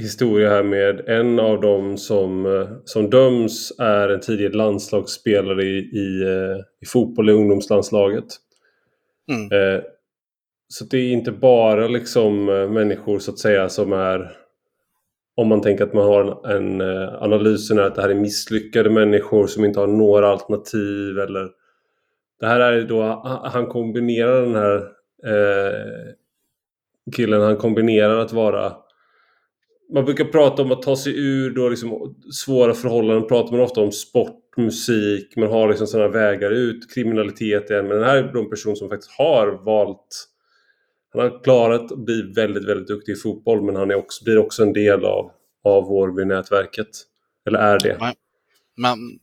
historia 0.00 0.48
här 0.48 0.62
med 0.62 1.08
en 1.08 1.40
av 1.40 1.60
dem 1.60 1.98
som, 1.98 2.46
eh, 2.46 2.68
som 2.84 3.10
döms 3.10 3.72
är 3.78 4.08
en 4.08 4.20
tidigare 4.20 4.52
landslagsspelare 4.52 5.62
i, 5.64 5.78
i, 5.78 6.22
eh, 6.22 6.56
i 6.80 6.86
fotboll 6.86 7.30
i 7.30 7.32
ungdomslandslaget. 7.32 8.26
Mm. 9.30 9.52
Eh, 9.52 9.82
så 10.72 10.84
det 10.84 10.98
är 10.98 11.12
inte 11.12 11.32
bara 11.32 11.88
liksom 11.88 12.48
eh, 12.48 12.70
människor 12.70 13.18
så 13.18 13.30
att 13.30 13.38
säga 13.38 13.68
som 13.68 13.92
är 13.92 14.36
om 15.36 15.48
man 15.48 15.60
tänker 15.60 15.84
att 15.84 15.92
man 15.92 16.04
har 16.04 16.50
en, 16.50 16.80
eh, 16.80 16.86
en 16.86 17.08
analysen 17.08 17.78
är 17.78 17.82
att 17.82 17.94
det 17.94 18.02
här 18.02 18.08
är 18.08 18.14
misslyckade 18.14 18.90
människor 18.90 19.46
som 19.46 19.64
inte 19.64 19.80
har 19.80 19.86
några 19.86 20.28
alternativ 20.28 21.18
eller 21.18 21.48
det 22.40 22.46
här 22.46 22.60
är 22.60 22.82
då, 22.82 23.02
han 23.44 23.66
kombinerar 23.66 24.42
den 24.42 24.54
här 24.54 24.76
eh, 25.26 26.14
killen, 27.16 27.40
han 27.40 27.56
kombinerar 27.56 28.18
att 28.18 28.32
vara 28.32 28.72
man 29.92 30.04
brukar 30.04 30.24
prata 30.24 30.62
om 30.62 30.72
att 30.72 30.82
ta 30.82 30.96
sig 30.96 31.18
ur 31.18 31.50
då 31.50 31.68
liksom 31.68 32.16
svåra 32.32 32.74
förhållanden, 32.74 33.28
pratar 33.28 33.52
man 33.52 33.60
ofta 33.60 33.80
om 33.80 33.92
sport, 33.92 34.56
musik, 34.56 35.36
man 35.36 35.50
har 35.50 35.68
liksom 35.68 35.86
sådana 35.86 36.08
vägar 36.08 36.50
ut, 36.50 36.94
kriminalitet 36.94 37.70
igen. 37.70 37.86
Men 37.86 37.96
den 37.96 38.06
här 38.06 38.16
är 38.16 38.36
en 38.38 38.50
person 38.50 38.76
som 38.76 38.88
faktiskt 38.88 39.12
har 39.18 39.64
valt 39.64 40.29
han 41.12 41.22
har 41.22 41.44
klarat 41.44 41.92
att 41.92 41.98
bli 41.98 42.22
väldigt, 42.22 42.68
väldigt 42.68 42.88
duktig 42.88 43.12
i 43.12 43.16
fotboll 43.16 43.62
men 43.62 43.76
han 43.76 43.90
är 43.90 43.94
också, 43.94 44.24
blir 44.24 44.38
också 44.38 44.62
en 44.62 44.72
del 44.72 45.04
av, 45.04 45.30
av 45.64 45.84
Vårby-nätverket. 45.84 46.88
Eller 47.46 47.58
är 47.58 47.78
det 47.78 48.14
man, 48.80 49.18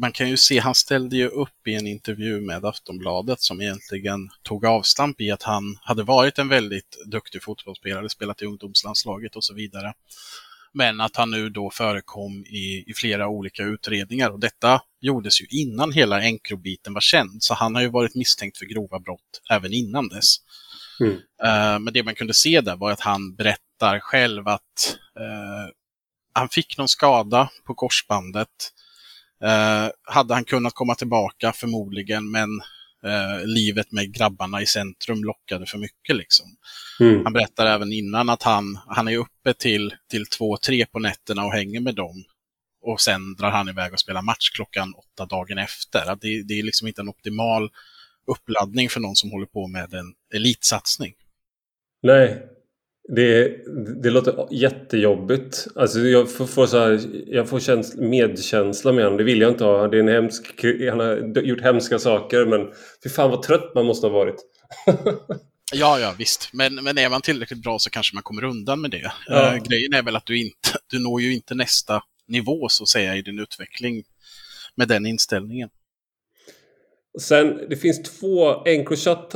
man 0.00 0.12
kan 0.12 0.28
ju 0.28 0.36
se, 0.36 0.58
han 0.58 0.74
ställde 0.74 1.16
ju 1.16 1.28
upp 1.28 1.66
i 1.66 1.74
en 1.74 1.86
intervju 1.86 2.40
med 2.40 2.64
Aftonbladet 2.64 3.40
som 3.40 3.60
egentligen 3.60 4.28
tog 4.42 4.66
avstamp 4.66 5.20
i 5.20 5.30
att 5.30 5.42
han 5.42 5.78
hade 5.82 6.02
varit 6.02 6.38
en 6.38 6.48
väldigt 6.48 6.96
duktig 7.06 7.42
fotbollsspelare, 7.42 8.08
spelat 8.08 8.42
i 8.42 8.46
ungdomslandslaget 8.46 9.36
och 9.36 9.44
så 9.44 9.54
vidare. 9.54 9.92
Men 10.72 11.00
att 11.00 11.16
han 11.16 11.30
nu 11.30 11.48
då 11.48 11.70
förekom 11.70 12.44
i, 12.46 12.84
i 12.86 12.94
flera 12.94 13.28
olika 13.28 13.62
utredningar 13.62 14.30
och 14.30 14.40
detta 14.40 14.82
gjordes 15.00 15.40
ju 15.40 15.46
innan 15.50 15.92
hela 15.92 16.22
Encrobiten 16.22 16.94
var 16.94 17.00
känd, 17.00 17.42
så 17.42 17.54
han 17.54 17.74
har 17.74 17.82
ju 17.82 17.88
varit 17.88 18.14
misstänkt 18.14 18.58
för 18.58 18.66
grova 18.66 19.00
brott 19.00 19.42
även 19.50 19.72
innan 19.72 20.08
dess. 20.08 20.36
Mm. 21.00 21.12
Uh, 21.12 21.78
men 21.78 21.92
det 21.92 22.02
man 22.02 22.14
kunde 22.14 22.34
se 22.34 22.60
där 22.60 22.76
var 22.76 22.92
att 22.92 23.00
han 23.00 23.34
berättar 23.34 24.00
själv 24.00 24.48
att 24.48 24.98
uh, 25.20 25.72
han 26.32 26.48
fick 26.48 26.78
någon 26.78 26.88
skada 26.88 27.50
på 27.66 27.74
korsbandet 27.74 28.48
Eh, 29.44 29.90
hade 30.02 30.34
han 30.34 30.44
kunnat 30.44 30.74
komma 30.74 30.94
tillbaka 30.94 31.52
förmodligen, 31.52 32.30
men 32.30 32.48
livet 33.44 33.92
med 33.92 34.14
grabbarna 34.14 34.62
i 34.62 34.66
centrum 34.66 35.24
lockade 35.24 35.66
för 35.66 35.78
mycket. 35.78 36.16
Liksom. 36.16 36.46
Mm. 37.00 37.24
Han 37.24 37.32
berättar 37.32 37.66
även 37.66 37.92
innan 37.92 38.28
att 38.28 38.42
han, 38.42 38.78
han 38.86 39.08
är 39.08 39.16
uppe 39.16 39.54
till, 39.54 39.94
till 40.10 40.26
två, 40.26 40.56
tre 40.56 40.86
på 40.86 40.98
nätterna 40.98 41.44
och 41.44 41.52
hänger 41.52 41.80
med 41.80 41.94
dem. 41.94 42.24
och 42.82 43.00
sen 43.00 43.34
drar 43.34 43.50
han 43.50 43.68
iväg 43.68 43.92
och 43.92 44.00
spelar 44.00 44.22
match 44.22 44.50
klockan 44.50 44.94
åtta 44.94 45.26
dagen 45.26 45.58
efter. 45.58 46.10
Att 46.10 46.20
det, 46.20 46.42
det 46.42 46.58
är 46.58 46.62
liksom 46.62 46.88
inte 46.88 47.00
en 47.00 47.08
optimal 47.08 47.70
uppladdning 48.30 48.88
för 48.88 49.00
någon 49.00 49.16
som 49.16 49.30
håller 49.30 49.46
på 49.46 49.66
med 49.66 49.94
en 49.94 50.14
elitsatsning. 50.34 51.14
Nej, 52.02 52.46
det, 53.16 53.56
det 54.02 54.10
låter 54.10 54.46
jättejobbigt. 54.50 55.66
Alltså 55.74 55.98
jag 55.98 56.32
får, 56.32 56.46
får 56.46 56.66
så 56.66 56.78
här, 56.78 57.00
jag 57.26 57.48
får 57.48 57.60
känsla, 57.60 58.02
medkänsla 58.02 58.92
med 58.92 59.04
honom. 59.04 59.18
Det 59.18 59.24
vill 59.24 59.40
jag 59.40 59.50
inte 59.50 59.64
ha. 59.64 59.88
Det 59.88 59.96
är 59.96 60.00
en 60.00 60.08
hemsk, 60.08 60.64
han 60.90 61.00
har 61.00 61.42
gjort 61.42 61.60
hemska 61.60 61.98
saker 61.98 62.46
men 62.46 62.72
fy 63.04 63.10
fan 63.10 63.30
vad 63.30 63.42
trött 63.42 63.74
man 63.74 63.86
måste 63.86 64.06
ha 64.06 64.14
varit. 64.14 64.36
ja, 65.72 66.00
ja 66.00 66.14
visst. 66.18 66.50
Men, 66.52 66.74
men 66.74 66.98
är 66.98 67.08
man 67.08 67.22
tillräckligt 67.22 67.62
bra 67.62 67.78
så 67.78 67.90
kanske 67.90 68.14
man 68.16 68.22
kommer 68.22 68.44
undan 68.44 68.80
med 68.80 68.90
det. 68.90 69.12
Ja. 69.26 69.54
Uh, 69.54 69.62
grejen 69.62 69.94
är 69.94 70.02
väl 70.02 70.16
att 70.16 70.26
du 70.26 70.40
inte, 70.40 70.78
du 70.86 70.98
når 70.98 71.20
ju 71.20 71.34
inte 71.34 71.54
nästa 71.54 72.02
nivå 72.28 72.68
så 72.68 72.82
att 72.82 72.88
säga 72.88 73.16
i 73.16 73.22
din 73.22 73.38
utveckling 73.38 74.02
med 74.74 74.88
den 74.88 75.06
inställningen. 75.06 75.68
Sen, 77.18 77.60
det 77.70 77.76
finns 77.76 78.02
två, 78.02 78.64
Encrochat 78.66 79.32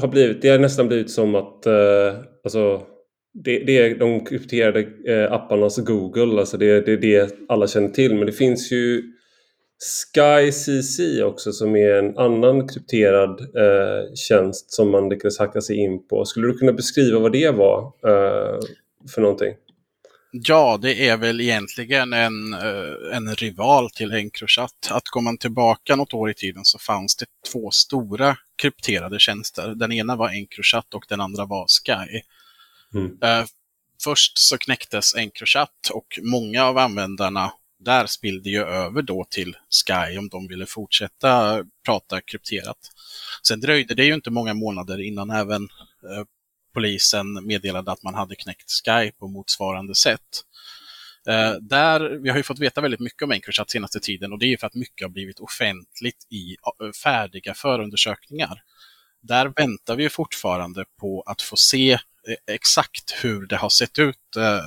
har 0.00 0.08
blivit, 0.08 0.42
det 0.42 0.48
har 0.48 0.58
nästan 0.58 0.88
blivit 0.88 1.10
som 1.10 1.34
att 1.34 1.66
eh, 1.66 2.14
alltså, 2.44 2.82
det, 3.44 3.58
det, 3.58 3.78
är 3.78 3.98
de 3.98 4.24
krypterade 4.24 4.88
eh, 5.06 5.32
apparnas 5.32 5.78
Google, 5.78 6.40
alltså 6.40 6.56
det, 6.56 6.80
det 6.80 6.92
är 6.92 6.96
det 6.96 7.34
alla 7.48 7.66
känner 7.66 7.88
till. 7.88 8.14
Men 8.14 8.26
det 8.26 8.32
finns 8.32 8.72
ju 8.72 9.02
SkyCC 9.80 11.22
också 11.22 11.52
som 11.52 11.76
är 11.76 11.94
en 11.94 12.18
annan 12.18 12.68
krypterad 12.68 13.40
eh, 13.40 14.14
tjänst 14.14 14.72
som 14.72 14.90
man 14.90 15.08
lyckades 15.08 15.38
hacka 15.38 15.60
sig 15.60 15.76
in 15.76 16.06
på. 16.08 16.24
Skulle 16.24 16.46
du 16.46 16.54
kunna 16.54 16.72
beskriva 16.72 17.18
vad 17.18 17.32
det 17.32 17.50
var 17.50 17.80
eh, 17.84 18.58
för 19.14 19.20
någonting? 19.20 19.54
Ja, 20.30 20.78
det 20.82 21.08
är 21.08 21.16
väl 21.16 21.40
egentligen 21.40 22.12
en, 22.12 22.54
eh, 22.54 23.16
en 23.16 23.34
rival 23.34 23.90
till 23.90 24.12
Encrochat. 24.12 24.88
Att 24.90 25.08
går 25.08 25.20
man 25.20 25.38
tillbaka 25.38 25.96
något 25.96 26.14
år 26.14 26.30
i 26.30 26.34
tiden 26.34 26.64
så 26.64 26.78
fanns 26.78 27.16
det 27.16 27.26
två 27.52 27.70
stora 27.70 28.36
krypterade 28.62 29.18
tjänster. 29.18 29.74
Den 29.74 29.92
ena 29.92 30.16
var 30.16 30.28
Encrochat 30.28 30.94
och 30.94 31.04
den 31.08 31.20
andra 31.20 31.44
var 31.44 31.66
Sky. 31.66 32.20
Mm. 32.94 33.10
Uh, 33.10 33.46
först 34.04 34.38
så 34.38 34.58
knäcktes 34.58 35.14
Encrochat 35.14 35.90
och 35.92 36.18
många 36.22 36.64
av 36.64 36.78
användarna 36.78 37.52
där 37.78 38.06
spillde 38.06 38.50
ju 38.50 38.62
över 38.64 39.02
då 39.02 39.24
till 39.30 39.56
Sky 39.70 40.18
om 40.18 40.28
de 40.28 40.48
ville 40.48 40.66
fortsätta 40.66 41.64
prata 41.84 42.20
krypterat. 42.20 42.78
Sen 43.48 43.60
dröjde 43.60 43.94
det 43.94 44.04
ju 44.04 44.14
inte 44.14 44.30
många 44.30 44.54
månader 44.54 45.00
innan 45.00 45.30
även 45.30 45.62
uh, 45.62 46.24
polisen 46.74 47.46
meddelade 47.46 47.92
att 47.92 48.02
man 48.02 48.14
hade 48.14 48.36
knäckt 48.36 48.70
Sky 48.70 49.10
på 49.10 49.28
motsvarande 49.28 49.94
sätt. 49.94 50.44
Eh, 51.28 51.52
där, 51.60 52.00
vi 52.22 52.28
har 52.28 52.36
ju 52.36 52.42
fått 52.42 52.58
veta 52.58 52.80
väldigt 52.80 53.00
mycket 53.00 53.22
om 53.22 53.32
Encrochat 53.32 53.70
senaste 53.70 54.00
tiden 54.00 54.32
och 54.32 54.38
det 54.38 54.52
är 54.52 54.56
för 54.56 54.66
att 54.66 54.74
mycket 54.74 55.04
har 55.04 55.08
blivit 55.08 55.40
offentligt 55.40 56.26
i 56.30 56.56
eh, 56.84 56.92
färdiga 56.92 57.54
förundersökningar. 57.54 58.62
Där 59.22 59.46
väntar 59.46 59.96
vi 59.96 60.08
fortfarande 60.08 60.84
på 61.00 61.22
att 61.26 61.42
få 61.42 61.56
se 61.56 61.92
eh, 61.92 61.98
exakt 62.54 63.24
hur 63.24 63.46
det 63.46 63.56
har 63.56 63.68
sett 63.68 63.98
ut 63.98 64.36
eh, 64.36 64.60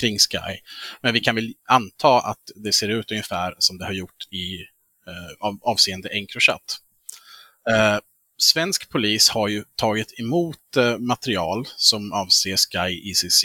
kring 0.00 0.18
Sky. 0.18 0.58
Men 1.00 1.12
vi 1.12 1.20
kan 1.20 1.34
väl 1.34 1.52
anta 1.68 2.20
att 2.20 2.50
det 2.54 2.72
ser 2.72 2.88
ut 2.88 3.10
ungefär 3.10 3.54
som 3.58 3.78
det 3.78 3.84
har 3.84 3.92
gjort 3.92 4.26
i 4.30 4.58
av, 5.40 5.58
avseende 5.62 6.08
Encrochat 6.08 6.78
svensk 8.42 8.88
polis 8.88 9.28
har 9.28 9.48
ju 9.48 9.64
tagit 9.76 10.20
emot 10.20 10.76
eh, 10.76 10.98
material 10.98 11.68
som 11.76 12.12
avser 12.12 12.56
Sky 12.56 13.10
ECC. 13.10 13.44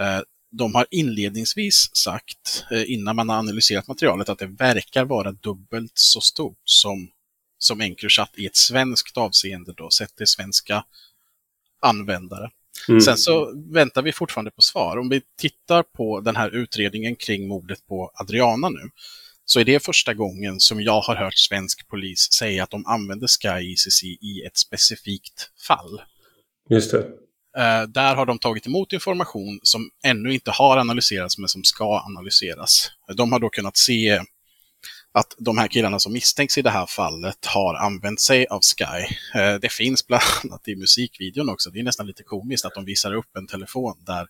Eh, 0.00 0.20
de 0.50 0.74
har 0.74 0.86
inledningsvis 0.90 1.90
sagt, 1.96 2.64
eh, 2.70 2.90
innan 2.92 3.16
man 3.16 3.28
har 3.28 3.36
analyserat 3.36 3.88
materialet, 3.88 4.28
att 4.28 4.38
det 4.38 4.46
verkar 4.46 5.04
vara 5.04 5.32
dubbelt 5.32 5.92
så 5.94 6.20
stort 6.20 6.60
som, 6.64 7.10
som 7.58 7.80
Encrochat 7.80 8.30
i 8.36 8.46
ett 8.46 8.56
svenskt 8.56 9.16
avseende, 9.16 9.72
då, 9.76 9.90
sett 9.90 10.16
till 10.16 10.26
svenska 10.26 10.84
användare. 11.80 12.50
Mm. 12.88 13.00
Sen 13.00 13.16
så 13.16 13.52
väntar 13.72 14.02
vi 14.02 14.12
fortfarande 14.12 14.50
på 14.50 14.62
svar. 14.62 14.96
Om 14.96 15.08
vi 15.08 15.22
tittar 15.38 15.82
på 15.82 16.20
den 16.20 16.36
här 16.36 16.50
utredningen 16.50 17.16
kring 17.16 17.48
mordet 17.48 17.86
på 17.86 18.10
Adriana 18.14 18.68
nu, 18.68 18.90
så 19.50 19.60
är 19.60 19.64
det 19.64 19.84
första 19.84 20.14
gången 20.14 20.60
som 20.60 20.82
jag 20.82 21.00
har 21.00 21.16
hört 21.16 21.38
svensk 21.38 21.88
polis 21.88 22.32
säga 22.32 22.62
att 22.62 22.70
de 22.70 22.86
använder 22.86 23.26
Sky 23.26 23.72
ICC 23.72 24.02
i 24.04 24.42
ett 24.46 24.56
specifikt 24.56 25.50
fall. 25.66 26.02
Just 26.70 26.90
det. 26.90 26.98
Uh, 26.98 27.88
där 27.88 28.14
har 28.14 28.26
de 28.26 28.38
tagit 28.38 28.66
emot 28.66 28.92
information 28.92 29.60
som 29.62 29.90
ännu 30.04 30.34
inte 30.34 30.50
har 30.50 30.76
analyserats 30.76 31.38
men 31.38 31.48
som 31.48 31.64
ska 31.64 32.00
analyseras. 32.00 32.90
De 33.14 33.32
har 33.32 33.38
då 33.38 33.48
kunnat 33.48 33.76
se 33.76 34.20
att 35.12 35.34
de 35.38 35.58
här 35.58 35.68
killarna 35.68 35.98
som 35.98 36.12
misstänks 36.12 36.58
i 36.58 36.62
det 36.62 36.70
här 36.70 36.86
fallet 36.86 37.46
har 37.46 37.74
använt 37.74 38.20
sig 38.20 38.46
av 38.46 38.60
Sky. 38.60 39.14
Uh, 39.40 39.60
det 39.60 39.72
finns 39.72 40.06
bland 40.06 40.22
annat 40.44 40.68
i 40.68 40.76
musikvideon 40.76 41.48
också. 41.48 41.70
Det 41.70 41.80
är 41.80 41.84
nästan 41.84 42.06
lite 42.06 42.22
komiskt 42.22 42.64
att 42.64 42.74
de 42.74 42.84
visar 42.84 43.14
upp 43.14 43.36
en 43.36 43.46
telefon 43.46 43.96
där 44.06 44.26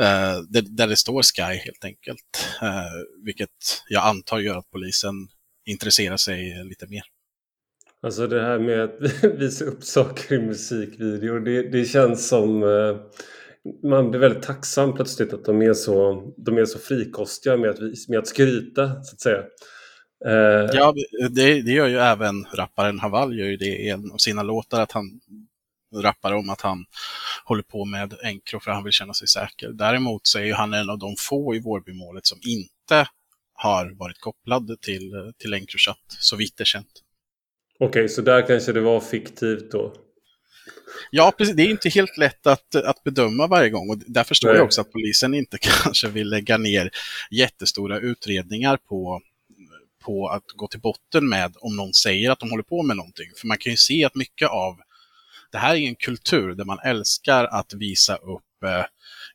Uh, 0.00 0.62
där 0.62 0.86
det 0.86 0.96
står 0.96 1.22
Sky 1.22 1.42
helt 1.42 1.84
enkelt. 1.84 2.48
Uh, 2.62 3.24
vilket 3.24 3.50
jag 3.88 4.04
antar 4.04 4.38
gör 4.38 4.58
att 4.58 4.70
polisen 4.70 5.14
intresserar 5.66 6.16
sig 6.16 6.64
lite 6.64 6.86
mer. 6.86 7.02
Alltså 8.02 8.26
det 8.26 8.42
här 8.42 8.58
med 8.58 8.84
att 8.84 9.24
visa 9.38 9.64
upp 9.64 9.84
saker 9.84 10.34
i 10.34 10.38
musikvideor, 10.38 11.40
det, 11.40 11.70
det 11.70 11.84
känns 11.84 12.28
som... 12.28 12.62
Uh, 12.62 12.96
man 13.82 14.10
blir 14.10 14.20
väldigt 14.20 14.42
tacksam 14.42 14.94
plötsligt 14.94 15.32
att 15.32 15.44
de 15.44 15.62
är 15.62 15.74
så, 15.74 16.22
de 16.36 16.58
är 16.58 16.64
så 16.64 16.78
frikostiga 16.78 17.56
med 17.56 17.70
att, 17.70 17.78
med 18.08 18.18
att 18.18 18.26
skryta, 18.26 19.02
så 19.02 19.14
att 19.14 19.20
säga. 19.20 19.42
Ja, 20.72 20.94
det, 21.30 21.62
det 21.62 21.72
gör 21.72 21.86
ju 21.86 21.96
även 21.96 22.44
rapparen 22.54 22.98
Haval 22.98 23.38
gör 23.38 23.46
ju 23.46 23.56
det 23.56 23.76
i 23.76 23.88
en 23.88 24.12
av 24.12 24.16
sina 24.16 24.42
låtar, 24.42 24.80
att 24.80 24.92
han 24.92 25.20
rappar 26.02 26.32
om 26.32 26.50
att 26.50 26.60
han 26.60 26.84
håller 27.44 27.62
på 27.62 27.84
med 27.84 28.14
Encro 28.22 28.60
för 28.60 28.70
att 28.70 28.76
han 28.76 28.84
vill 28.84 28.92
känna 28.92 29.14
sig 29.14 29.28
säker. 29.28 29.68
Däremot 29.68 30.26
så 30.26 30.38
är 30.38 30.54
han 30.54 30.74
en 30.74 30.90
av 30.90 30.98
de 30.98 31.14
få 31.18 31.54
i 31.54 31.60
Vårbymålet 31.60 32.26
som 32.26 32.38
inte 32.42 33.08
har 33.54 33.98
varit 33.98 34.20
kopplad 34.20 34.76
till, 34.80 35.32
till 35.38 35.54
Encrochat, 35.54 35.98
så 36.08 36.36
vitt 36.36 36.60
är 36.60 36.64
känt. 36.64 37.02
Okej, 37.78 37.88
okay, 37.88 38.08
så 38.08 38.22
där 38.22 38.46
kanske 38.46 38.72
det 38.72 38.80
var 38.80 39.00
fiktivt 39.00 39.72
då? 39.72 39.94
Ja, 41.10 41.32
precis. 41.38 41.56
Det 41.56 41.62
är 41.62 41.70
inte 41.70 41.88
helt 41.88 42.18
lätt 42.18 42.46
att, 42.46 42.74
att 42.74 43.04
bedöma 43.04 43.46
varje 43.46 43.70
gång 43.70 43.90
och 43.90 43.98
där 44.06 44.24
förstår 44.24 44.48
Nej. 44.48 44.56
jag 44.56 44.64
också 44.64 44.80
att 44.80 44.92
polisen 44.92 45.34
inte 45.34 45.58
kanske 45.84 46.08
vill 46.08 46.28
lägga 46.28 46.58
ner 46.58 46.90
jättestora 47.30 47.98
utredningar 47.98 48.76
på, 48.76 49.20
på 50.04 50.28
att 50.28 50.44
gå 50.56 50.68
till 50.68 50.80
botten 50.80 51.28
med 51.28 51.54
om 51.60 51.76
någon 51.76 51.94
säger 51.94 52.30
att 52.30 52.38
de 52.38 52.50
håller 52.50 52.62
på 52.62 52.82
med 52.82 52.96
någonting. 52.96 53.30
För 53.36 53.46
man 53.46 53.58
kan 53.58 53.70
ju 53.70 53.76
se 53.76 54.04
att 54.04 54.14
mycket 54.14 54.48
av 54.48 54.76
det 55.54 55.58
här 55.58 55.74
är 55.74 55.88
en 55.88 55.94
kultur 55.94 56.54
där 56.54 56.64
man 56.64 56.78
älskar 56.84 57.44
att 57.44 57.74
visa 57.74 58.16
upp 58.16 58.62
eh, 58.64 58.84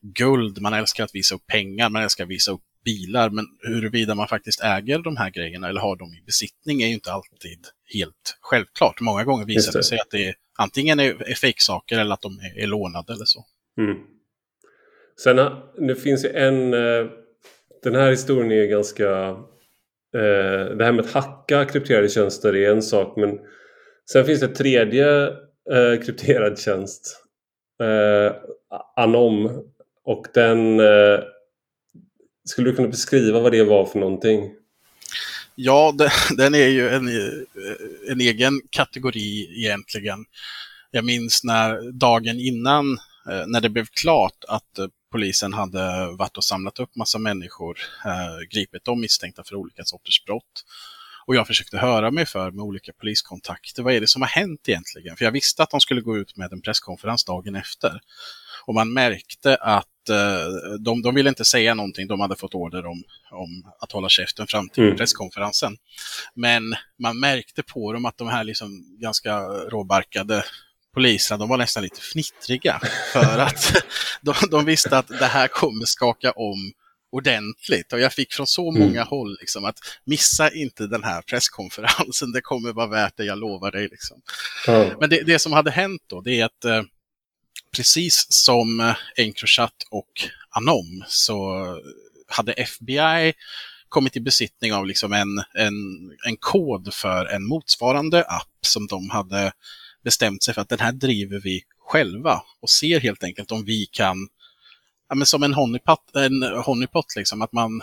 guld, 0.01 0.61
man 0.61 0.73
älskar 0.73 1.03
att 1.03 1.15
visa 1.15 1.35
upp 1.35 1.47
pengar, 1.47 1.89
man 1.89 2.03
älskar 2.03 2.23
att 2.23 2.29
visa 2.29 2.51
upp 2.51 2.61
bilar, 2.85 3.29
men 3.29 3.45
huruvida 3.59 4.15
man 4.15 4.27
faktiskt 4.27 4.63
äger 4.63 4.99
de 4.99 5.17
här 5.17 5.29
grejerna 5.29 5.69
eller 5.69 5.81
har 5.81 5.95
dem 5.95 6.13
i 6.13 6.23
besittning 6.25 6.81
är 6.81 6.87
ju 6.87 6.93
inte 6.93 7.11
alltid 7.11 7.67
helt 7.93 8.37
självklart. 8.41 9.01
Många 9.01 9.23
gånger 9.23 9.45
visar 9.45 9.71
det. 9.71 9.79
det 9.79 9.83
sig 9.83 9.99
att 9.99 10.11
det 10.11 10.27
är, 10.27 10.35
antingen 10.57 10.99
är, 10.99 11.29
är 11.29 11.35
fejksaker 11.35 11.99
eller 11.99 12.13
att 12.13 12.21
de 12.21 12.39
är, 12.39 12.63
är 12.63 12.67
lånade 12.67 13.13
eller 13.13 13.25
så. 13.25 13.45
Mm. 13.77 13.97
Sen 15.23 15.35
det 15.87 15.95
finns 15.95 16.25
ju 16.25 16.29
en... 16.29 16.73
Eh, 16.73 17.07
den 17.83 17.95
här 17.95 18.09
historien 18.09 18.51
är 18.51 18.65
ganska... 18.65 19.09
Eh, 20.15 20.75
det 20.77 20.85
här 20.85 20.91
med 20.91 21.05
att 21.05 21.11
hacka 21.11 21.65
krypterade 21.65 22.09
tjänster 22.09 22.55
är 22.55 22.71
en 22.71 22.81
sak, 22.81 23.17
men 23.17 23.39
sen 24.11 24.25
finns 24.25 24.39
det 24.39 24.45
ett 24.45 24.55
tredje 24.55 25.29
eh, 25.71 26.03
krypterad 26.05 26.59
tjänst. 26.59 27.23
Eh, 27.83 28.35
Anom. 28.95 29.63
Och 30.03 30.25
den... 30.33 30.79
Eh, 30.79 31.19
skulle 32.45 32.69
du 32.69 32.75
kunna 32.75 32.87
beskriva 32.87 33.39
vad 33.39 33.51
det 33.51 33.63
var 33.63 33.85
för 33.85 33.99
någonting? 33.99 34.51
Ja, 35.61 35.95
den 36.37 36.55
är 36.55 36.67
ju 36.67 36.89
en, 36.89 37.07
eh, 37.07 38.11
en 38.11 38.21
egen 38.21 38.61
kategori 38.69 39.57
egentligen. 39.57 40.25
Jag 40.91 41.05
minns 41.05 41.43
när 41.43 41.91
dagen 41.91 42.39
innan, 42.39 42.93
eh, 43.29 43.47
när 43.47 43.61
det 43.61 43.69
blev 43.69 43.85
klart 43.85 44.43
att 44.47 44.77
eh, 44.79 44.87
polisen 45.11 45.53
hade 45.53 46.11
varit 46.17 46.37
och 46.37 46.43
samlat 46.43 46.79
upp 46.79 46.95
massa 46.95 47.17
människor, 47.17 47.77
gripit 48.51 48.85
dem 48.85 49.01
misstänkta 49.01 49.43
för 49.43 49.55
olika 49.55 49.83
sorters 49.83 50.25
brott. 50.25 50.65
Och 51.29 51.35
jag 51.35 51.47
försökte 51.47 51.77
höra 51.77 52.11
mig 52.11 52.25
för 52.25 52.51
med 52.51 52.63
olika 52.63 52.93
poliskontakter. 52.93 53.83
Vad 53.83 53.93
är 53.93 54.01
det 54.01 54.07
som 54.07 54.21
har 54.21 54.29
hänt 54.29 54.69
egentligen? 54.69 55.17
För 55.17 55.25
jag 55.25 55.31
visste 55.31 55.63
att 55.63 55.69
de 55.69 55.79
skulle 55.79 56.01
gå 56.01 56.17
ut 56.17 56.37
med 56.37 56.53
en 56.53 56.61
presskonferens 56.61 57.25
dagen 57.25 57.55
efter. 57.55 57.99
Och 58.65 58.73
man 58.73 58.93
märkte 58.93 59.55
att 59.55 60.09
eh, 60.09 60.75
de, 60.79 61.01
de 61.01 61.15
ville 61.15 61.29
inte 61.29 61.45
säga 61.45 61.73
någonting. 61.73 62.07
De 62.07 62.19
hade 62.19 62.35
fått 62.35 62.55
order 62.55 62.85
om, 62.85 63.03
om 63.31 63.71
att 63.79 63.91
hålla 63.91 64.09
käften 64.09 64.47
fram 64.47 64.69
till 64.69 64.83
mm. 64.83 64.97
presskonferensen. 64.97 65.77
Men 66.33 66.63
man 66.99 67.19
märkte 67.19 67.63
på 67.63 67.93
dem 67.93 68.05
att 68.05 68.17
de 68.17 68.27
här 68.27 68.43
liksom 68.43 68.97
ganska 68.99 69.39
råbarkade 69.47 70.43
poliserna, 70.93 71.37
de 71.37 71.49
var 71.49 71.57
nästan 71.57 71.83
lite 71.83 72.01
fnittriga. 72.01 72.81
För 73.13 73.37
att 73.39 73.73
de, 74.21 74.33
de 74.51 74.65
visste 74.65 74.97
att 74.97 75.07
det 75.07 75.25
här 75.25 75.47
kommer 75.47 75.85
skaka 75.85 76.31
om 76.31 76.73
ordentligt. 77.11 77.93
Och 77.93 77.99
jag 77.99 78.13
fick 78.13 78.33
från 78.33 78.47
så 78.47 78.69
Mm. 78.71 78.87
många 78.87 79.03
håll 79.03 79.37
liksom, 79.39 79.65
att 79.65 79.79
missa 80.05 80.51
inte 80.51 80.87
den 80.87 81.03
här 81.03 81.21
presskonferensen, 81.21 82.31
det 82.33 82.41
kommer 82.41 82.73
vara 82.73 82.87
värt 82.87 83.17
det, 83.17 83.25
jag 83.25 83.37
lovar 83.37 83.71
dig. 83.71 83.87
Liksom. 83.87 84.21
Ja. 84.67 84.91
Men 84.99 85.09
det, 85.09 85.23
det 85.23 85.39
som 85.39 85.53
hade 85.53 85.71
hänt 85.71 86.01
då, 86.07 86.21
det 86.21 86.39
är 86.39 86.45
att 86.45 86.65
eh, 86.65 86.83
precis 87.75 88.25
som 88.29 88.79
eh, 88.79 88.95
Encrochat 89.17 89.73
och 89.91 90.09
Anom 90.49 91.03
så 91.07 91.65
hade 92.27 92.53
FBI 92.53 93.33
kommit 93.89 94.17
i 94.17 94.19
besittning 94.19 94.73
av 94.73 94.85
liksom 94.87 95.13
en, 95.13 95.37
en, 95.57 95.73
en 96.27 96.37
kod 96.39 96.93
för 96.93 97.25
en 97.25 97.47
motsvarande 97.47 98.23
app 98.23 98.57
som 98.61 98.87
de 98.87 99.09
hade 99.09 99.51
bestämt 100.03 100.43
sig 100.43 100.53
för 100.53 100.61
att 100.61 100.69
den 100.69 100.79
här 100.79 100.91
driver 100.91 101.39
vi 101.39 101.61
själva 101.79 102.41
och 102.61 102.69
ser 102.69 102.99
helt 102.99 103.23
enkelt 103.23 103.51
om 103.51 103.65
vi 103.65 103.85
kan, 103.85 104.27
ja, 105.09 105.15
men 105.15 105.25
som 105.25 105.43
en 105.43 105.53
honeypot, 105.53 106.15
en 106.15 106.43
honeypot 106.43 107.15
liksom, 107.15 107.41
att 107.41 107.53
man, 107.53 107.81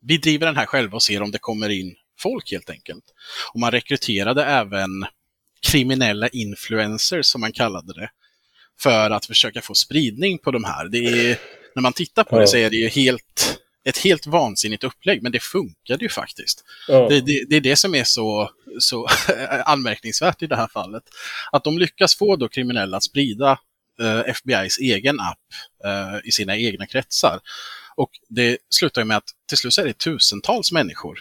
vi 0.00 0.16
driver 0.16 0.46
den 0.46 0.56
här 0.56 0.66
själva 0.66 0.94
och 0.94 1.02
ser 1.02 1.22
om 1.22 1.30
det 1.30 1.38
kommer 1.38 1.68
in 1.68 1.94
folk 2.18 2.52
helt 2.52 2.70
enkelt. 2.70 3.04
Och 3.52 3.60
man 3.60 3.70
rekryterade 3.70 4.44
även 4.44 5.06
kriminella 5.66 6.28
influencers 6.28 7.26
som 7.26 7.40
man 7.40 7.52
kallade 7.52 7.92
det. 7.92 8.10
För 8.80 9.10
att 9.10 9.26
försöka 9.26 9.60
få 9.60 9.74
spridning 9.74 10.38
på 10.38 10.50
de 10.50 10.64
här. 10.64 10.88
Det 10.88 10.98
är, 10.98 11.38
när 11.74 11.82
man 11.82 11.92
tittar 11.92 12.24
på 12.24 12.38
det 12.38 12.46
så 12.46 12.56
är 12.56 12.70
det 12.70 12.76
ju 12.76 12.88
helt, 12.88 13.60
ett 13.84 13.98
helt 13.98 14.26
vansinnigt 14.26 14.84
upplägg, 14.84 15.22
men 15.22 15.32
det 15.32 15.42
funkade 15.42 16.04
ju 16.04 16.08
faktiskt. 16.08 16.64
Ja. 16.88 17.08
Det, 17.08 17.20
det, 17.20 17.44
det 17.48 17.56
är 17.56 17.60
det 17.60 17.76
som 17.76 17.94
är 17.94 18.04
så, 18.04 18.50
så 18.78 19.08
anmärkningsvärt 19.64 20.42
i 20.42 20.46
det 20.46 20.56
här 20.56 20.68
fallet. 20.68 21.02
Att 21.52 21.64
de 21.64 21.78
lyckas 21.78 22.16
få 22.16 22.36
då 22.36 22.48
kriminella 22.48 22.96
att 22.96 23.02
sprida 23.02 23.58
FBI's 24.02 24.78
egen 24.80 25.20
app 25.20 25.38
eh, 25.84 26.18
i 26.24 26.32
sina 26.32 26.56
egna 26.56 26.86
kretsar. 26.86 27.40
Och 27.96 28.10
det 28.28 28.58
slutar 28.68 29.00
ju 29.00 29.04
med 29.04 29.16
att 29.16 29.30
till 29.48 29.58
slut 29.58 29.78
är 29.78 29.84
det 29.84 29.98
tusentals 29.98 30.72
människor, 30.72 31.18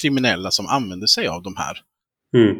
kriminella, 0.00 0.50
som 0.50 0.66
använder 0.66 1.06
sig 1.06 1.26
av 1.26 1.42
de 1.42 1.56
här. 1.56 1.82
Mm. 2.34 2.56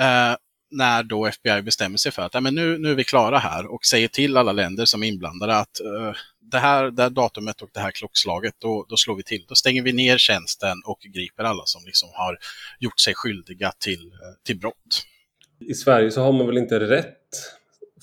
Eh, 0.00 0.36
när 0.70 1.02
då 1.02 1.26
FBI 1.26 1.62
bestämmer 1.62 1.96
sig 1.96 2.12
för 2.12 2.22
att 2.22 2.42
men 2.42 2.54
nu, 2.54 2.78
nu 2.78 2.90
är 2.90 2.94
vi 2.94 3.04
klara 3.04 3.38
här 3.38 3.66
och 3.66 3.84
säger 3.84 4.08
till 4.08 4.36
alla 4.36 4.52
länder 4.52 4.84
som 4.84 5.02
är 5.02 5.06
inblandade 5.06 5.56
att 5.56 5.80
eh, 5.80 6.12
det, 6.40 6.58
här, 6.58 6.90
det 6.90 7.02
här 7.02 7.10
datumet 7.10 7.62
och 7.62 7.70
det 7.72 7.80
här 7.80 7.90
klockslaget, 7.90 8.54
då, 8.58 8.86
då 8.88 8.96
slår 8.96 9.16
vi 9.16 9.22
till. 9.22 9.44
Då 9.48 9.54
stänger 9.54 9.82
vi 9.82 9.92
ner 9.92 10.18
tjänsten 10.18 10.82
och 10.84 11.00
griper 11.00 11.44
alla 11.44 11.62
som 11.64 11.82
liksom 11.86 12.08
har 12.12 12.38
gjort 12.78 13.00
sig 13.00 13.14
skyldiga 13.14 13.72
till, 13.78 14.06
eh, 14.06 14.44
till 14.44 14.58
brott. 14.58 15.02
I 15.60 15.74
Sverige 15.74 16.10
så 16.10 16.22
har 16.22 16.32
man 16.32 16.46
väl 16.46 16.58
inte 16.58 16.80
rätt 16.80 17.28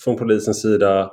från 0.04 0.16
polisens 0.16 0.62
sida 0.62 1.12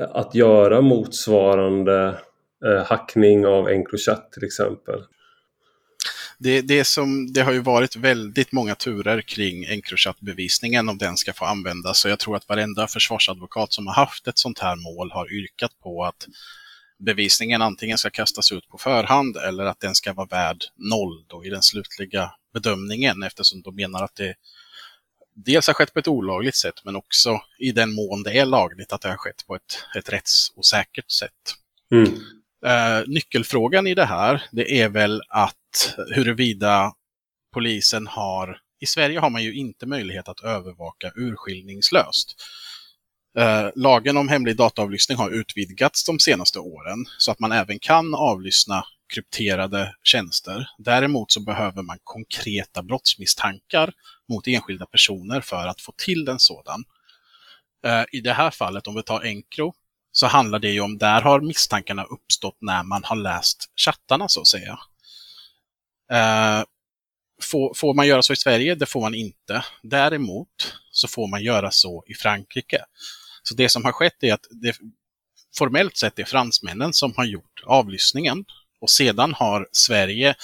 eh, 0.00 0.08
att 0.10 0.34
göra 0.34 0.80
motsvarande 0.80 2.18
eh, 2.64 2.86
hackning 2.86 3.46
av 3.46 3.68
Encrochat 3.68 4.32
till 4.32 4.44
exempel. 4.44 5.00
Det, 6.38 6.60
det, 6.60 6.84
som, 6.84 7.32
det 7.32 7.42
har 7.42 7.52
ju 7.52 7.60
varit 7.60 7.96
väldigt 7.96 8.52
många 8.52 8.74
turer 8.74 9.20
kring 9.20 9.64
Encrochat-bevisningen 9.64 10.88
om 10.88 10.98
den 10.98 11.16
ska 11.16 11.32
få 11.32 11.44
användas. 11.44 11.98
Så 11.98 12.08
jag 12.08 12.18
tror 12.18 12.36
att 12.36 12.48
varenda 12.48 12.86
försvarsadvokat 12.86 13.72
som 13.72 13.86
har 13.86 13.94
haft 13.94 14.28
ett 14.28 14.38
sånt 14.38 14.58
här 14.58 14.76
mål 14.76 15.10
har 15.10 15.32
yrkat 15.32 15.70
på 15.82 16.04
att 16.04 16.26
bevisningen 16.98 17.62
antingen 17.62 17.98
ska 17.98 18.10
kastas 18.10 18.52
ut 18.52 18.68
på 18.68 18.78
förhand 18.78 19.36
eller 19.36 19.64
att 19.64 19.80
den 19.80 19.94
ska 19.94 20.12
vara 20.12 20.26
värd 20.26 20.64
noll 20.76 21.24
då 21.26 21.44
i 21.44 21.48
den 21.48 21.62
slutliga 21.62 22.30
bedömningen 22.54 23.22
eftersom 23.22 23.62
de 23.62 23.76
menar 23.76 24.02
att 24.02 24.14
det 24.14 24.34
dels 25.34 25.66
har 25.66 25.74
skett 25.74 25.92
på 25.92 25.98
ett 25.98 26.08
olagligt 26.08 26.56
sätt 26.56 26.84
men 26.84 26.96
också 26.96 27.40
i 27.58 27.72
den 27.72 27.92
mån 27.92 28.22
det 28.22 28.38
är 28.38 28.44
lagligt 28.44 28.92
att 28.92 29.00
det 29.00 29.08
har 29.08 29.16
skett 29.16 29.46
på 29.46 29.54
ett, 29.54 29.84
ett 29.96 30.12
rättsosäkert 30.12 31.10
sätt. 31.10 31.54
Mm. 31.92 32.12
Eh, 32.66 33.08
nyckelfrågan 33.08 33.86
i 33.86 33.94
det 33.94 34.04
här, 34.04 34.42
det 34.52 34.80
är 34.80 34.88
väl 34.88 35.22
att 35.28 35.94
huruvida 36.14 36.92
polisen 37.54 38.06
har... 38.06 38.58
I 38.80 38.86
Sverige 38.86 39.18
har 39.18 39.30
man 39.30 39.42
ju 39.42 39.54
inte 39.54 39.86
möjlighet 39.86 40.28
att 40.28 40.40
övervaka 40.40 41.12
urskiljningslöst. 41.16 42.34
Eh, 43.38 43.68
lagen 43.74 44.16
om 44.16 44.28
hemlig 44.28 44.56
dataavlyssning 44.56 45.18
har 45.18 45.30
utvidgats 45.30 46.04
de 46.04 46.18
senaste 46.18 46.58
åren 46.58 47.06
så 47.18 47.30
att 47.30 47.40
man 47.40 47.52
även 47.52 47.78
kan 47.78 48.14
avlyssna 48.14 48.84
krypterade 49.14 49.94
tjänster. 50.02 50.68
Däremot 50.78 51.32
så 51.32 51.40
behöver 51.40 51.82
man 51.82 51.98
konkreta 52.04 52.82
brottsmisstankar 52.82 53.92
mot 54.32 54.48
enskilda 54.48 54.86
personer 54.86 55.40
för 55.40 55.66
att 55.66 55.80
få 55.80 55.92
till 55.96 56.28
en 56.28 56.38
sådan. 56.38 56.84
Eh, 57.86 58.04
I 58.12 58.20
det 58.20 58.32
här 58.32 58.50
fallet, 58.50 58.86
om 58.86 58.94
vi 58.94 59.02
tar 59.02 59.24
Encro, 59.24 59.74
så 60.12 60.26
handlar 60.26 60.58
det 60.58 60.70
ju 60.70 60.80
om, 60.80 60.98
där 60.98 61.20
har 61.22 61.40
misstankarna 61.40 62.04
uppstått 62.04 62.56
när 62.60 62.82
man 62.82 63.04
har 63.04 63.16
läst 63.16 63.64
chattarna 63.76 64.28
så 64.28 64.40
att 64.40 64.46
säga. 64.46 64.78
Eh, 66.12 66.64
får, 67.42 67.74
får 67.74 67.94
man 67.94 68.06
göra 68.06 68.22
så 68.22 68.32
i 68.32 68.36
Sverige? 68.36 68.74
Det 68.74 68.86
får 68.86 69.00
man 69.00 69.14
inte. 69.14 69.64
Däremot 69.82 70.74
så 70.90 71.08
får 71.08 71.28
man 71.28 71.42
göra 71.42 71.70
så 71.70 72.04
i 72.06 72.14
Frankrike. 72.14 72.84
Så 73.42 73.54
det 73.54 73.68
som 73.68 73.84
har 73.84 73.92
skett 73.92 74.22
är 74.22 74.34
att 74.34 74.46
det 74.50 74.76
formellt 75.58 75.96
sett 75.96 76.18
är 76.18 76.24
fransmännen 76.24 76.92
som 76.92 77.12
har 77.16 77.24
gjort 77.24 77.62
avlyssningen 77.66 78.44
och 78.80 78.90
sedan 78.90 79.34
har 79.34 79.68
Sverige 79.72 80.34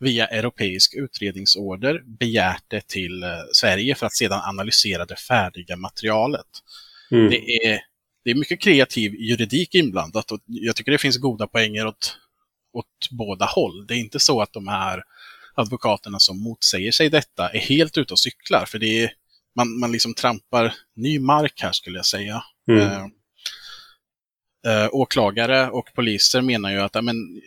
via 0.00 0.26
europeisk 0.26 0.94
utredningsorder 0.94 2.02
begärt 2.06 2.64
det 2.68 2.86
till 2.86 3.22
eh, 3.22 3.28
Sverige 3.52 3.94
för 3.94 4.06
att 4.06 4.14
sedan 4.14 4.40
analysera 4.44 5.04
det 5.04 5.16
färdiga 5.16 5.76
materialet. 5.76 6.46
Mm. 7.10 7.30
Det 7.30 7.66
är, 7.66 7.80
det 8.24 8.30
är 8.30 8.34
mycket 8.34 8.60
kreativ 8.60 9.14
juridik 9.14 9.74
inblandat 9.74 10.30
och 10.30 10.40
jag 10.46 10.76
tycker 10.76 10.92
det 10.92 10.98
finns 10.98 11.16
goda 11.16 11.46
poänger 11.46 11.86
åt, 11.86 12.18
åt 12.72 13.08
båda 13.10 13.44
håll. 13.44 13.86
Det 13.86 13.94
är 13.94 13.98
inte 13.98 14.20
så 14.20 14.40
att 14.42 14.52
de 14.52 14.68
här 14.68 15.02
advokaterna 15.54 16.18
som 16.18 16.42
motsäger 16.42 16.92
sig 16.92 17.10
detta 17.10 17.48
är 17.48 17.58
helt 17.58 17.98
ute 17.98 18.14
och 18.14 18.18
cyklar, 18.18 18.64
för 18.66 18.78
det 18.78 19.04
är, 19.04 19.12
man, 19.56 19.78
man 19.78 19.92
liksom 19.92 20.14
trampar 20.14 20.74
ny 20.96 21.18
mark 21.18 21.62
här 21.62 21.72
skulle 21.72 21.98
jag 21.98 22.06
säga. 22.06 22.42
Mm. 22.70 22.80
Eh, 22.80 23.06
eh, 24.66 24.88
åklagare 24.92 25.70
och 25.70 25.88
poliser 25.94 26.42
menar 26.42 26.70
ju 26.70 26.80
att 26.80 27.04
men, 27.04 27.40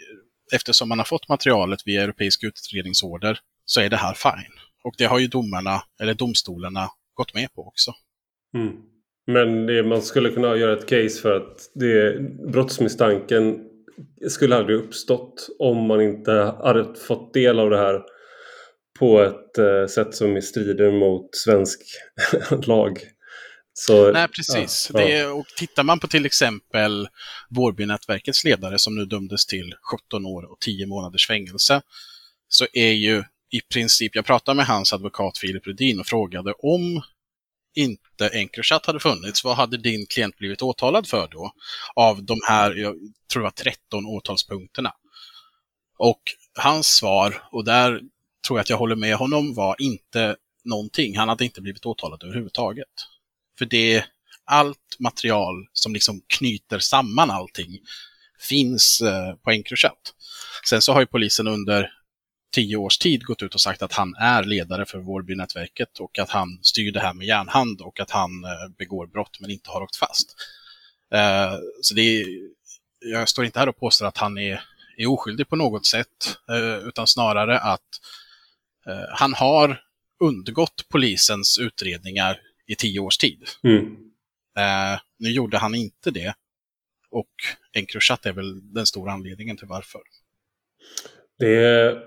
eftersom 0.54 0.90
man 0.90 0.98
har 0.98 1.06
fått 1.06 1.30
materialet 1.30 1.80
via 1.86 2.04
europeisk 2.04 2.44
utredningsorder 2.44 3.40
så 3.66 3.82
är 3.82 3.90
det 3.90 3.98
här 3.98 4.14
fine. 4.14 4.54
Och 4.84 4.94
det 4.98 5.06
har 5.06 5.20
ju 5.20 5.28
domarna, 5.28 5.84
eller 6.02 6.14
domstolarna, 6.14 6.90
gått 7.14 7.34
med 7.34 7.54
på 7.54 7.68
också. 7.68 7.92
Mm. 8.58 8.74
Men 9.28 9.66
det, 9.66 9.84
man 9.84 10.02
skulle 10.02 10.30
kunna 10.30 10.56
göra 10.56 10.78
ett 10.78 10.90
case 10.90 11.22
för 11.22 11.38
att 11.38 11.72
det, 11.76 12.22
brottsmisstanken 12.52 13.60
skulle 14.30 14.56
aldrig 14.56 14.78
uppstått 14.78 15.48
om 15.60 15.88
man 15.88 16.02
inte 16.02 16.32
hade 16.64 16.96
fått 16.96 17.34
del 17.34 17.60
av 17.60 17.70
det 17.70 17.78
här 17.78 18.02
på 19.00 19.22
ett 19.22 19.58
eh, 19.58 19.86
sätt 19.88 20.16
som 20.16 20.42
strider 20.42 20.92
mot 20.92 21.36
svensk 21.36 21.82
lag. 22.68 23.00
Så, 23.74 24.12
Nej, 24.12 24.28
precis. 24.28 24.90
ja, 24.94 25.00
Det 25.00 25.10
ja. 25.10 25.18
är, 25.18 25.32
och 25.32 25.46
tittar 25.58 25.84
man 25.84 26.00
på 26.00 26.08
till 26.08 26.26
exempel 26.26 27.10
Vårbynätverkets 27.50 28.44
ledare 28.44 28.80
som 28.80 28.96
nu 28.96 29.06
dömdes 29.06 29.46
till 29.46 29.76
17 29.92 30.26
år 30.26 30.52
och 30.52 30.60
10 30.60 30.86
månaders 30.86 31.28
fängelse, 31.28 31.82
så 32.48 32.68
är 32.74 32.92
ju 32.92 33.24
i 33.50 33.62
princip, 33.62 34.16
jag 34.16 34.26
pratade 34.26 34.56
med 34.56 34.66
hans 34.66 34.94
advokat 34.94 35.38
Filip 35.38 35.68
Rudin 35.68 36.00
och 36.00 36.08
frågade 36.08 36.54
om 36.54 37.02
inte 37.76 38.28
Encrochat 38.28 38.86
hade 38.86 39.00
funnits, 39.00 39.44
vad 39.44 39.56
hade 39.56 39.78
din 39.78 40.06
klient 40.06 40.38
blivit 40.38 40.62
åtalad 40.62 41.08
för 41.08 41.28
då? 41.32 41.52
Av 41.96 42.24
de 42.24 42.40
här, 42.48 42.76
jag 42.76 42.96
tror 43.32 43.42
det 43.42 43.44
var 43.44 43.52
13 43.52 44.06
åtalspunkterna. 44.06 44.94
Och 45.98 46.22
hans 46.60 46.88
svar, 46.88 47.44
och 47.52 47.66
där 47.66 47.90
tror 48.48 48.60
jag 48.60 48.62
att 48.62 48.70
jag 48.70 48.78
håller 48.78 48.96
med 48.96 49.16
honom, 49.16 49.54
var 49.54 49.76
inte 49.80 50.36
någonting. 50.64 51.18
Han 51.18 51.30
hade 51.30 51.46
inte 51.46 51.62
blivit 51.62 51.86
åtalad 51.86 52.24
överhuvudtaget. 52.24 52.88
För 53.58 53.66
det 53.66 53.96
är 53.96 54.06
allt 54.46 54.96
material 55.00 55.68
som 55.74 55.94
liksom 55.94 56.22
knyter 56.28 56.80
samman 56.80 57.32
allting 57.32 57.80
finns 58.40 59.02
eh, 59.02 59.36
på 59.36 59.52
Encrochat. 59.52 60.14
Sen 60.70 60.82
så 60.82 60.94
har 60.94 61.00
ju 61.00 61.06
polisen 61.06 61.48
under 61.48 61.92
tio 62.54 62.78
års 62.78 62.98
tid 62.98 63.24
gått 63.24 63.44
ut 63.44 63.56
och 63.56 63.62
sagt 63.62 63.82
att 63.82 63.94
han 63.94 64.16
är 64.16 64.44
ledare 64.44 64.86
för 64.86 64.98
Vårbynätverket 64.98 66.00
och 66.00 66.20
att 66.20 66.30
han 66.30 66.60
styr 66.62 66.92
det 66.92 67.00
här 67.00 67.14
med 67.14 67.28
järnhand 67.28 67.82
och 67.82 68.00
att 68.00 68.12
han 68.12 68.44
eh, 68.44 68.76
begår 68.78 69.08
brott 69.08 69.38
men 69.40 69.50
inte 69.50 69.70
har 69.70 69.82
åkt 69.82 69.96
fast. 69.96 70.36
Eh, 71.14 71.54
så 71.82 71.94
det 71.94 72.02
är, 72.02 72.26
jag 73.00 73.30
står 73.30 73.46
inte 73.46 73.60
här 73.60 73.70
och 73.70 73.80
påstår 73.80 74.06
att 74.06 74.18
han 74.18 74.38
är, 74.38 74.64
är 74.98 75.08
oskyldig 75.08 75.50
på 75.50 75.56
något 75.56 75.86
sätt, 75.86 76.38
eh, 76.50 76.88
utan 76.88 77.08
snarare 77.08 77.60
att 77.60 78.00
eh, 78.88 79.10
han 79.10 79.34
har 79.34 79.82
undgått 80.20 80.90
polisens 80.90 81.58
utredningar 81.58 82.40
i 82.74 82.76
tio 82.76 83.00
års 83.00 83.18
tid. 83.18 83.44
Mm. 83.64 83.86
Eh, 84.58 85.00
nu 85.20 85.30
gjorde 85.30 85.58
han 85.58 85.76
inte 85.76 86.12
det. 86.12 86.34
Och 87.10 87.32
Encrochat 87.74 88.26
är 88.26 88.34
väl 88.34 88.74
den 88.74 88.86
stora 88.86 89.12
anledningen 89.12 89.58
till 89.58 89.68
varför. 89.68 90.02
Det 91.40 91.56
är 91.56 92.04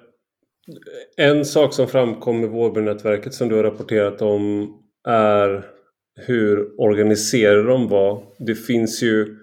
en 1.16 1.44
sak 1.44 1.74
som 1.74 1.88
framkom 1.88 2.44
i 2.44 2.46
Vårbynätverket 2.46 3.34
som 3.34 3.48
du 3.48 3.54
har 3.54 3.62
rapporterat 3.62 4.22
om 4.22 4.76
är 5.08 5.66
hur 6.16 6.80
organiserade 6.80 7.62
de 7.62 7.88
var. 7.88 8.24
Det 8.38 8.54
finns 8.54 9.02
ju 9.02 9.38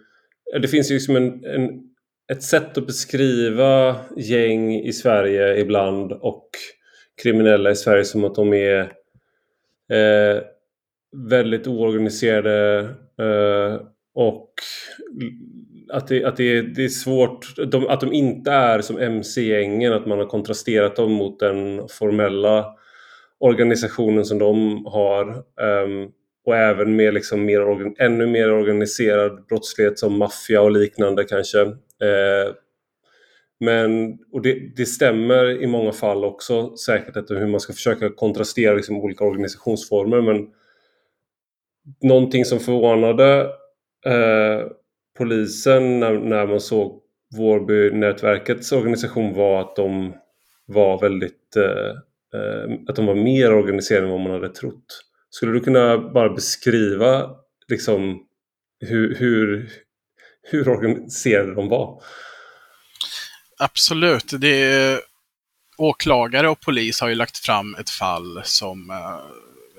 det 0.62 0.68
finns 0.68 0.92
ju 0.92 1.00
som 1.00 1.16
en, 1.16 1.46
en 1.46 1.94
ett 2.32 2.44
sätt 2.44 2.78
att 2.78 2.88
beskriva 2.88 3.96
gäng 4.18 4.76
i 4.76 4.94
Sverige 4.94 5.60
ibland 5.60 6.12
och 6.12 6.50
kriminella 7.24 7.72
i 7.72 7.76
Sverige 7.76 8.06
som 8.06 8.24
att 8.24 8.36
de 8.36 8.54
är 8.54 8.80
eh, 9.92 10.44
väldigt 11.14 11.68
oorganiserade 11.68 12.80
eh, 13.20 13.82
och 14.16 14.50
att, 15.90 16.08
det, 16.08 16.24
att 16.24 16.38
det, 16.38 16.62
det 16.62 16.84
är 16.84 16.90
svårt, 16.90 17.56
de, 17.72 17.88
att 17.88 18.02
de 18.02 18.14
inte 18.14 18.52
är 18.52 18.82
som 18.82 18.98
MC-gängen, 18.98 19.94
att 19.94 20.06
man 20.06 20.18
har 20.18 20.26
kontrasterat 20.26 20.96
dem 20.96 21.12
mot 21.12 21.40
den 21.40 21.88
formella 21.88 22.66
organisationen 23.40 24.26
som 24.26 24.40
de 24.40 24.86
har. 24.86 25.28
Um, 25.86 26.12
och 26.46 26.56
även 26.56 26.96
med 26.96 27.14
liksom 27.14 27.46
mer, 27.46 27.94
ännu 28.02 28.28
mer 28.28 28.52
organiserad 28.52 29.46
brottslighet 29.50 30.00
som 30.00 30.18
maffia 30.18 30.62
och 30.62 30.72
liknande 30.72 31.24
kanske. 31.24 31.62
Uh, 31.62 32.54
men 33.60 34.18
och 34.32 34.42
det, 34.42 34.76
det, 34.76 34.86
stämmer 34.86 35.62
i 35.62 35.68
många 35.68 35.92
fall 35.92 36.26
också 36.26 36.78
säkert 36.78 37.18
att 37.18 37.30
hur 37.30 37.48
man 37.48 37.60
ska 37.60 37.74
försöka 37.74 38.10
kontrastera 38.10 38.76
liksom 38.76 38.98
olika 38.98 39.24
organisationsformer. 39.24 40.22
Men 40.22 40.48
någonting 42.02 42.46
som 42.46 42.60
förvånade 42.60 43.42
eh, 44.06 44.68
polisen 45.18 46.00
när, 46.00 46.14
när 46.14 46.48
man 46.48 46.60
såg 46.60 47.00
Vårbynätverkets 47.38 48.72
organisation 48.72 49.34
var 49.34 49.62
att 49.62 49.76
de 49.76 50.14
var 50.66 51.02
väldigt 51.02 51.56
eh, 51.56 51.90
eh, 52.40 52.80
att 52.88 52.96
de 52.96 53.06
var 53.06 53.16
mer 53.16 53.54
organiserade 53.54 54.06
än 54.06 54.12
vad 54.12 54.22
man 54.22 54.32
hade 54.32 54.50
trott. 54.50 55.04
Skulle 55.30 55.52
du 55.52 55.60
kunna 55.60 55.98
bara 55.98 56.30
beskriva 56.30 57.30
liksom 57.68 58.26
hur, 58.80 59.16
hur, 59.16 59.70
hur 60.42 60.70
organiserade 60.70 61.56
de 61.56 61.70
var? 61.70 62.04
Absolut. 63.60 64.34
Det 64.40 64.64
är, 64.64 65.00
åklagare 65.78 66.50
och 66.50 66.60
polis 66.60 67.02
har 67.02 67.10
ju 67.10 67.16
lagt 67.16 67.38
fram 67.38 67.76
ett 67.76 67.90
fall 67.90 68.42
som 68.44 68.90
eh, 68.90 69.20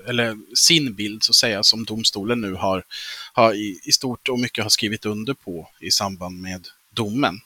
eller 0.07 0.37
sin 0.55 0.95
bild 0.95 1.23
så 1.23 1.31
att 1.31 1.35
säga, 1.35 1.63
som 1.63 1.85
domstolen 1.85 2.41
nu 2.41 2.53
har, 2.53 2.83
har 3.33 3.53
i, 3.53 3.79
i, 3.83 3.91
stort 3.91 4.29
och 4.29 4.39
mycket 4.39 4.63
har 4.63 4.69
skrivit 4.69 5.05
under 5.05 5.33
på 5.33 5.69
i 5.79 5.91
samband 5.91 6.41
med 6.41 6.67
domen. 6.91 7.39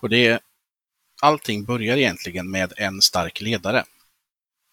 Och 0.00 0.08
det 0.08 0.26
är, 0.26 0.40
allting 1.22 1.64
börjar 1.64 1.96
egentligen 1.96 2.50
med 2.50 2.72
en 2.76 3.02
stark 3.02 3.40
ledare 3.40 3.84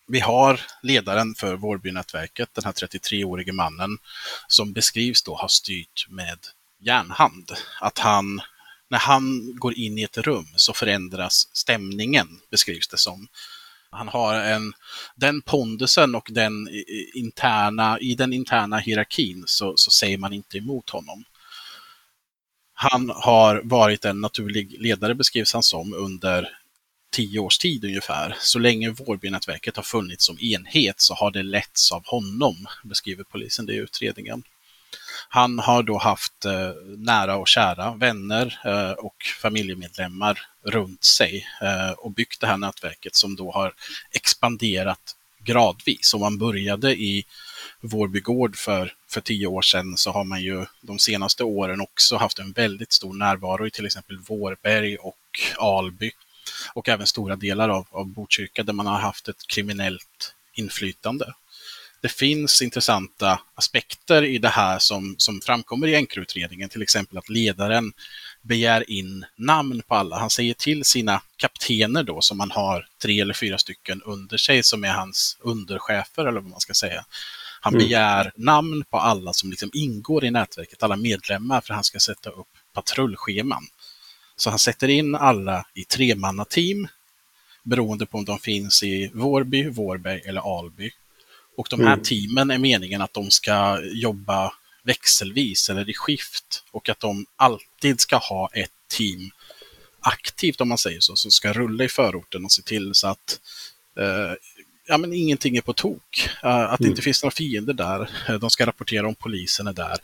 vi 0.07 0.19
har 0.19 0.61
ledaren 0.84 1.36
för 1.36 1.55
Vårbynätverket, 1.55 2.49
den 2.53 2.63
här 2.65 2.71
33-årige 2.71 3.51
mannen, 3.51 3.97
som 4.47 4.73
beskrivs 4.73 5.23
då 5.23 5.36
ha 5.36 5.47
styrt 5.47 6.07
med 6.09 6.39
järnhand. 6.80 7.51
Att 7.82 7.99
han, 7.99 8.41
när 8.89 8.99
han 8.99 9.55
går 9.55 9.73
in 9.73 9.97
i 9.97 10.03
ett 10.03 10.17
rum 10.17 10.47
så 10.55 10.73
förändras 10.73 11.47
stämningen, 11.53 12.28
beskrivs 12.51 12.88
det 12.88 12.97
som. 12.97 13.28
Han 13.97 14.07
har 14.07 14.35
en, 14.35 14.73
den 15.15 15.41
pondusen 15.41 16.15
och 16.15 16.27
den 16.31 16.69
interna, 17.13 17.99
i 17.99 18.15
den 18.15 18.33
interna 18.33 18.77
hierarkin 18.77 19.43
så, 19.47 19.73
så 19.75 19.91
säger 19.91 20.17
man 20.17 20.33
inte 20.33 20.57
emot 20.57 20.89
honom. 20.89 21.23
Han 22.73 23.09
har 23.09 23.61
varit 23.63 24.05
en 24.05 24.21
naturlig 24.21 24.81
ledare, 24.81 25.15
beskrivs 25.15 25.53
han 25.53 25.63
som, 25.63 25.93
under 25.93 26.49
tio 27.11 27.39
års 27.39 27.57
tid 27.57 27.85
ungefär. 27.85 28.35
Så 28.39 28.59
länge 28.59 28.89
Vårbynätverket 28.89 29.75
har 29.75 29.83
funnits 29.83 30.25
som 30.25 30.39
enhet 30.39 31.01
så 31.01 31.13
har 31.13 31.31
det 31.31 31.43
letts 31.43 31.91
av 31.91 32.05
honom, 32.05 32.67
beskriver 32.83 33.23
polisen 33.23 33.65
det 33.65 33.73
i 33.73 33.77
utredningen. 33.77 34.43
Han 35.29 35.59
har 35.59 35.83
då 35.83 35.97
haft 35.97 36.45
eh, 36.45 36.71
nära 36.97 37.37
och 37.37 37.47
kära 37.47 37.95
vänner 37.95 38.59
eh, 38.65 38.91
och 38.91 39.15
familjemedlemmar 39.41 40.39
runt 40.68 41.03
sig 41.03 41.47
eh, 41.61 41.91
och 41.91 42.11
byggt 42.11 42.41
det 42.41 42.47
här 42.47 42.57
nätverket 42.57 43.15
som 43.15 43.36
då 43.36 43.51
har 43.51 43.74
expanderat 44.11 45.15
gradvis. 45.39 46.13
Om 46.13 46.20
man 46.20 46.38
började 46.38 46.95
i 46.95 47.26
Vårby 47.82 48.20
gård 48.20 48.55
för, 48.55 48.93
för 49.09 49.22
tio 49.22 49.47
år 49.47 49.61
sedan 49.61 49.97
så 49.97 50.11
har 50.11 50.24
man 50.24 50.41
ju 50.41 50.65
de 50.82 50.99
senaste 50.99 51.43
åren 51.43 51.82
också 51.82 52.18
haft 52.18 52.39
en 52.39 52.51
väldigt 52.51 52.93
stor 52.93 53.13
närvaro 53.13 53.68
i 53.68 53.72
till 53.72 53.86
exempel 53.86 54.18
Vårberg 54.18 54.97
och 54.97 55.18
Alby 55.57 56.11
och 56.74 56.89
även 56.89 57.07
stora 57.07 57.36
delar 57.36 57.70
av, 57.70 57.88
av 57.91 58.07
Botkyrka 58.07 58.63
där 58.63 58.74
man 58.74 58.88
har 58.88 58.99
haft 58.99 59.28
ett 59.28 59.47
kriminellt 59.47 60.36
inflytande. 60.53 61.34
Det 62.01 62.09
finns 62.09 62.61
intressanta 62.61 63.39
aspekter 63.55 64.24
i 64.24 64.38
det 64.38 64.49
här 64.49 64.80
som, 64.80 65.15
som 65.18 65.41
framkommer 65.41 65.88
i 65.88 65.95
enkerutredningen, 65.95 66.70
till 66.70 66.82
exempel 66.82 67.18
att 67.18 67.30
ledaren 67.30 67.93
begär 68.47 68.89
in 68.89 69.25
namn 69.35 69.81
på 69.87 69.95
alla. 69.95 70.19
Han 70.19 70.29
säger 70.29 70.53
till 70.53 70.85
sina 70.85 71.21
kaptener 71.35 72.03
då, 72.03 72.21
som 72.21 72.39
han 72.39 72.51
har 72.51 72.87
tre 73.01 73.21
eller 73.21 73.33
fyra 73.33 73.57
stycken 73.57 74.01
under 74.01 74.37
sig, 74.37 74.63
som 74.63 74.83
är 74.83 74.91
hans 74.91 75.37
underchefer 75.39 76.25
eller 76.25 76.39
vad 76.39 76.51
man 76.51 76.59
ska 76.59 76.73
säga. 76.73 77.05
Han 77.61 77.73
mm. 77.73 77.87
begär 77.87 78.31
namn 78.35 78.83
på 78.89 78.97
alla 78.97 79.33
som 79.33 79.49
liksom 79.49 79.69
ingår 79.73 80.25
i 80.25 80.31
nätverket, 80.31 80.83
alla 80.83 80.95
medlemmar, 80.95 81.61
för 81.61 81.73
han 81.73 81.83
ska 81.83 81.99
sätta 81.99 82.29
upp 82.29 82.47
patrullscheman. 82.73 83.63
Så 84.35 84.49
han 84.49 84.59
sätter 84.59 84.87
in 84.87 85.15
alla 85.15 85.65
i 85.73 85.83
tremannateam 85.83 86.87
beroende 87.63 88.05
på 88.05 88.17
om 88.17 88.25
de 88.25 88.39
finns 88.39 88.83
i 88.83 89.11
Vårby, 89.13 89.69
Vårberg 89.69 90.21
eller 90.25 90.59
Alby. 90.59 90.91
Och 91.57 91.67
de 91.69 91.79
här 91.79 91.93
mm. 91.93 92.03
teamen 92.03 92.51
är 92.51 92.57
meningen 92.57 93.01
att 93.01 93.13
de 93.13 93.31
ska 93.31 93.79
jobba 93.83 94.53
växelvis 94.88 95.69
eller 95.69 95.89
i 95.89 95.93
skift 95.93 96.63
och 96.71 96.89
att 96.89 96.99
de 96.99 97.25
alltid 97.35 98.01
ska 98.01 98.17
ha 98.17 98.49
ett 98.53 98.71
team 98.88 99.31
aktivt 99.99 100.61
om 100.61 100.69
man 100.69 100.77
säger 100.77 100.99
så, 100.99 101.15
som 101.15 101.31
ska 101.31 101.53
rulla 101.53 101.83
i 101.83 101.89
förorten 101.89 102.45
och 102.45 102.51
se 102.51 102.61
till 102.61 102.95
så 102.95 103.07
att 103.07 103.39
eh, 103.99 104.33
ja, 104.88 104.97
men 104.97 105.13
ingenting 105.13 105.57
är 105.57 105.61
på 105.61 105.73
tok. 105.73 106.29
Uh, 106.43 106.49
att 106.49 106.79
det 106.79 106.83
mm. 106.83 106.91
inte 106.91 107.01
finns 107.01 107.23
några 107.23 107.31
fiender 107.31 107.73
där. 107.73 108.09
De 108.39 108.49
ska 108.49 108.65
rapportera 108.65 109.07
om 109.07 109.15
polisen 109.15 109.67
är 109.67 109.73
där. 109.73 109.97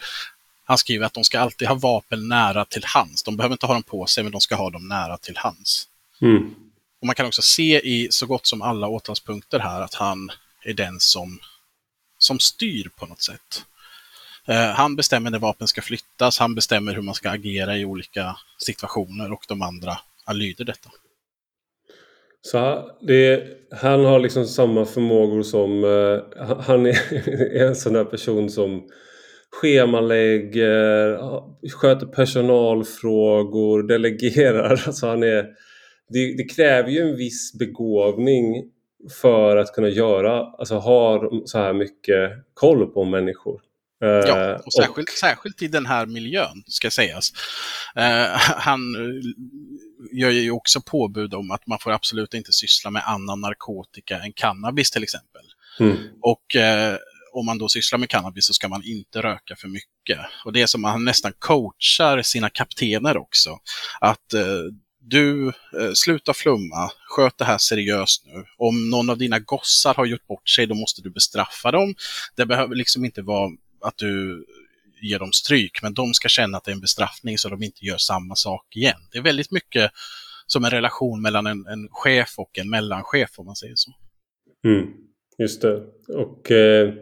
Han 0.65 0.77
skriver 0.77 1.05
att 1.05 1.13
de 1.13 1.23
ska 1.23 1.39
alltid 1.39 1.67
ha 1.67 1.75
vapen 1.75 2.27
nära 2.27 2.65
till 2.65 2.85
hands. 2.85 3.23
De 3.23 3.37
behöver 3.37 3.53
inte 3.53 3.65
ha 3.65 3.73
dem 3.73 3.83
på 3.83 4.05
sig, 4.05 4.23
men 4.23 4.31
de 4.31 4.41
ska 4.41 4.55
ha 4.55 4.69
dem 4.69 4.87
nära 4.87 5.17
till 5.17 5.37
hands. 5.37 5.87
Mm. 6.21 6.55
Och 6.99 7.07
Man 7.07 7.15
kan 7.15 7.25
också 7.25 7.41
se 7.41 7.79
i 7.79 8.07
så 8.11 8.25
gott 8.25 8.45
som 8.45 8.61
alla 8.61 8.87
åtalspunkter 8.87 9.59
här 9.59 9.81
att 9.81 9.93
han 9.93 10.31
är 10.63 10.73
den 10.73 10.99
som, 10.99 11.39
som 12.17 12.39
styr 12.39 12.89
på 12.95 13.05
något 13.05 13.21
sätt. 13.21 13.65
Eh, 14.47 14.55
han 14.55 14.95
bestämmer 14.95 15.31
när 15.31 15.39
vapen 15.39 15.67
ska 15.67 15.81
flyttas, 15.81 16.39
han 16.39 16.55
bestämmer 16.55 16.93
hur 16.93 17.01
man 17.01 17.13
ska 17.13 17.29
agera 17.29 17.77
i 17.77 17.85
olika 17.85 18.35
situationer 18.57 19.31
och 19.31 19.45
de 19.47 19.61
andra 19.61 19.97
lyder 20.33 20.65
detta. 20.65 20.89
Så 22.41 22.89
det, 23.01 23.43
han 23.71 24.05
har 24.05 24.19
liksom 24.19 24.45
samma 24.45 24.85
förmågor 24.85 25.43
som... 25.43 25.83
Uh, 25.83 26.21
han 26.59 26.85
är 26.85 27.67
en 27.67 27.75
sån 27.75 27.93
där 27.93 28.05
person 28.05 28.49
som 28.49 28.89
schemalägger, 29.61 31.19
sköter 31.69 32.05
personalfrågor, 32.05 33.83
delegerar. 33.83 34.83
Alltså 34.87 35.07
han 35.07 35.23
är, 35.23 35.45
det, 36.09 36.37
det, 36.37 36.43
kräver 36.55 36.89
ju 36.89 37.01
en 37.01 37.15
viss 37.15 37.53
begåvning 37.59 38.71
för 39.21 39.57
att 39.57 39.73
kunna 39.73 39.89
göra, 39.89 40.39
alltså 40.39 40.75
ha 40.75 41.29
så 41.45 41.57
här 41.57 41.73
mycket 41.73 42.31
koll 42.53 42.85
på 42.85 43.03
människor. 43.03 43.61
Ja, 44.05 44.51
eh, 44.51 44.55
och 44.55 44.73
särskilt, 44.73 45.09
och... 45.09 45.15
särskilt 45.15 45.61
i 45.61 45.67
den 45.67 45.85
här 45.85 46.05
miljön, 46.05 46.63
ska 46.67 46.91
sägas. 46.91 47.31
Uh, 47.97 48.37
han 48.37 48.81
gör 50.11 50.29
ju 50.29 50.51
också 50.51 50.81
påbud 50.81 51.33
om 51.33 51.51
att 51.51 51.67
man 51.67 51.79
får 51.79 51.91
absolut 51.91 52.33
inte 52.33 52.53
syssla 52.53 52.91
med 52.91 53.03
annan 53.05 53.41
narkotika 53.41 54.19
än 54.19 54.33
cannabis 54.33 54.91
till 54.91 55.03
exempel. 55.03 55.41
Mm. 55.79 55.97
Och 56.21 56.55
uh, 56.55 56.97
om 57.33 57.45
man 57.45 57.57
då 57.57 57.69
sysslar 57.69 57.99
med 57.99 58.09
cannabis 58.09 58.47
så 58.47 58.53
ska 58.53 58.67
man 58.67 58.83
inte 58.83 59.21
röka 59.21 59.55
för 59.55 59.67
mycket. 59.67 60.19
Och 60.45 60.53
det 60.53 60.61
är 60.61 60.67
som 60.67 60.85
att 60.85 60.91
han 60.91 61.05
nästan 61.05 61.33
coachar 61.39 62.21
sina 62.21 62.49
kaptener 62.49 63.17
också. 63.17 63.59
Att 64.01 64.33
eh, 64.33 64.61
du, 64.99 65.47
eh, 65.47 65.91
sluta 65.93 66.33
flumma, 66.33 66.91
sköt 67.07 67.37
det 67.37 67.45
här 67.45 67.57
seriöst 67.57 68.25
nu. 68.25 68.45
Om 68.57 68.89
någon 68.89 69.09
av 69.09 69.17
dina 69.17 69.39
gossar 69.39 69.93
har 69.93 70.05
gjort 70.05 70.27
bort 70.27 70.49
sig, 70.49 70.67
då 70.67 70.75
måste 70.75 71.01
du 71.01 71.09
bestraffa 71.09 71.71
dem. 71.71 71.95
Det 72.35 72.45
behöver 72.45 72.75
liksom 72.75 73.05
inte 73.05 73.21
vara 73.21 73.49
att 73.83 73.97
du 73.97 74.45
ger 75.01 75.19
dem 75.19 75.31
stryk, 75.31 75.81
men 75.83 75.93
de 75.93 76.13
ska 76.13 76.27
känna 76.27 76.57
att 76.57 76.63
det 76.63 76.71
är 76.71 76.75
en 76.75 76.81
bestraffning 76.81 77.37
så 77.37 77.49
de 77.49 77.63
inte 77.63 77.85
gör 77.85 77.97
samma 77.97 78.35
sak 78.35 78.75
igen. 78.75 78.99
Det 79.11 79.17
är 79.17 79.21
väldigt 79.21 79.51
mycket 79.51 79.91
som 80.47 80.65
en 80.65 80.71
relation 80.71 81.21
mellan 81.21 81.47
en, 81.47 81.67
en 81.67 81.87
chef 81.91 82.33
och 82.37 82.59
en 82.59 82.69
mellanchef, 82.69 83.39
om 83.39 83.45
man 83.45 83.55
säger 83.55 83.73
så. 83.75 83.91
Mm, 84.65 84.87
just 85.37 85.61
det. 85.61 85.83
Och 86.07 86.51
eh, 86.51 86.93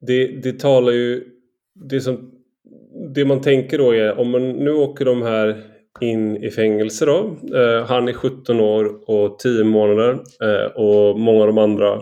det, 0.00 0.26
det 0.26 0.60
talar 0.60 0.92
ju... 0.92 1.30
Det, 1.74 2.00
som, 2.00 2.30
det 3.14 3.24
man 3.24 3.40
tänker 3.40 3.78
då 3.78 3.94
är 3.94 4.18
om 4.18 4.30
man 4.30 4.52
nu 4.52 4.70
åker 4.70 5.04
de 5.04 5.22
här 5.22 5.74
in 6.00 6.36
i 6.36 6.50
fängelse 6.50 7.06
då. 7.06 7.36
Eh, 7.58 7.86
han 7.86 8.08
är 8.08 8.12
17 8.12 8.60
år 8.60 9.10
och 9.10 9.38
10 9.38 9.64
månader 9.64 10.12
eh, 10.42 10.72
och 10.72 11.18
många 11.18 11.40
av 11.40 11.46
de 11.46 11.58
andra 11.58 12.00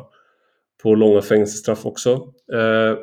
på 0.82 0.94
långa 0.94 1.22
fängelsestraff 1.22 1.86
också. 1.86 2.10
Eh, 2.52 2.98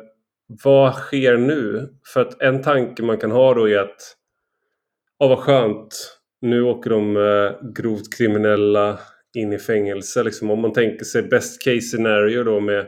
vad 0.64 0.94
sker 0.94 1.36
nu? 1.36 1.88
För 2.12 2.20
att 2.20 2.42
en 2.42 2.62
tanke 2.62 3.02
man 3.02 3.18
kan 3.18 3.30
ha 3.30 3.54
då 3.54 3.68
är 3.68 3.78
att 3.78 4.16
Ja, 5.18 5.28
vad 5.28 5.38
skönt. 5.38 6.16
nu 6.40 6.62
åker 6.62 6.90
de 6.90 7.16
eh, 7.16 7.72
grovt 7.74 8.16
kriminella 8.16 8.98
in 9.34 9.52
i 9.52 9.58
fängelse. 9.58 10.22
Liksom, 10.22 10.50
om 10.50 10.60
man 10.60 10.72
tänker 10.72 11.04
sig 11.04 11.22
best 11.22 11.64
case 11.64 11.80
scenario 11.80 12.44
då 12.44 12.60
med 12.60 12.86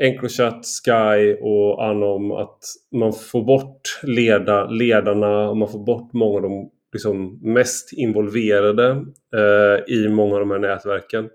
Encrochat, 0.00 0.66
Sky 0.84 1.34
och 1.40 1.84
Anom 1.84 2.32
att 2.32 2.58
man 2.92 3.12
får 3.12 3.44
bort 3.44 3.80
leda, 4.02 4.66
ledarna 4.66 5.48
och 5.48 5.56
man 5.56 5.68
får 5.68 5.84
bort 5.84 6.12
många 6.12 6.36
av 6.36 6.42
de 6.42 6.70
liksom, 6.92 7.40
mest 7.42 7.92
involverade 7.92 8.90
eh, 9.36 9.94
i 9.94 10.08
många 10.08 10.34
av 10.34 10.40
de 10.40 10.50
här 10.50 10.58
nätverken. 10.58 11.28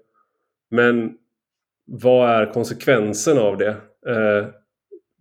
Men 0.71 1.11
vad 1.85 2.29
är 2.29 2.53
konsekvensen 2.53 3.37
av 3.37 3.57
det? 3.57 3.75
Eh, 4.07 4.47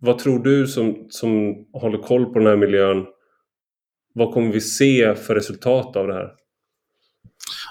vad 0.01 0.19
tror 0.19 0.39
du 0.39 0.67
som, 0.67 1.07
som 1.09 1.55
håller 1.73 1.97
koll 1.97 2.25
på 2.25 2.39
den 2.39 2.47
här 2.47 2.55
miljön? 2.55 3.05
Vad 4.13 4.33
kommer 4.33 4.53
vi 4.53 4.61
se 4.61 5.15
för 5.15 5.35
resultat 5.35 5.95
av 5.95 6.07
det 6.07 6.13
här? 6.13 6.31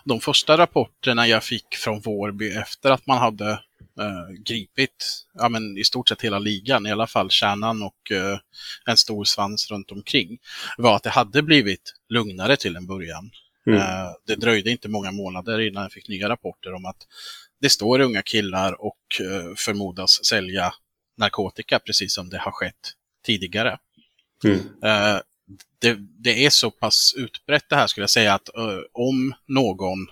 De 0.04 0.20
första 0.20 0.58
rapporterna 0.58 1.26
jag 1.26 1.44
fick 1.44 1.74
från 1.74 2.00
Vårby 2.00 2.50
efter 2.50 2.90
att 2.90 3.06
man 3.06 3.18
hade 3.18 3.50
eh, 4.00 4.42
gripit 4.44 5.26
ja, 5.34 5.48
men 5.48 5.78
i 5.78 5.84
stort 5.84 6.08
sett 6.08 6.22
hela 6.22 6.38
ligan, 6.38 6.86
i 6.86 6.92
alla 6.92 7.06
fall 7.06 7.30
kärnan 7.30 7.82
och 7.82 8.12
eh, 8.12 8.38
en 8.86 8.96
stor 8.96 9.24
svans 9.24 9.70
runt 9.70 9.92
omkring, 9.92 10.38
var 10.78 10.96
att 10.96 11.02
det 11.02 11.10
hade 11.10 11.42
blivit 11.42 11.94
lugnare 12.08 12.56
till 12.56 12.76
en 12.76 12.86
början. 12.86 13.30
Mm. 13.66 13.78
Eh, 13.78 14.08
det 14.26 14.36
dröjde 14.36 14.70
inte 14.70 14.88
många 14.88 15.12
månader 15.12 15.60
innan 15.60 15.82
jag 15.82 15.92
fick 15.92 16.08
nya 16.08 16.28
rapporter 16.28 16.74
om 16.74 16.84
att 16.84 17.06
det 17.60 17.68
står 17.68 18.00
unga 18.00 18.22
killar 18.22 18.80
och 18.80 19.20
eh, 19.20 19.54
förmodas 19.56 20.24
sälja 20.24 20.72
narkotika, 21.20 21.78
precis 21.78 22.14
som 22.14 22.28
det 22.28 22.38
har 22.38 22.52
skett 22.52 22.92
tidigare. 23.26 23.78
Mm. 24.44 24.58
Eh, 24.84 25.20
det, 25.80 25.96
det, 26.18 26.46
är 26.46 26.50
så 26.50 26.70
pass 26.70 27.14
utbrett 27.16 27.68
det 27.68 27.76
här 27.76 27.86
skulle 27.86 28.02
jag 28.02 28.10
säga 28.10 28.34
att 28.34 28.48
uh, 28.58 28.80
om 28.92 29.34
någon 29.46 30.06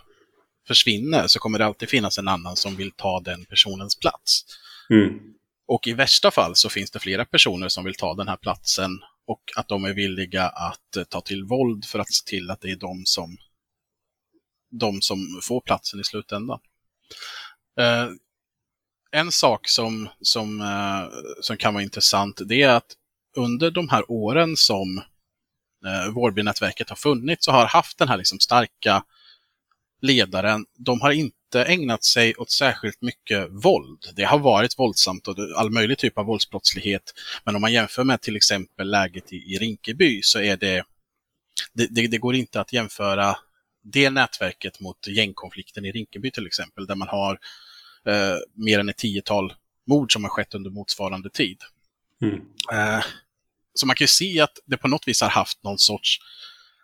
försvinner 0.67 1.27
så 1.27 1.39
kommer 1.39 1.59
det 1.59 1.67
alltid 1.67 1.89
finnas 1.89 2.19
en 2.19 2.29
annan 2.29 2.57
som 2.57 2.77
vill 2.77 2.91
ta 2.91 3.21
den 3.21 3.45
personens 3.45 3.99
plats. 3.99 4.45
Mm. 4.91 5.19
Och 5.67 5.87
i 5.87 5.93
värsta 5.93 6.31
fall 6.31 6.57
så 6.57 6.69
finns 6.69 6.91
det 6.91 6.99
flera 6.99 7.25
personer 7.25 7.69
som 7.69 7.85
vill 7.85 7.95
ta 7.95 8.15
den 8.15 8.29
här 8.29 8.37
platsen 8.37 8.91
och 9.27 9.43
att 9.57 9.69
de 9.69 9.85
är 9.85 9.95
villiga 9.95 10.49
att 10.49 10.97
uh, 10.97 11.05
ta 11.05 11.21
till 11.21 11.45
våld 11.45 11.85
för 11.85 11.99
att 11.99 12.13
se 12.13 12.25
till 12.31 12.51
att 12.51 12.61
det 12.61 12.71
är 12.71 12.77
de 12.77 13.03
som, 13.05 13.37
de 14.71 15.03
som 15.03 15.41
får 15.43 15.61
platsen 15.61 16.01
i 16.01 16.05
slutändan. 16.05 16.61
En 19.11 19.33
sak 19.33 19.69
som, 19.69 20.09
som, 20.21 20.61
eh, 20.61 21.19
som 21.41 21.57
kan 21.57 21.75
vara 21.75 21.85
intressant 21.85 22.41
det 22.47 22.63
är 22.63 22.69
att 22.69 22.97
under 23.37 23.71
de 23.71 23.89
här 23.89 24.11
åren 24.11 24.57
som 24.57 24.99
eh, 25.87 26.13
Vårbynätverket 26.15 26.89
har 26.89 26.97
funnits 26.97 27.49
och 27.49 27.55
har 27.55 27.67
haft 27.67 27.99
den 27.99 28.09
här 28.09 28.17
liksom 28.17 28.41
starka 28.41 29.05
ledaren, 30.01 30.67
de 30.79 31.01
har 31.01 31.11
inte 31.11 31.65
ägnat 31.65 32.05
sig 32.05 32.35
åt 32.35 32.51
särskilt 32.51 33.03
mycket 33.03 33.49
våld. 33.51 33.99
Det 34.17 34.25
har 34.25 34.39
varit 34.39 34.79
våldsamt 34.79 35.29
och 35.29 35.37
all 35.57 35.71
möjlig 35.71 35.99
typ 35.99 36.19
av 36.19 36.27
våldsbrottslighet. 36.27 37.15
Men 37.45 37.55
om 37.57 37.61
man 37.61 37.73
jämför 37.73 38.05
med 38.05 38.21
till 38.21 38.37
exempel 38.37 38.91
läget 38.91 39.33
i, 39.33 39.37
i 39.37 39.59
Rinkeby 39.59 40.21
så 40.23 40.41
är 40.41 40.57
det, 40.57 40.85
det, 41.73 41.87
det, 41.91 42.07
det 42.07 42.19
går 42.19 42.35
inte 42.35 42.61
att 42.61 42.73
jämföra 42.73 43.37
det 43.83 44.11
nätverket 44.11 44.81
mot 44.81 45.07
gängkonflikten 45.07 45.85
i 45.85 45.93
Rinkeby 45.93 46.31
till 46.31 46.47
exempel, 46.47 46.87
där 46.87 46.95
man 46.95 47.09
har 47.09 47.39
eh, 48.09 48.37
mer 48.55 48.79
än 48.79 48.89
ett 48.89 48.97
tiotal 48.97 49.55
mord 49.87 50.13
som 50.13 50.25
har 50.25 50.31
skett 50.31 50.55
under 50.55 50.71
motsvarande 50.71 51.31
tid. 51.31 51.59
Mm. 52.23 52.41
Eh, 52.73 53.05
så 53.75 53.87
man 53.87 53.97
kan 53.97 54.05
ju 54.05 54.09
se 54.09 54.41
att 54.41 54.59
det 54.67 54.77
på 54.77 54.89
något 54.89 55.09
vis 55.09 55.21
har 55.21 55.29
haft 55.29 55.65
någon 55.65 55.79
sorts 55.79 56.19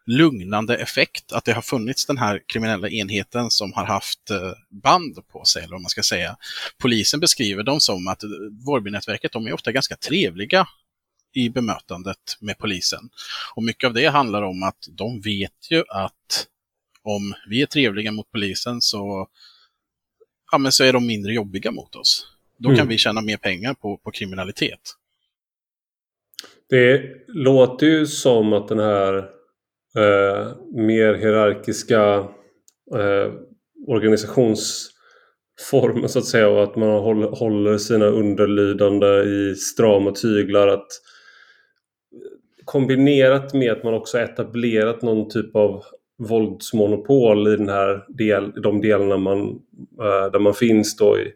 lugnande 0.07 0.77
effekt. 0.77 1.33
Att 1.33 1.45
det 1.45 1.53
har 1.53 1.63
funnits 1.63 2.07
den 2.07 2.19
här 2.19 2.43
kriminella 2.47 2.89
enheten 2.89 3.51
som 3.51 3.73
har 3.73 3.85
haft 3.85 4.31
eh, 4.31 4.53
band 4.83 5.29
på 5.33 5.45
sig, 5.45 5.63
eller 5.63 5.73
vad 5.73 5.83
man 5.83 5.91
ska 5.91 6.03
säga. 6.03 6.37
Polisen 6.79 7.21
beskriver 7.21 7.63
dem 7.63 7.81
som 7.81 8.09
att 8.09 8.23
Vårbynätverket, 8.67 9.33
de 9.33 9.47
är 9.47 9.53
ofta 9.53 9.73
ganska 9.73 9.97
trevliga 9.97 10.69
i 11.33 11.49
bemötandet 11.49 12.37
med 12.41 12.59
polisen. 12.59 13.11
Och 13.55 13.63
mycket 13.63 13.87
av 13.87 13.95
det 13.95 14.07
handlar 14.07 14.43
om 14.43 14.63
att 14.63 14.89
de 14.91 15.21
vet 15.21 15.71
ju 15.71 15.85
att 15.89 16.47
om 17.03 17.35
vi 17.49 17.63
är 17.63 17.67
trevliga 17.67 18.13
mot 18.13 18.31
polisen 18.31 18.81
så, 18.81 19.29
ja, 20.53 20.59
men 20.59 20.73
så 20.73 20.85
är 20.85 20.93
de 20.93 21.07
mindre 21.07 21.33
jobbiga 21.33 21.71
mot 21.71 21.97
oss. 21.97 22.27
Då 22.57 22.69
kan 22.69 22.79
mm. 22.79 22.89
vi 22.89 22.99
tjäna 22.99 23.21
mer 23.21 23.37
pengar 23.37 23.75
på, 23.75 23.97
på 23.97 24.11
kriminalitet. 24.11 24.81
Det 26.71 27.03
låter 27.29 27.87
ju 27.87 28.07
som 28.07 28.53
att 28.53 28.69
den 28.69 28.79
här 28.79 29.17
eh, 29.97 30.49
mer 30.75 31.15
hierarkiska 31.15 32.29
eh, 32.95 33.33
organisationsformen 33.87 36.09
så 36.09 36.19
att 36.19 36.25
säga 36.25 36.49
och 36.49 36.63
att 36.63 36.77
man 36.77 36.89
håller, 36.89 37.29
håller 37.29 37.79
sina 37.79 38.07
underlydande 38.07 39.07
i 39.07 39.55
strama 39.55 40.11
tyglar. 40.11 40.69
Att 40.69 40.89
kombinerat 42.65 43.55
med 43.55 43.73
att 43.73 43.85
man 43.85 43.95
också 43.95 44.19
etablerat 44.19 45.03
någon 45.03 45.31
typ 45.31 45.57
av 45.57 45.85
våldsmonopol 46.19 47.49
i 47.49 47.57
den 47.57 47.69
här 47.69 48.05
del, 48.09 48.53
de 48.63 48.81
delarna 48.81 49.17
man, 49.17 49.49
eh, 50.01 50.31
där 50.33 50.39
man 50.39 50.55
finns 50.55 50.97
då 50.97 51.19
i 51.19 51.33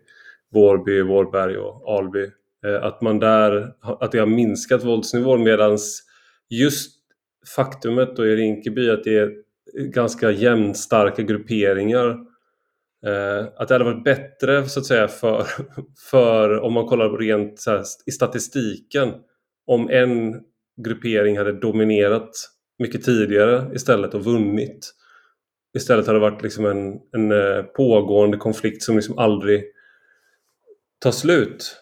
Vårby, 0.53 1.03
Vårberg 1.03 1.59
och 1.59 1.99
Alby. 1.99 2.31
Eh, 2.67 2.85
att 2.85 3.01
man 3.01 3.19
där, 3.19 3.73
att 3.81 4.13
det 4.13 4.19
har 4.19 4.27
minskat 4.27 4.85
våldsnivån 4.85 5.43
medan 5.43 5.79
just 6.51 6.99
faktumet 7.57 8.17
då 8.17 8.27
i 8.27 8.37
Rinkeby 8.37 8.91
att 8.91 9.05
det 9.05 9.19
är 9.19 9.33
ganska 9.75 10.31
jämnstarka 10.31 11.23
grupperingar. 11.23 12.09
Eh, 13.07 13.47
att 13.57 13.69
det 13.69 13.75
hade 13.75 13.85
varit 13.85 14.05
bättre 14.05 14.69
så 14.69 14.81
att 14.81 14.87
säga 14.87 15.09
för, 15.09 15.47
för 16.11 16.61
om 16.61 16.73
man 16.73 16.87
kollar 16.87 17.19
rent 17.19 17.65
här, 17.67 17.83
i 18.07 18.11
statistiken 18.11 19.15
om 19.67 19.91
en 19.91 20.41
gruppering 20.85 21.39
hade 21.39 21.53
dominerat 21.53 22.31
mycket 22.79 23.05
tidigare 23.05 23.75
istället 23.75 24.15
och 24.15 24.25
vunnit. 24.25 24.95
Istället 25.77 26.07
hade 26.07 26.19
det 26.19 26.31
varit 26.31 26.43
liksom 26.43 26.67
en, 26.67 27.01
en 27.13 27.33
eh, 27.33 27.63
pågående 27.63 28.37
konflikt 28.37 28.83
som 28.83 28.97
liksom 28.97 29.19
aldrig 29.19 29.65
tar 30.99 31.11
slut. 31.11 31.77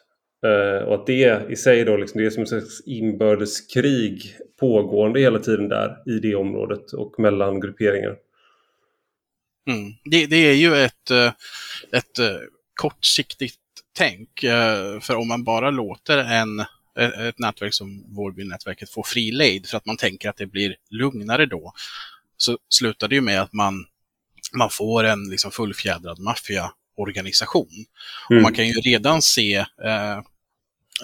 Eh, 0.46 0.84
och 0.84 0.94
att 0.94 1.06
det 1.06 1.50
i 1.50 1.56
sig 1.56 1.84
då, 1.84 1.96
liksom, 1.96 2.20
det 2.20 2.26
är 2.26 2.30
som 2.30 2.42
ett 2.42 2.48
slags 2.48 2.80
inbördeskrig 2.86 4.36
pågående 4.60 5.20
hela 5.20 5.38
tiden 5.38 5.68
där 5.68 5.96
i 6.06 6.18
det 6.18 6.34
området 6.34 6.92
och 6.92 7.14
mellan 7.18 7.60
grupperingar. 7.60 8.16
Mm. 9.68 9.92
Det, 10.04 10.26
det, 10.26 10.36
är 10.36 10.54
ju 10.54 10.76
ett, 10.76 11.10
eh, 11.10 11.32
ett 11.92 12.42
kortsiktigt 12.74 13.60
tänk. 13.98 14.28
För 15.00 15.14
om 15.14 15.28
man 15.28 15.44
bara 15.44 15.70
låter 15.70 16.18
en, 16.18 16.64
ett 16.96 17.38
nätverk 17.38 17.74
som 17.74 18.14
Vårbynätverket 18.14 18.90
få 18.90 19.02
fri 19.02 19.30
lejd 19.30 19.66
för 19.66 19.76
att 19.76 19.86
man 19.86 19.96
tänker 19.96 20.28
att 20.28 20.36
det 20.36 20.46
blir 20.46 20.76
lugnare 20.90 21.46
då, 21.46 21.72
så 22.36 22.58
slutar 22.68 23.08
det 23.08 23.14
ju 23.14 23.20
med 23.20 23.40
att 23.40 23.52
man, 23.52 23.86
man 24.58 24.70
får 24.70 25.04
en 25.04 25.30
liksom 25.30 25.50
fullfjädrad 25.50 26.18
maffiaorganisation. 26.18 27.86
Mm. 28.30 28.38
Och 28.38 28.42
man 28.42 28.54
kan 28.54 28.68
ju 28.68 28.72
redan 28.72 29.22
se 29.22 29.54
eh, 29.84 30.20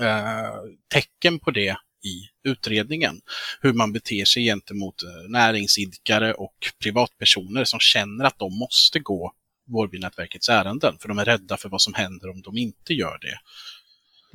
Eh, 0.01 0.59
tecken 0.88 1.38
på 1.38 1.51
det 1.51 1.76
i 2.05 2.49
utredningen. 2.51 3.20
Hur 3.61 3.72
man 3.72 3.93
beter 3.93 4.24
sig 4.24 4.45
gentemot 4.45 5.03
eh, 5.03 5.28
näringsidkare 5.28 6.34
och 6.34 6.55
privatpersoner 6.82 7.64
som 7.64 7.80
känner 7.80 8.24
att 8.24 8.38
de 8.38 8.59
måste 8.59 8.99
gå 8.99 9.32
Vårbynätverkets 9.66 10.49
ärenden, 10.49 10.99
för 11.01 11.09
de 11.09 11.18
är 11.18 11.24
rädda 11.24 11.57
för 11.57 11.68
vad 11.68 11.82
som 11.82 11.95
händer 11.95 12.30
om 12.30 12.43
de 12.43 12.57
inte 12.59 12.95
gör 12.95 13.18
det. 13.20 13.38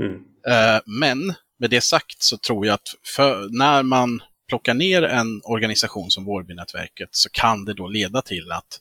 Mm. 0.03 0.15
Eh, 0.47 0.81
men 0.85 1.33
med 1.59 1.69
det 1.69 1.81
sagt 1.81 2.23
så 2.23 2.37
tror 2.37 2.65
jag 2.65 2.73
att 2.73 2.95
för, 3.15 3.47
när 3.57 3.83
man 3.83 4.21
plockar 4.49 4.73
ner 4.73 5.01
en 5.03 5.41
organisation 5.43 6.09
som 6.09 6.25
Vårbynätverket 6.25 7.09
så 7.11 7.29
kan 7.29 7.65
det 7.65 7.73
då 7.73 7.87
leda 7.87 8.21
till 8.21 8.51
att 8.51 8.79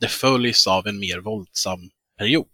det 0.00 0.08
följs 0.08 0.66
av 0.66 0.86
en 0.86 0.98
mer 0.98 1.18
våldsam 1.18 1.80
period. 2.18 2.46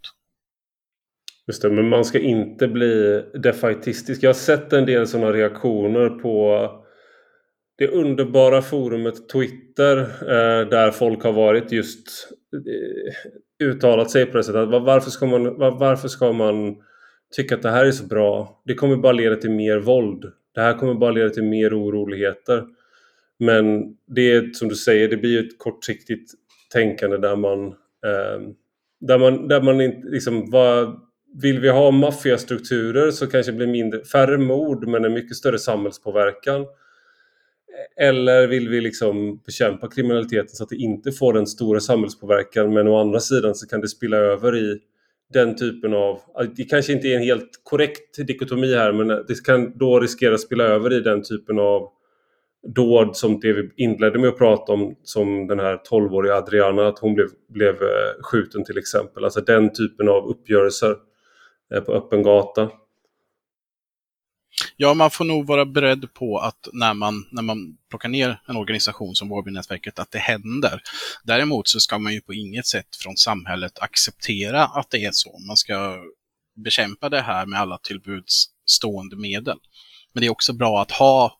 Just 1.47 1.63
det, 1.63 1.71
men 1.71 1.89
man 1.89 2.05
ska 2.05 2.19
inte 2.19 2.69
bli 2.69 3.25
defaitistisk. 3.43 4.23
Jag 4.23 4.29
har 4.29 4.35
sett 4.35 4.73
en 4.73 4.87
del 4.87 5.07
sådana 5.07 5.33
reaktioner 5.33 6.09
på 6.09 6.71
det 7.79 7.89
underbara 7.89 8.63
forumet 8.63 9.29
Twitter 9.29 9.99
eh, 10.01 10.69
där 10.69 10.91
folk 10.91 11.23
har 11.23 11.33
varit 11.33 11.73
just 11.73 12.29
eh, 12.55 13.67
uttalat 13.67 14.11
sig 14.11 14.27
på 14.27 14.37
det 14.37 14.45
sättet. 14.45 14.69
Varför 14.69 15.11
ska, 15.11 15.27
man, 15.27 15.45
varför 15.59 16.09
ska 16.09 16.33
man 16.33 16.77
tycka 17.37 17.55
att 17.55 17.63
det 17.63 17.71
här 17.71 17.85
är 17.85 17.93
så 17.93 18.05
bra? 18.05 18.63
Det 18.65 18.75
kommer 18.75 18.97
bara 18.97 19.13
leda 19.13 19.37
till 19.37 19.51
mer 19.51 19.79
våld. 19.79 20.25
Det 20.55 20.61
här 20.61 20.75
kommer 20.75 20.95
bara 20.95 21.11
leda 21.11 21.31
till 21.31 21.45
mer 21.45 21.81
oroligheter. 21.81 22.65
Men 23.39 23.97
det 24.07 24.33
är 24.33 24.53
som 24.53 24.69
du 24.69 24.75
säger, 24.75 25.09
det 25.09 25.17
blir 25.17 25.47
ett 25.47 25.59
kortsiktigt 25.59 26.33
tänkande 26.73 27.17
där 27.17 27.37
man 27.37 27.67
eh, 27.67 28.41
där 29.01 29.19
man, 29.19 29.49
där 29.49 29.63
man 29.63 29.81
inte 29.81 30.09
liksom, 30.09 30.51
vad, 30.51 31.01
vill 31.43 31.61
vi 31.61 31.69
ha 31.69 31.91
maffiastrukturer 31.91 33.11
så 33.11 33.27
kanske 33.27 33.53
det 33.53 33.57
blir 33.57 33.67
mindre, 33.67 34.05
färre 34.05 34.39
mord 34.39 34.89
men 34.89 35.05
en 35.05 35.13
mycket 35.13 35.37
större 35.37 35.59
samhällspåverkan. 35.59 36.67
eller 37.97 38.47
vill 38.47 38.69
vi 38.69 38.81
liksom 38.81 39.41
bekämpa 39.47 39.89
kriminaliteten 39.89 40.49
så 40.49 40.63
att 40.63 40.69
det 40.69 40.77
inte 40.77 41.13
får 41.13 41.33
den 41.33 41.47
stora 41.47 41.81
samhällspåverkan 41.81 42.73
men 42.73 42.89
å 42.89 43.01
andra 43.01 43.21
sidan 43.21 43.55
så 43.55 43.69
kan 43.69 43.81
det 43.81 43.89
spilla 43.89 44.17
över 44.17 44.57
i 44.57 44.79
den 45.33 45.57
typen 45.57 45.95
av, 45.95 46.21
det 46.57 46.65
kanske 46.65 46.93
inte 46.93 47.09
är 47.09 47.17
en 47.17 47.23
helt 47.23 47.51
korrekt 47.63 48.27
dikotomi 48.27 48.75
här 48.75 48.93
men 48.93 49.09
det 49.09 49.45
kan 49.45 49.79
då 49.79 50.01
riskera 50.01 50.35
att 50.35 50.41
spilla 50.41 50.65
över 50.65 50.93
i 50.93 51.01
den 51.01 51.23
typen 51.23 51.59
av 51.59 51.89
dåd 52.75 53.17
som 53.17 53.41
det 53.41 53.53
vi 53.53 53.71
inledde 53.77 54.19
med 54.19 54.29
att 54.29 54.39
prata 54.39 54.73
om 54.73 54.97
som 55.03 55.47
den 55.47 55.59
här 55.61 55.81
12-åriga 55.91 56.35
Adriana, 56.35 56.89
att 56.89 56.99
hon 56.99 57.15
blev, 57.15 57.29
blev 57.49 57.75
eh, 57.75 58.23
skjuten 58.23 58.65
till 58.65 58.79
exempel. 58.79 59.25
Alltså 59.25 59.41
den 59.41 59.73
typen 59.73 60.09
av 60.09 60.27
uppgörelser 60.29 60.97
eh, 61.75 61.81
på 61.81 61.93
öppen 61.93 62.23
gata. 62.23 62.71
Ja, 64.79 64.95
man 64.95 65.11
får 65.11 65.25
nog 65.25 65.47
vara 65.47 65.65
beredd 65.65 66.15
på 66.15 66.39
att 66.39 66.69
när 66.73 66.95
man, 66.95 67.27
när 67.31 67.43
man 67.43 67.77
plockar 67.91 68.09
ner 68.09 68.41
en 68.49 68.57
organisation 68.57 69.15
som 69.15 69.29
Vårbynätverket, 69.29 69.99
att 69.99 70.11
det 70.11 70.19
händer. 70.19 70.83
Däremot 71.25 71.69
så 71.69 71.81
ska 71.81 71.99
man 71.99 72.13
ju 72.13 72.21
på 72.21 72.35
inget 72.35 72.67
sätt 72.67 72.97
från 72.97 73.17
samhället 73.17 73.79
acceptera 73.79 74.65
att 74.65 74.91
det 74.91 75.05
är 75.05 75.11
så. 75.13 75.39
Man 75.39 75.57
ska 75.57 75.99
bekämpa 76.65 77.09
det 77.09 77.21
här 77.21 77.47
med 77.47 77.61
alla 77.61 77.79
tillbudsstående 77.79 79.17
medel. 79.17 79.59
Men 80.13 80.21
det 80.21 80.27
är 80.27 80.31
också 80.31 80.53
bra 80.53 80.83
att 80.83 80.91
ha 80.91 81.39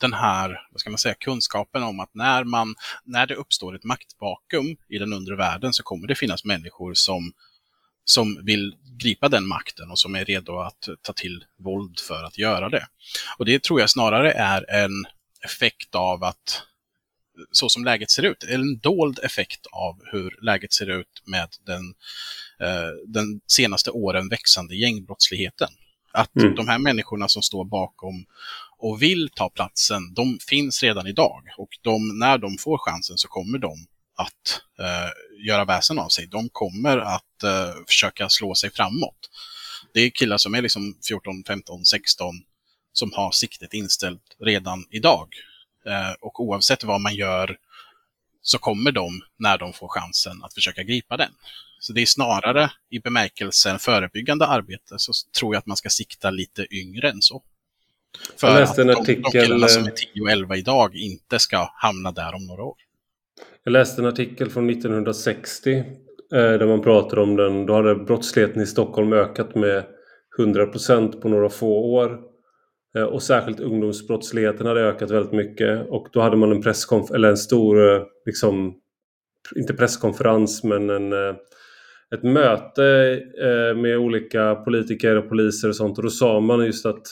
den 0.00 0.12
här, 0.12 0.60
vad 0.70 0.80
ska 0.80 0.90
man 0.90 0.98
säga, 0.98 1.14
kunskapen 1.14 1.82
om 1.82 2.00
att 2.00 2.14
när, 2.14 2.44
man, 2.44 2.74
när 3.04 3.26
det 3.26 3.34
uppstår 3.34 3.76
ett 3.76 3.84
maktvakuum 3.84 4.76
i 4.88 4.98
den 4.98 5.12
undre 5.12 5.36
världen 5.36 5.72
så 5.72 5.82
kommer 5.82 6.08
det 6.08 6.14
finnas 6.14 6.44
människor 6.44 6.94
som 6.94 7.32
som 8.04 8.44
vill 8.44 8.74
gripa 8.98 9.28
den 9.28 9.46
makten 9.46 9.90
och 9.90 9.98
som 9.98 10.14
är 10.14 10.24
redo 10.24 10.58
att 10.58 10.88
ta 11.02 11.12
till 11.12 11.44
våld 11.58 12.00
för 12.00 12.24
att 12.24 12.38
göra 12.38 12.68
det. 12.68 12.86
Och 13.38 13.44
det 13.44 13.62
tror 13.62 13.80
jag 13.80 13.90
snarare 13.90 14.32
är 14.32 14.70
en 14.70 15.04
effekt 15.44 15.94
av 15.94 16.24
att 16.24 16.62
så 17.52 17.68
som 17.68 17.84
läget 17.84 18.10
ser 18.10 18.22
ut, 18.22 18.44
en 18.44 18.78
dold 18.78 19.18
effekt 19.22 19.66
av 19.72 20.00
hur 20.12 20.44
läget 20.44 20.72
ser 20.72 20.90
ut 20.90 21.22
med 21.24 21.48
den, 21.66 21.94
eh, 22.60 22.90
den 23.06 23.40
senaste 23.46 23.90
åren 23.90 24.28
växande 24.28 24.76
gängbrottsligheten. 24.76 25.68
Att 26.12 26.36
mm. 26.36 26.54
de 26.54 26.68
här 26.68 26.78
människorna 26.78 27.28
som 27.28 27.42
står 27.42 27.64
bakom 27.64 28.26
och 28.78 29.02
vill 29.02 29.28
ta 29.34 29.50
platsen, 29.50 30.14
de 30.14 30.38
finns 30.48 30.82
redan 30.82 31.06
idag. 31.06 31.42
Och 31.58 31.68
de, 31.82 32.18
när 32.18 32.38
de 32.38 32.58
får 32.58 32.78
chansen 32.78 33.18
så 33.18 33.28
kommer 33.28 33.58
de 33.58 33.86
att 34.14 34.60
eh, 34.78 35.44
göra 35.46 35.64
väsen 35.64 35.98
av 35.98 36.08
sig. 36.08 36.26
De 36.26 36.48
kommer 36.48 36.98
att 36.98 37.42
eh, 37.42 37.84
försöka 37.86 38.28
slå 38.28 38.54
sig 38.54 38.70
framåt. 38.70 39.30
Det 39.94 40.00
är 40.00 40.10
killar 40.10 40.38
som 40.38 40.54
är 40.54 40.62
liksom 40.62 40.98
14, 41.08 41.44
15, 41.46 41.84
16 41.84 42.34
som 42.92 43.12
har 43.12 43.30
siktet 43.30 43.74
inställt 43.74 44.36
redan 44.40 44.84
idag. 44.90 45.28
Eh, 45.86 46.12
och 46.20 46.40
oavsett 46.40 46.84
vad 46.84 47.00
man 47.00 47.14
gör 47.14 47.56
så 48.42 48.58
kommer 48.58 48.92
de, 48.92 49.22
när 49.36 49.58
de 49.58 49.72
får 49.72 49.88
chansen, 49.88 50.42
att 50.42 50.54
försöka 50.54 50.82
gripa 50.82 51.16
den. 51.16 51.30
Så 51.80 51.92
det 51.92 52.02
är 52.02 52.06
snarare 52.06 52.70
i 52.90 52.98
bemärkelsen 52.98 53.78
förebyggande 53.78 54.46
arbete 54.46 54.94
så 54.98 55.12
tror 55.38 55.54
jag 55.54 55.58
att 55.58 55.66
man 55.66 55.76
ska 55.76 55.88
sikta 55.88 56.30
lite 56.30 56.66
yngre 56.70 57.10
än 57.10 57.22
så. 57.22 57.42
För 58.36 58.62
att 58.62 58.76
de, 58.76 58.90
artikel... 58.90 59.22
de 59.22 59.30
killarna 59.30 59.68
som 59.68 59.84
är 59.84 59.90
10 59.90 60.22
och 60.22 60.30
11 60.30 60.56
idag 60.56 60.96
inte 60.96 61.38
ska 61.38 61.72
hamna 61.74 62.12
där 62.12 62.34
om 62.34 62.46
några 62.46 62.62
år. 62.62 62.76
Jag 63.66 63.72
läste 63.72 64.02
en 64.02 64.08
artikel 64.08 64.50
från 64.50 64.70
1960 64.70 65.76
eh, 65.76 65.84
där 66.32 66.66
man 66.66 66.82
pratar 66.82 67.18
om 67.18 67.36
den. 67.36 67.66
Då 67.66 67.74
hade 67.74 67.94
brottsligheten 67.94 68.62
i 68.62 68.66
Stockholm 68.66 69.12
ökat 69.12 69.54
med 69.54 69.84
100% 70.38 71.20
på 71.20 71.28
några 71.28 71.48
få 71.48 71.68
år. 71.68 72.20
Eh, 72.96 73.02
och 73.02 73.22
särskilt 73.22 73.60
ungdomsbrottsligheten 73.60 74.66
hade 74.66 74.80
ökat 74.80 75.10
väldigt 75.10 75.32
mycket. 75.32 75.86
Och 75.88 76.08
då 76.12 76.20
hade 76.20 76.36
man 76.36 76.52
en 76.52 76.62
presskonf 76.62 77.10
eller 77.10 77.28
en 77.28 77.36
stor, 77.36 77.92
eh, 77.92 78.02
liksom, 78.26 78.74
inte 79.56 79.74
presskonferens 79.74 80.64
men 80.64 80.90
en, 80.90 81.12
eh, 81.12 81.34
ett 82.14 82.22
möte 82.22 83.20
eh, 83.42 83.76
med 83.76 83.98
olika 83.98 84.54
politiker 84.54 85.16
och 85.16 85.28
poliser 85.28 85.68
och 85.68 85.76
sånt. 85.76 85.98
Och 85.98 86.04
då 86.04 86.10
sa 86.10 86.40
man 86.40 86.66
just 86.66 86.86
att 86.86 87.06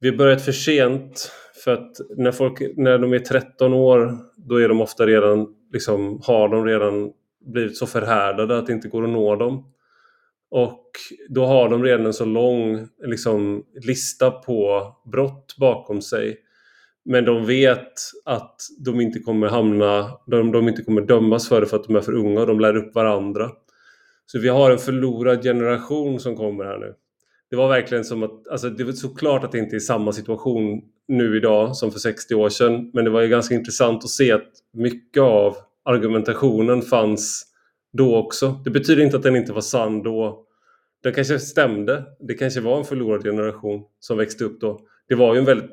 vi 0.00 0.12
börjat 0.12 0.44
för 0.44 0.52
sent 0.52 1.32
för 1.64 1.72
att 1.72 1.90
när, 2.16 2.32
folk, 2.32 2.62
när 2.76 2.98
de 2.98 3.12
är 3.12 3.18
13 3.18 3.72
år 3.72 4.18
då 4.36 4.60
är 4.60 4.68
de 4.68 4.80
ofta 4.80 5.06
redan, 5.06 5.46
liksom, 5.72 6.20
har 6.22 6.48
de 6.48 6.64
redan 6.64 7.12
blivit 7.46 7.76
så 7.76 7.86
förhärdade 7.86 8.58
att 8.58 8.66
det 8.66 8.72
inte 8.72 8.88
går 8.88 9.04
att 9.04 9.10
nå 9.10 9.36
dem. 9.36 9.72
Och 10.50 10.86
då 11.28 11.44
har 11.46 11.68
de 11.68 11.84
redan 11.84 12.06
en 12.06 12.12
så 12.12 12.24
lång 12.24 12.88
liksom, 13.04 13.64
lista 13.82 14.30
på 14.30 14.92
brott 15.12 15.56
bakom 15.58 16.02
sig. 16.02 16.36
Men 17.04 17.24
de 17.24 17.46
vet 17.46 17.92
att 18.24 18.56
de 18.78 19.00
inte 19.00 19.18
kommer 19.18 19.48
hamna, 19.48 20.10
de, 20.26 20.52
de 20.52 20.68
inte 20.68 20.82
kommer 20.82 21.00
dömas 21.00 21.48
för 21.48 21.60
det 21.60 21.66
för 21.66 21.76
att 21.76 21.84
de 21.84 21.96
är 21.96 22.00
för 22.00 22.14
unga 22.14 22.40
och 22.40 22.46
de 22.46 22.60
lär 22.60 22.76
upp 22.76 22.94
varandra. 22.94 23.50
Så 24.26 24.38
vi 24.38 24.48
har 24.48 24.70
en 24.70 24.78
förlorad 24.78 25.42
generation 25.42 26.20
som 26.20 26.36
kommer 26.36 26.64
här 26.64 26.78
nu. 26.78 26.94
Det 27.50 27.56
var 27.56 27.68
verkligen 27.68 28.04
som 28.04 28.22
att, 28.22 28.48
alltså 28.48 28.70
det 28.70 28.84
var 28.84 28.92
såklart 28.92 29.44
att 29.44 29.52
det 29.52 29.58
inte 29.58 29.76
är 29.76 29.80
samma 29.80 30.12
situation 30.12 30.82
nu 31.10 31.36
idag 31.36 31.76
som 31.76 31.92
för 31.92 31.98
60 31.98 32.34
år 32.34 32.48
sedan. 32.48 32.90
Men 32.94 33.04
det 33.04 33.10
var 33.10 33.20
ju 33.20 33.28
ganska 33.28 33.54
intressant 33.54 34.04
att 34.04 34.10
se 34.10 34.32
att 34.32 34.48
mycket 34.72 35.22
av 35.22 35.56
argumentationen 35.84 36.82
fanns 36.82 37.46
då 37.92 38.16
också. 38.16 38.60
Det 38.64 38.70
betyder 38.70 39.02
inte 39.02 39.16
att 39.16 39.22
den 39.22 39.36
inte 39.36 39.52
var 39.52 39.60
sann 39.60 40.02
då. 40.02 40.46
Den 41.02 41.12
kanske 41.12 41.38
stämde. 41.38 42.04
Det 42.20 42.34
kanske 42.34 42.60
var 42.60 42.78
en 42.78 42.84
förlorad 42.84 43.22
generation 43.22 43.82
som 44.00 44.18
växte 44.18 44.44
upp 44.44 44.60
då. 44.60 44.80
Det 45.08 45.14
var 45.14 45.34
ju 45.34 45.38
en 45.38 45.44
väldigt 45.44 45.70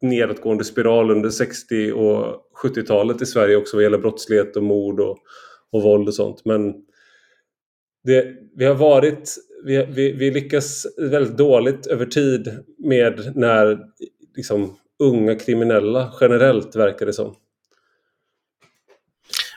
nedåtgående 0.00 0.64
spiral 0.64 1.10
under 1.10 1.30
60 1.30 1.92
och 1.92 2.42
70-talet 2.64 3.22
i 3.22 3.26
Sverige 3.26 3.56
också 3.56 3.76
vad 3.76 3.82
gäller 3.84 3.98
brottslighet 3.98 4.56
och 4.56 4.62
mord 4.62 5.00
och, 5.00 5.18
och 5.72 5.82
våld 5.82 6.08
och 6.08 6.14
sånt. 6.14 6.44
Men 6.44 6.74
det, 8.04 8.26
vi 8.56 8.64
har 8.64 8.74
varit, 8.74 9.36
vi, 9.64 9.86
vi, 9.90 10.12
vi 10.12 10.30
lyckas 10.30 10.86
väldigt 10.98 11.36
dåligt 11.36 11.86
över 11.86 12.06
tid 12.06 12.58
med 12.78 13.32
när 13.36 13.78
liksom, 14.34 14.78
unga 14.98 15.34
kriminella 15.34 16.12
generellt, 16.20 16.76
verkar 16.76 17.06
det 17.06 17.12
som. 17.12 17.36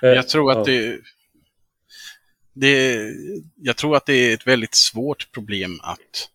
Jag 0.02 0.30
tror 0.30 0.52
att 0.52 0.58
eh, 0.58 0.64
det, 0.64 1.00
det, 2.54 3.12
jag 3.56 3.78
tror 3.78 3.96
att 3.96 4.06
det 4.06 4.14
är 4.14 4.34
ett 4.34 4.48
väldigt 4.48 4.76
svårt 4.76 5.32
problem 5.32 5.80
att, 5.84 6.30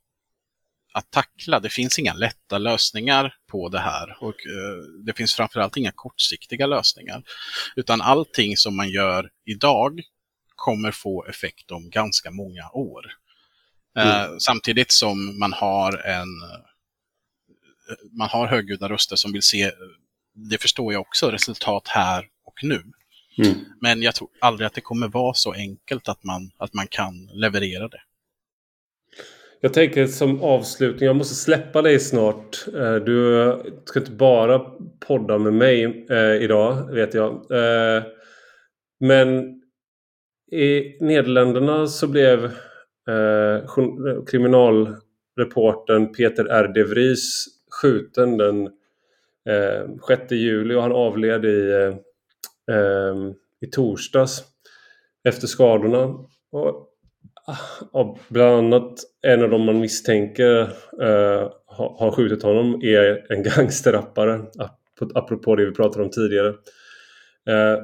att 0.93 1.11
tackla. 1.11 1.61
Det 1.61 1.71
finns 1.71 1.99
inga 1.99 2.15
lätta 2.15 2.59
lösningar 2.59 3.35
på 3.51 3.69
det 3.69 3.79
här 3.79 4.17
och 4.21 4.35
uh, 4.47 5.05
det 5.05 5.13
finns 5.17 5.35
framförallt 5.35 5.77
inga 5.77 5.93
kortsiktiga 5.95 6.67
lösningar. 6.67 7.23
Utan 7.77 8.01
allting 8.01 8.57
som 8.57 8.77
man 8.77 8.91
gör 8.91 9.31
idag 9.45 10.01
kommer 10.57 10.91
få 10.91 11.25
effekt 11.25 11.71
om 11.71 11.91
ganska 11.91 12.31
många 12.31 12.71
år. 12.73 13.13
Mm. 13.97 14.31
Uh, 14.31 14.39
samtidigt 14.39 14.93
som 14.93 15.39
man 15.39 15.53
har 15.53 16.07
en 16.07 16.29
man 18.11 18.29
har 18.29 18.47
högljudda 18.47 18.89
röster 18.89 19.17
som 19.17 19.33
vill 19.33 19.43
se, 19.43 19.71
det 20.35 20.59
förstår 20.59 20.93
jag 20.93 21.01
också, 21.01 21.31
resultat 21.31 21.89
här 21.89 22.27
och 22.45 22.55
nu. 22.63 22.83
Mm. 23.39 23.55
Men 23.81 24.03
jag 24.03 24.15
tror 24.15 24.29
aldrig 24.39 24.67
att 24.67 24.75
det 24.75 24.81
kommer 24.81 25.09
vara 25.09 25.35
så 25.35 25.53
enkelt 25.53 26.09
att 26.09 26.25
man, 26.25 26.51
att 26.57 26.75
man 26.75 26.87
kan 26.87 27.29
leverera 27.33 27.89
det. 27.89 28.01
Jag 29.63 29.73
tänker 29.73 30.07
som 30.07 30.43
avslutning, 30.43 31.07
jag 31.07 31.17
måste 31.17 31.35
släppa 31.35 31.83
dig 31.83 32.01
snart. 32.01 32.67
Eh, 32.75 32.95
du 32.95 33.57
ska 33.85 33.99
inte 33.99 34.13
bara 34.13 34.59
podda 35.07 35.39
med 35.39 35.53
mig 35.53 36.07
eh, 36.11 36.43
idag, 36.43 36.95
vet 36.95 37.15
jag. 37.15 37.33
Eh, 37.33 38.03
men 39.01 39.61
i 40.53 40.97
Nederländerna 41.01 41.87
så 41.87 42.07
blev 42.07 42.51
kriminalreporten 44.31 46.13
Peter 46.13 46.45
R. 46.45 46.73
de 46.75 46.85
Vries 46.85 47.47
skjuten 47.83 48.39
den 48.39 48.67
eh, 49.49 49.97
6 50.09 50.33
juli 50.33 50.75
och 50.75 50.83
han 50.83 50.93
avled 50.93 51.45
i, 51.45 51.71
eh, 51.71 51.95
eh 52.77 53.15
i 53.61 53.67
torsdags 53.67 54.45
efter 55.25 55.47
skadorna. 55.47 56.05
Och, 56.53 56.89
ah, 57.47 57.59
och 57.93 58.19
bland 58.29 58.55
annat 58.55 58.99
en 59.23 59.43
av 59.43 59.51
dem 59.51 59.65
man 59.65 59.81
misstänker 59.81 60.61
eh, 61.01 61.53
har, 61.67 61.99
har 61.99 62.11
skjutit 62.11 62.43
honom 62.43 62.81
är 62.83 63.33
en 63.33 63.43
gangsterrappare, 63.57 64.43
apropå 65.15 65.57
det 65.57 65.65
vi 65.65 65.73
pratade 65.73 66.05
om 66.05 66.11
tidigare. 66.11 66.49
Eh, 67.49 67.79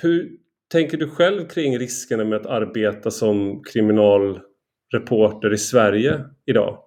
hur 0.00 0.30
tänker 0.72 0.96
du 0.96 1.10
själv 1.10 1.48
kring 1.48 1.78
riskerna 1.78 2.24
med 2.24 2.40
att 2.40 2.46
arbeta 2.46 3.10
som 3.10 3.62
kriminalreporter 3.62 5.52
i 5.52 5.58
Sverige 5.58 6.24
idag? 6.46 6.78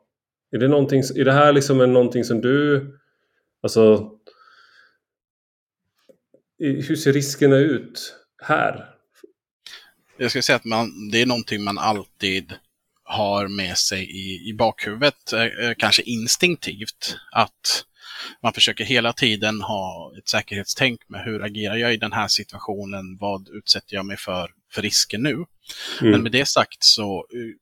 Är 0.53 0.57
det, 0.57 0.67
någonting, 0.67 0.99
är 0.99 1.25
det 1.25 1.33
här 1.33 1.53
liksom 1.53 1.77
någonting 1.77 2.23
som 2.23 2.41
du... 2.41 2.87
Alltså... 3.63 4.09
Hur 6.59 6.95
ser 6.95 7.13
riskerna 7.13 7.55
ut 7.55 8.15
här? 8.43 8.89
Jag 10.17 10.31
ska 10.31 10.41
säga 10.41 10.55
att 10.55 10.65
man, 10.65 11.09
det 11.11 11.21
är 11.21 11.25
någonting 11.25 11.63
man 11.63 11.77
alltid 11.77 12.53
har 13.03 13.47
med 13.47 13.77
sig 13.77 14.03
i, 14.03 14.49
i 14.49 14.53
bakhuvudet, 14.53 15.33
eh, 15.33 15.73
kanske 15.77 16.01
instinktivt, 16.01 17.17
att 17.31 17.85
man 18.43 18.53
försöker 18.53 18.83
hela 18.83 19.13
tiden 19.13 19.61
ha 19.61 20.13
ett 20.17 20.27
säkerhetstänk 20.27 21.09
med 21.09 21.23
hur 21.23 21.43
agerar 21.43 21.75
jag 21.75 21.93
i 21.93 21.97
den 21.97 22.13
här 22.13 22.27
situationen? 22.27 23.17
Vad 23.19 23.49
utsätter 23.49 23.95
jag 23.95 24.05
mig 24.05 24.17
för, 24.17 24.51
för 24.71 24.81
risker 24.81 25.17
nu? 25.17 25.31
Mm. 25.31 25.45
Men 26.11 26.23
med 26.23 26.31
det 26.31 26.45
sagt 26.45 26.83
så, 26.83 27.17
eh, 27.17 27.55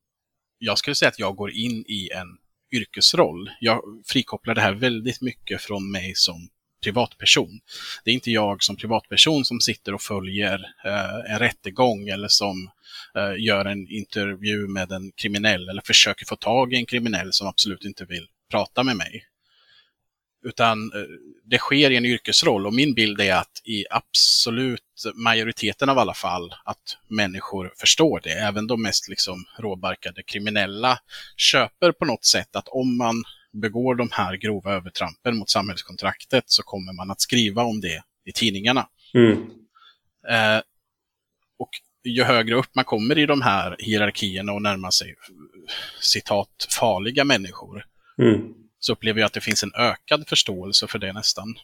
jag 0.57 0.77
skulle 0.77 0.95
säga 0.95 1.09
att 1.09 1.19
jag 1.19 1.35
går 1.35 1.51
in 1.51 1.85
i 1.87 2.09
en 2.09 2.27
yrkesroll. 2.72 3.49
Jag 3.59 3.82
frikopplar 4.05 4.55
det 4.55 4.61
här 4.61 4.74
väldigt 4.74 5.22
mycket 5.22 5.61
från 5.61 5.91
mig 5.91 6.15
som 6.15 6.49
privatperson. 6.84 7.59
Det 8.03 8.11
är 8.11 8.15
inte 8.15 8.32
jag 8.32 8.63
som 8.63 8.76
privatperson 8.76 9.45
som 9.45 9.59
sitter 9.59 9.93
och 9.93 10.01
följer 10.01 10.59
eh, 10.86 11.34
en 11.34 11.39
rättegång 11.39 12.07
eller 12.07 12.28
som 12.28 12.69
eh, 13.15 13.43
gör 13.43 13.65
en 13.65 13.88
intervju 13.88 14.67
med 14.67 14.91
en 14.91 15.11
kriminell 15.11 15.69
eller 15.69 15.82
försöker 15.86 16.26
få 16.26 16.36
tag 16.36 16.74
i 16.74 16.76
en 16.76 16.86
kriminell 16.86 17.34
som 17.34 17.47
absolut 17.47 17.86
inte 17.86 18.05
vill 18.05 18.28
prata 18.51 18.84
med 18.84 18.97
mig. 18.97 19.26
Utan 20.43 20.93
eh, 20.93 21.01
det 21.43 21.57
sker 21.57 21.91
i 21.91 21.95
en 21.95 22.05
yrkesroll 22.05 22.65
och 22.65 22.73
min 22.73 22.93
bild 22.93 23.21
är 23.21 23.35
att 23.35 23.61
i 23.63 23.85
absolut 23.89 24.81
majoriteten 25.15 25.89
av 25.89 25.97
alla 25.97 26.13
fall 26.13 26.53
att 26.65 26.97
människor 27.07 27.73
förstår 27.77 28.21
det. 28.23 28.31
Även 28.31 28.67
de 28.67 28.81
mest 28.81 29.09
liksom 29.09 29.45
råbarkade 29.59 30.23
kriminella 30.23 30.99
köper 31.37 31.91
på 31.91 32.05
något 32.05 32.25
sätt 32.25 32.55
att 32.55 32.67
om 32.67 32.97
man 32.97 33.23
begår 33.53 33.95
de 33.95 34.09
här 34.11 34.35
grova 34.35 34.73
övertrampen 34.73 35.37
mot 35.37 35.49
samhällskontraktet 35.49 36.43
så 36.47 36.63
kommer 36.63 36.93
man 36.93 37.11
att 37.11 37.21
skriva 37.21 37.63
om 37.63 37.81
det 37.81 38.03
i 38.25 38.31
tidningarna. 38.31 38.87
Mm. 39.13 39.31
Eh, 40.29 40.61
och 41.59 41.69
ju 42.03 42.23
högre 42.23 42.55
upp 42.55 42.75
man 42.75 42.85
kommer 42.85 43.17
i 43.17 43.25
de 43.25 43.41
här 43.41 43.75
hierarkierna 43.79 44.53
och 44.53 44.61
närmar 44.61 44.91
sig 44.91 45.15
citat 46.01 46.67
farliga 46.79 47.23
människor 47.23 47.85
mm. 48.17 48.53
Så 48.82 48.93
upplever 48.93 49.19
jag 49.19 49.25
att 49.25 49.34
det 49.34 49.41
finns 49.41 49.63
en 49.63 49.73
ökad 49.75 50.27
förståelse 50.27 50.88
för 50.88 50.99
det 50.99 51.13
nästan. 51.13 51.55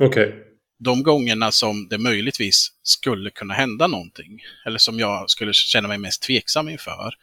Okej. 0.00 0.28
Okay. 0.28 0.42
De 0.78 1.02
gångerna 1.02 1.52
som 1.52 1.88
det 1.88 1.98
möjligtvis 1.98 2.72
skulle 2.82 3.30
kunna 3.30 3.54
hända 3.54 3.86
någonting, 3.86 4.40
eller 4.66 4.78
som 4.78 4.98
jag 4.98 5.30
skulle 5.30 5.52
känna 5.52 5.88
mig 5.88 5.98
mest 5.98 6.22
tveksam 6.22 6.68
inför, 6.68 7.14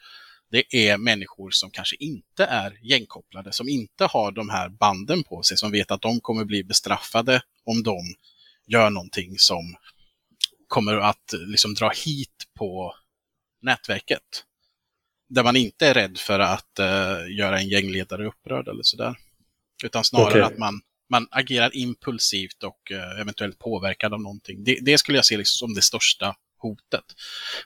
det 0.50 0.74
är 0.74 0.98
människor 0.98 1.50
som 1.50 1.70
kanske 1.70 1.96
inte 1.96 2.44
är 2.44 2.78
gängkopplade, 2.82 3.52
som 3.52 3.68
inte 3.68 4.04
har 4.04 4.32
de 4.32 4.48
här 4.48 4.68
banden 4.68 5.24
på 5.24 5.42
sig, 5.42 5.56
som 5.56 5.70
vet 5.70 5.90
att 5.90 6.02
de 6.02 6.20
kommer 6.20 6.44
bli 6.44 6.64
bestraffade 6.64 7.42
om 7.64 7.82
de 7.82 7.98
gör 8.66 8.90
någonting 8.90 9.38
som 9.38 9.76
kommer 10.68 10.94
att 10.94 11.34
liksom 11.46 11.74
dra 11.74 11.90
hit 12.04 12.44
på 12.58 12.94
nätverket. 13.62 14.44
Där 15.28 15.44
man 15.44 15.56
inte 15.56 15.86
är 15.86 15.94
rädd 15.94 16.18
för 16.18 16.38
att 16.38 16.80
uh, 16.80 17.36
göra 17.36 17.58
en 17.58 17.68
gängledare 17.68 18.26
upprörd 18.26 18.68
eller 18.68 18.82
sådär. 18.82 19.16
Utan 19.84 20.04
snarare 20.04 20.28
okay. 20.28 20.40
att 20.40 20.58
man, 20.58 20.80
man 21.10 21.28
agerar 21.30 21.76
impulsivt 21.76 22.62
och 22.62 22.90
uh, 22.90 23.20
eventuellt 23.20 23.58
påverkad 23.58 24.14
av 24.14 24.20
någonting. 24.20 24.64
Det, 24.64 24.78
det 24.82 24.98
skulle 24.98 25.18
jag 25.18 25.24
se 25.24 25.36
liksom 25.36 25.68
som 25.68 25.74
det 25.74 25.82
största 25.82 26.36
hotet. 26.58 27.04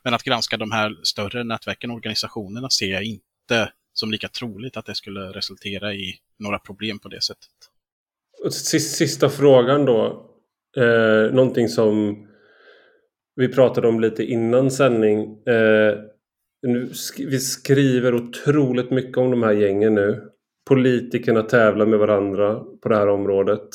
Men 0.03 0.15
att 0.15 0.23
granska 0.23 0.57
de 0.57 0.73
här 0.73 0.97
större 1.03 1.45
nätverken 1.45 1.91
och 1.91 1.97
organisationerna 1.97 2.71
ser 2.71 2.93
jag 2.93 3.05
inte 3.05 3.73
som 3.93 4.11
lika 4.11 4.29
troligt 4.29 4.77
att 4.77 4.87
det 4.87 4.95
skulle 4.95 5.21
resultera 5.21 5.95
i 5.95 6.15
några 6.39 6.59
problem 6.59 6.99
på 6.99 7.09
det 7.09 7.23
sättet. 7.23 7.49
Sista 8.51 9.29
frågan 9.29 9.85
då. 9.85 10.29
Eh, 10.77 11.35
någonting 11.35 11.69
som 11.69 12.27
vi 13.37 13.49
pratade 13.49 13.89
om 13.89 14.01
lite 14.01 14.25
innan 14.25 14.71
sändning. 14.71 15.47
Eh, 15.47 15.99
vi 17.19 17.39
skriver 17.39 18.15
otroligt 18.15 18.91
mycket 18.91 19.17
om 19.17 19.31
de 19.31 19.43
här 19.43 19.53
gängen 19.53 19.95
nu. 19.95 20.23
Politikerna 20.69 21.43
tävlar 21.43 21.87
med 21.87 21.99
varandra 21.99 22.55
på 22.83 22.89
det 22.89 22.97
här 22.97 23.09
området. 23.09 23.69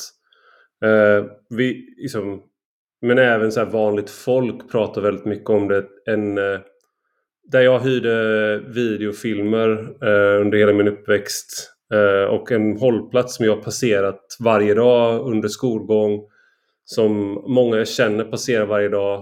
Eh, 0.84 1.24
vi, 1.50 1.94
liksom, 1.96 2.42
men 3.02 3.18
även 3.18 3.52
så 3.52 3.64
vanligt 3.64 4.10
folk 4.10 4.70
pratar 4.70 5.02
väldigt 5.02 5.24
mycket 5.24 5.50
om 5.50 5.68
det. 5.68 5.86
En, 6.06 6.38
eh, 6.38 6.60
där 7.50 7.60
jag 7.60 7.80
hyrde 7.80 8.58
videofilmer 8.58 9.70
eh, 10.02 10.40
under 10.40 10.58
hela 10.58 10.72
min 10.72 10.88
uppväxt 10.88 11.70
eh, 11.94 12.34
och 12.34 12.52
en 12.52 12.76
hållplats 12.76 13.36
som 13.36 13.46
jag 13.46 13.64
passerat 13.64 14.36
varje 14.40 14.74
dag 14.74 15.26
under 15.26 15.48
skolgång 15.48 16.28
som 16.84 17.44
många 17.46 17.76
jag 17.76 17.88
känner 17.88 18.24
passerar 18.24 18.66
varje 18.66 18.88
dag 18.88 19.18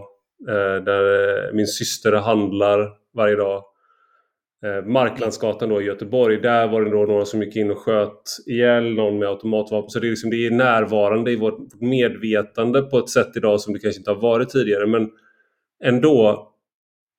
eh, 0.49 0.85
där 0.85 1.47
eh, 1.49 1.53
min 1.53 1.67
syster 1.67 2.13
handlar 2.13 2.91
varje 3.17 3.37
dag 3.37 3.65
eh, 4.65 4.85
Marklandsgatan 4.85 5.69
då 5.69 5.83
i 5.83 5.85
Göteborg. 5.85 6.41
Där 6.41 6.69
var 6.69 6.85
det 6.85 6.91
då 6.91 7.05
några 7.05 7.25
som 7.25 7.43
gick 7.43 7.57
in 7.57 7.71
och 7.71 7.79
sköt 7.79 8.23
ihjäl 8.47 8.95
någon 8.95 9.19
med 9.19 9.29
automatvapen. 9.29 9.91
Så 9.91 9.99
det 9.99 10.07
är, 10.07 10.11
liksom, 10.11 10.31
det 10.31 10.47
är 10.47 10.51
närvarande 10.51 11.33
i 11.33 11.37
vårt 11.37 11.81
medvetande 11.81 12.83
på 12.83 12.99
ett 12.99 13.11
sätt 13.11 13.37
idag 13.37 13.61
som 13.61 13.73
det 13.73 13.79
kanske 13.79 14.01
inte 14.01 14.11
har 14.11 14.21
varit 14.21 14.49
tidigare. 14.49 14.87
Men 14.87 15.11
ändå, 15.85 16.49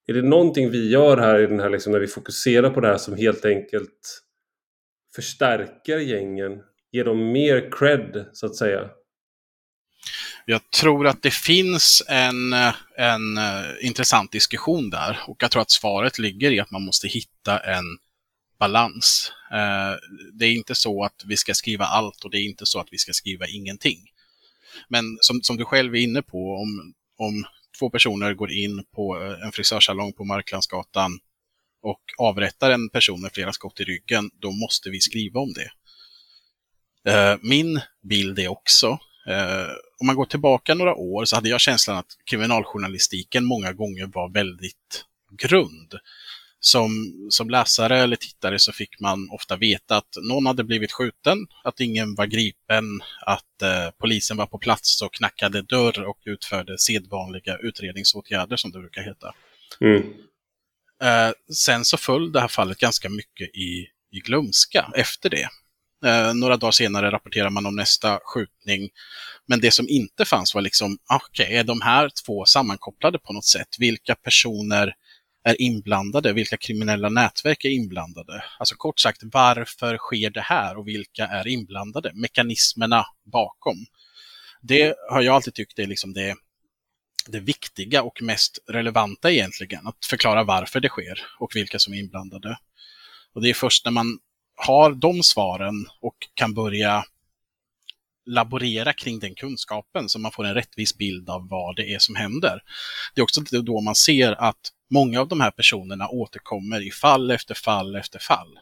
är 0.08 0.14
det 0.14 0.22
någonting 0.22 0.70
vi 0.70 0.90
gör 0.90 1.18
här, 1.18 1.40
i 1.40 1.48
den 1.48 1.60
här 1.60 1.70
liksom, 1.70 1.92
när 1.92 2.00
vi 2.00 2.08
fokuserar 2.08 2.70
på 2.70 2.80
det 2.80 2.88
här 2.88 2.98
som 2.98 3.16
helt 3.16 3.46
enkelt 3.46 4.24
förstärker 5.16 5.98
gängen? 5.98 6.60
Ger 6.92 7.04
dem 7.04 7.32
mer 7.32 7.72
cred, 7.72 8.26
så 8.34 8.46
att 8.46 8.56
säga? 8.56 8.90
Jag 10.50 10.72
tror 10.72 11.08
att 11.08 11.22
det 11.22 11.34
finns 11.34 12.04
en, 12.08 12.54
en 12.98 13.38
eh, 13.38 13.66
intressant 13.82 14.32
diskussion 14.32 14.90
där 14.90 15.20
och 15.28 15.38
jag 15.40 15.52
tror 15.52 15.62
att 15.62 15.72
svaret 15.72 16.20
ligger 16.20 16.52
i 16.52 16.60
att 16.60 16.72
man 16.72 16.82
måste 16.86 17.08
hitta 17.08 17.60
en 17.60 17.84
balans. 18.60 19.32
Eh, 19.52 19.96
det 20.34 20.46
är 20.46 20.52
inte 20.52 20.76
så 20.76 21.04
att 21.04 21.24
vi 21.26 21.38
ska 21.38 21.54
skriva 21.54 21.86
allt 21.86 22.24
och 22.24 22.32
det 22.32 22.38
är 22.38 22.44
inte 22.44 22.66
så 22.66 22.80
att 22.80 22.88
vi 22.92 22.98
ska 22.98 23.14
skriva 23.14 23.48
ingenting. 23.48 23.98
Men 24.90 25.18
som, 25.22 25.42
som 25.42 25.58
du 25.58 25.66
själv 25.66 25.96
är 25.96 26.00
inne 26.00 26.22
på, 26.22 26.56
om, 26.56 26.94
om 27.18 27.46
två 27.80 27.90
personer 27.90 28.34
går 28.34 28.52
in 28.52 28.84
på 28.96 29.22
eh, 29.24 29.46
en 29.46 29.52
frisörsalong 29.52 30.14
på 30.14 30.24
Marklandsgatan 30.24 31.20
och 31.82 32.02
avrättar 32.18 32.72
en 32.72 32.90
person 32.90 33.22
med 33.22 33.32
flera 33.34 33.54
skott 33.54 33.80
i 33.80 33.84
ryggen, 33.84 34.30
då 34.34 34.52
måste 34.52 34.90
vi 34.90 35.00
skriva 35.00 35.40
om 35.40 35.54
det. 35.54 35.72
Min 37.42 37.82
bild 38.10 38.40
är 38.40 38.48
också 38.48 39.00
om 40.00 40.08
man 40.08 40.16
går 40.16 40.26
tillbaka 40.26 40.74
några 40.74 40.96
år 40.96 41.26
så 41.26 41.36
hade 41.36 41.50
jag 41.50 41.62
känslan 41.62 41.98
att 41.98 42.18
kriminaljournalistiken 42.30 43.46
många 43.46 43.74
gånger 43.74 44.06
var 44.06 44.30
väldigt 44.30 45.06
grund. 45.32 45.94
Som, 46.60 47.14
som 47.30 47.50
läsare 47.50 48.00
eller 48.00 48.16
tittare 48.16 48.60
så 48.60 48.72
fick 48.72 49.00
man 49.00 49.30
ofta 49.32 49.56
veta 49.56 49.98
att 49.98 50.18
någon 50.22 50.46
hade 50.46 50.64
blivit 50.64 50.92
skjuten, 50.92 51.48
att 51.64 51.80
ingen 51.80 52.16
var 52.16 52.26
gripen, 52.26 53.02
att 53.26 53.62
eh, 53.62 53.92
polisen 54.00 54.38
var 54.38 54.46
på 54.46 54.58
plats 54.58 55.02
och 55.02 55.14
knackade 55.14 55.62
dörr 55.62 56.04
och 56.04 56.20
utförde 56.26 56.78
sedvanliga 56.78 57.58
utredningsåtgärder 57.58 58.58
som 58.58 58.72
det 58.72 58.80
brukar 58.80 59.02
heta. 59.02 59.36
Mm. 59.82 60.04
Eh, 61.04 61.34
sen 61.54 61.86
så 61.86 61.98
föll 61.98 62.32
det 62.32 62.40
här 62.40 62.48
fallet 62.48 62.78
ganska 62.78 63.10
mycket 63.10 63.56
i, 63.56 63.88
i 64.12 64.20
glömska 64.20 64.92
efter 64.96 65.30
det. 65.30 65.50
Eh, 66.06 66.34
några 66.34 66.58
dagar 66.58 66.72
senare 66.72 67.12
rapporterar 67.12 67.50
man 67.50 67.66
om 67.66 67.76
nästa 67.76 68.20
skjutning. 68.24 68.90
Men 69.46 69.60
det 69.60 69.72
som 69.72 69.90
inte 69.90 70.26
fanns 70.26 70.56
var 70.56 70.62
liksom, 70.62 70.98
ah, 71.10 71.16
okej, 71.16 71.46
okay, 71.46 71.58
är 71.58 71.64
de 71.64 71.82
här 71.82 72.10
två 72.26 72.46
sammankopplade 72.46 73.20
på 73.20 73.34
något 73.34 73.46
sätt? 73.46 73.68
Vilka 73.80 74.16
personer 74.16 74.94
är 75.44 75.62
inblandade? 75.62 76.34
Vilka 76.34 76.58
kriminella 76.58 77.10
nätverk 77.10 77.66
är 77.66 77.70
inblandade? 77.70 78.44
Alltså 78.60 78.76
kort 78.76 79.00
sagt, 79.00 79.22
varför 79.24 79.98
sker 79.98 80.30
det 80.30 80.42
här 80.42 80.78
och 80.78 80.88
vilka 80.88 81.28
är 81.28 81.48
inblandade? 81.48 82.12
Mekanismerna 82.14 83.06
bakom. 83.26 83.86
Det 84.62 84.96
har 85.10 85.22
jag 85.22 85.36
alltid 85.36 85.54
tyckt 85.54 85.80
är 85.80 85.88
liksom 85.88 86.14
det, 86.14 86.36
det 87.28 87.40
viktiga 87.40 88.04
och 88.04 88.22
mest 88.22 88.60
relevanta 88.68 89.32
egentligen, 89.32 89.88
att 89.88 90.06
förklara 90.06 90.44
varför 90.44 90.80
det 90.80 90.90
sker 90.90 91.26
och 91.40 91.56
vilka 91.56 91.80
som 91.80 91.94
är 91.94 91.98
inblandade. 91.98 92.58
Och 93.34 93.42
det 93.42 93.50
är 93.50 93.54
först 93.54 93.86
när 93.86 93.92
man 93.92 94.20
har 94.58 94.92
de 94.92 95.24
svaren 95.24 95.88
och 96.02 96.16
kan 96.34 96.54
börja 96.54 97.06
laborera 98.26 98.94
kring 98.94 99.20
den 99.20 99.36
kunskapen 99.36 100.10
så 100.10 100.20
man 100.20 100.32
får 100.32 100.46
en 100.46 100.54
rättvis 100.54 100.98
bild 100.98 101.30
av 101.30 101.48
vad 101.50 101.76
det 101.76 101.94
är 101.94 102.00
som 102.00 102.16
händer. 102.16 102.62
Det 103.16 103.22
är 103.22 103.24
också 103.24 103.42
då 103.42 103.82
man 103.82 103.96
ser 103.96 104.32
att 104.32 104.72
många 104.90 105.22
av 105.22 105.28
de 105.28 105.42
här 105.42 105.52
personerna 105.52 106.10
återkommer 106.10 106.88
i 106.88 106.92
fall 106.92 107.32
efter 107.32 107.56
fall 107.56 107.96
efter 107.96 108.20
fall. 108.20 108.60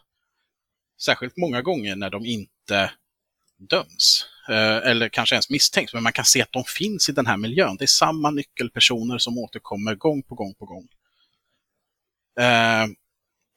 Särskilt 1.02 1.38
många 1.38 1.62
gånger 1.62 1.96
när 1.96 2.10
de 2.10 2.26
inte 2.26 2.92
döms. 3.58 4.26
Eh, 4.50 4.90
eller 4.90 5.10
kanske 5.10 5.36
ens 5.36 5.50
misstänks, 5.50 5.94
men 5.94 6.04
man 6.04 6.14
kan 6.14 6.26
se 6.26 6.42
att 6.42 6.52
de 6.52 6.64
finns 6.64 7.10
i 7.10 7.12
den 7.12 7.26
här 7.26 7.38
miljön. 7.38 7.78
Det 7.78 7.86
är 7.86 7.88
samma 7.88 8.32
nyckelpersoner 8.32 9.18
som 9.18 9.38
återkommer 9.38 9.96
gång 9.96 10.24
på 10.24 10.36
gång 10.36 10.54
på 10.54 10.66
gång. 10.66 10.88
Eh, 12.40 12.86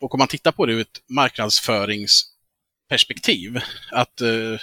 Eh, 0.00 0.04
och 0.04 0.14
om 0.14 0.18
man 0.18 0.28
tittar 0.28 0.52
på 0.52 0.66
det 0.66 0.72
ur 0.72 0.80
ett 0.80 1.02
marknadsföringsperspektiv, 1.08 3.60
att 3.92 4.22
uh, 4.22 4.58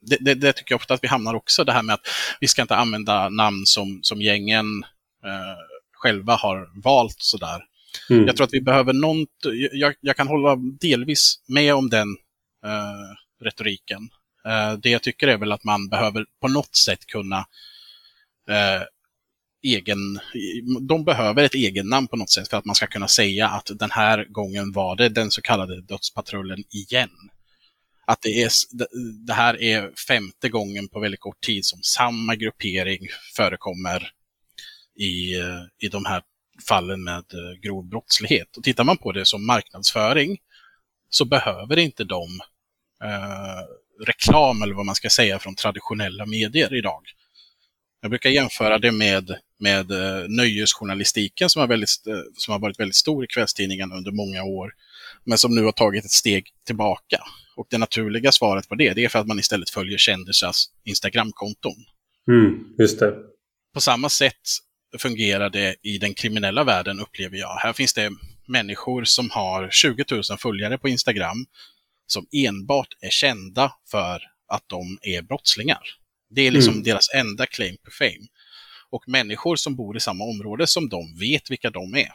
det, 0.00 0.16
det, 0.20 0.34
det, 0.34 0.52
tycker 0.52 0.72
jag 0.72 0.76
ofta 0.76 0.94
att 0.94 1.04
vi 1.04 1.08
hamnar 1.08 1.34
också, 1.34 1.64
det 1.64 1.72
här 1.72 1.82
med 1.82 1.94
att 1.94 2.06
vi 2.40 2.48
ska 2.48 2.62
inte 2.62 2.76
använda 2.76 3.28
namn 3.28 3.66
som, 3.66 3.98
som 4.02 4.22
gängen 4.22 4.66
uh, 5.26 5.56
själva 5.92 6.36
har 6.36 6.82
valt 6.82 7.16
sådär. 7.18 7.62
Mm. 8.10 8.26
Jag 8.26 8.36
tror 8.36 8.46
att 8.46 8.54
vi 8.54 8.60
behöver 8.60 8.92
något, 8.92 9.28
jag, 9.72 9.94
jag, 10.00 10.16
kan 10.16 10.28
hålla 10.28 10.56
delvis 10.80 11.40
med 11.48 11.74
om 11.74 11.90
den 11.90 12.08
uh, 12.66 13.14
retoriken. 13.44 14.08
Eh, 14.46 14.72
det 14.72 14.90
jag 14.90 15.02
tycker 15.02 15.28
är 15.28 15.36
väl 15.36 15.52
att 15.52 15.64
man 15.64 15.88
behöver 15.88 16.26
på 16.40 16.48
något 16.48 16.76
sätt 16.76 17.06
kunna 17.06 17.38
eh, 18.50 18.82
egen, 19.74 20.20
de 20.88 21.04
behöver 21.04 21.44
ett 21.44 21.54
egennamn 21.54 22.08
på 22.08 22.16
något 22.16 22.30
sätt 22.30 22.48
för 22.48 22.56
att 22.56 22.64
man 22.64 22.74
ska 22.74 22.86
kunna 22.86 23.08
säga 23.08 23.48
att 23.48 23.70
den 23.74 23.90
här 23.90 24.24
gången 24.24 24.72
var 24.72 24.96
det 24.96 25.08
den 25.08 25.30
så 25.30 25.42
kallade 25.42 25.82
dödspatrullen 25.82 26.64
igen. 26.70 27.10
Att 28.06 28.22
det, 28.22 28.42
är, 28.42 28.50
det 29.26 29.32
här 29.32 29.62
är 29.62 29.92
femte 30.08 30.48
gången 30.48 30.88
på 30.88 31.00
väldigt 31.00 31.20
kort 31.20 31.40
tid 31.40 31.64
som 31.64 31.82
samma 31.82 32.34
gruppering 32.34 33.00
förekommer 33.36 34.10
i, 34.98 35.34
i 35.78 35.88
de 35.90 36.04
här 36.04 36.22
fallen 36.68 37.04
med 37.04 37.24
eh, 37.34 37.60
grov 37.62 37.88
brottslighet. 37.88 38.56
Och 38.56 38.64
tittar 38.64 38.84
man 38.84 38.96
på 38.96 39.12
det 39.12 39.24
som 39.24 39.46
marknadsföring 39.46 40.38
så 41.10 41.24
behöver 41.24 41.76
inte 41.76 42.04
de 42.04 42.40
eh, 43.02 43.62
reklam 44.06 44.62
eller 44.62 44.74
vad 44.74 44.86
man 44.86 44.94
ska 44.94 45.10
säga 45.10 45.38
från 45.38 45.54
traditionella 45.54 46.26
medier 46.26 46.74
idag. 46.74 47.02
Jag 48.00 48.10
brukar 48.10 48.30
jämföra 48.30 48.78
det 48.78 48.92
med, 48.92 49.36
med 49.60 49.90
uh, 49.90 50.28
nöjesjournalistiken 50.28 51.50
som 51.50 51.60
har, 51.60 51.68
väldigt, 51.68 51.90
som 52.34 52.52
har 52.52 52.58
varit 52.58 52.80
väldigt 52.80 52.96
stor 52.96 53.24
i 53.24 53.26
kvällstidningarna 53.26 53.96
under 53.96 54.10
många 54.10 54.42
år, 54.42 54.72
men 55.24 55.38
som 55.38 55.54
nu 55.54 55.62
har 55.62 55.72
tagit 55.72 56.04
ett 56.04 56.10
steg 56.10 56.50
tillbaka. 56.66 57.22
Och 57.56 57.66
det 57.70 57.78
naturliga 57.78 58.32
svaret 58.32 58.68
på 58.68 58.74
det, 58.74 58.92
det 58.92 59.04
är 59.04 59.08
för 59.08 59.18
att 59.18 59.26
man 59.26 59.38
istället 59.38 59.70
följer 59.70 59.98
kändisars 59.98 60.64
Instagramkonton. 60.84 61.76
Mm, 62.28 62.74
just 62.78 62.98
det. 62.98 63.14
På 63.74 63.80
samma 63.80 64.08
sätt 64.08 64.40
fungerar 64.98 65.50
det 65.50 65.76
i 65.82 65.98
den 65.98 66.14
kriminella 66.14 66.64
världen, 66.64 67.00
upplever 67.00 67.36
jag. 67.36 67.56
Här 67.56 67.72
finns 67.72 67.94
det 67.94 68.10
människor 68.48 69.04
som 69.04 69.30
har 69.30 69.70
20 69.70 70.04
000 70.10 70.22
följare 70.38 70.78
på 70.78 70.88
Instagram 70.88 71.46
som 72.06 72.26
enbart 72.32 72.88
är 73.00 73.10
kända 73.10 73.72
för 73.90 74.22
att 74.48 74.64
de 74.66 74.98
är 75.02 75.22
brottslingar. 75.22 75.82
Det 76.30 76.40
är 76.40 76.50
liksom 76.50 76.72
mm. 76.72 76.84
deras 76.84 77.14
enda 77.14 77.46
claim 77.46 77.76
to 77.76 77.90
fame. 77.90 78.26
Och 78.90 79.08
människor 79.08 79.56
som 79.56 79.76
bor 79.76 79.96
i 79.96 80.00
samma 80.00 80.24
område 80.24 80.66
som 80.66 80.88
de 80.88 81.18
vet 81.20 81.50
vilka 81.50 81.70
de 81.70 81.94
är. 81.94 82.12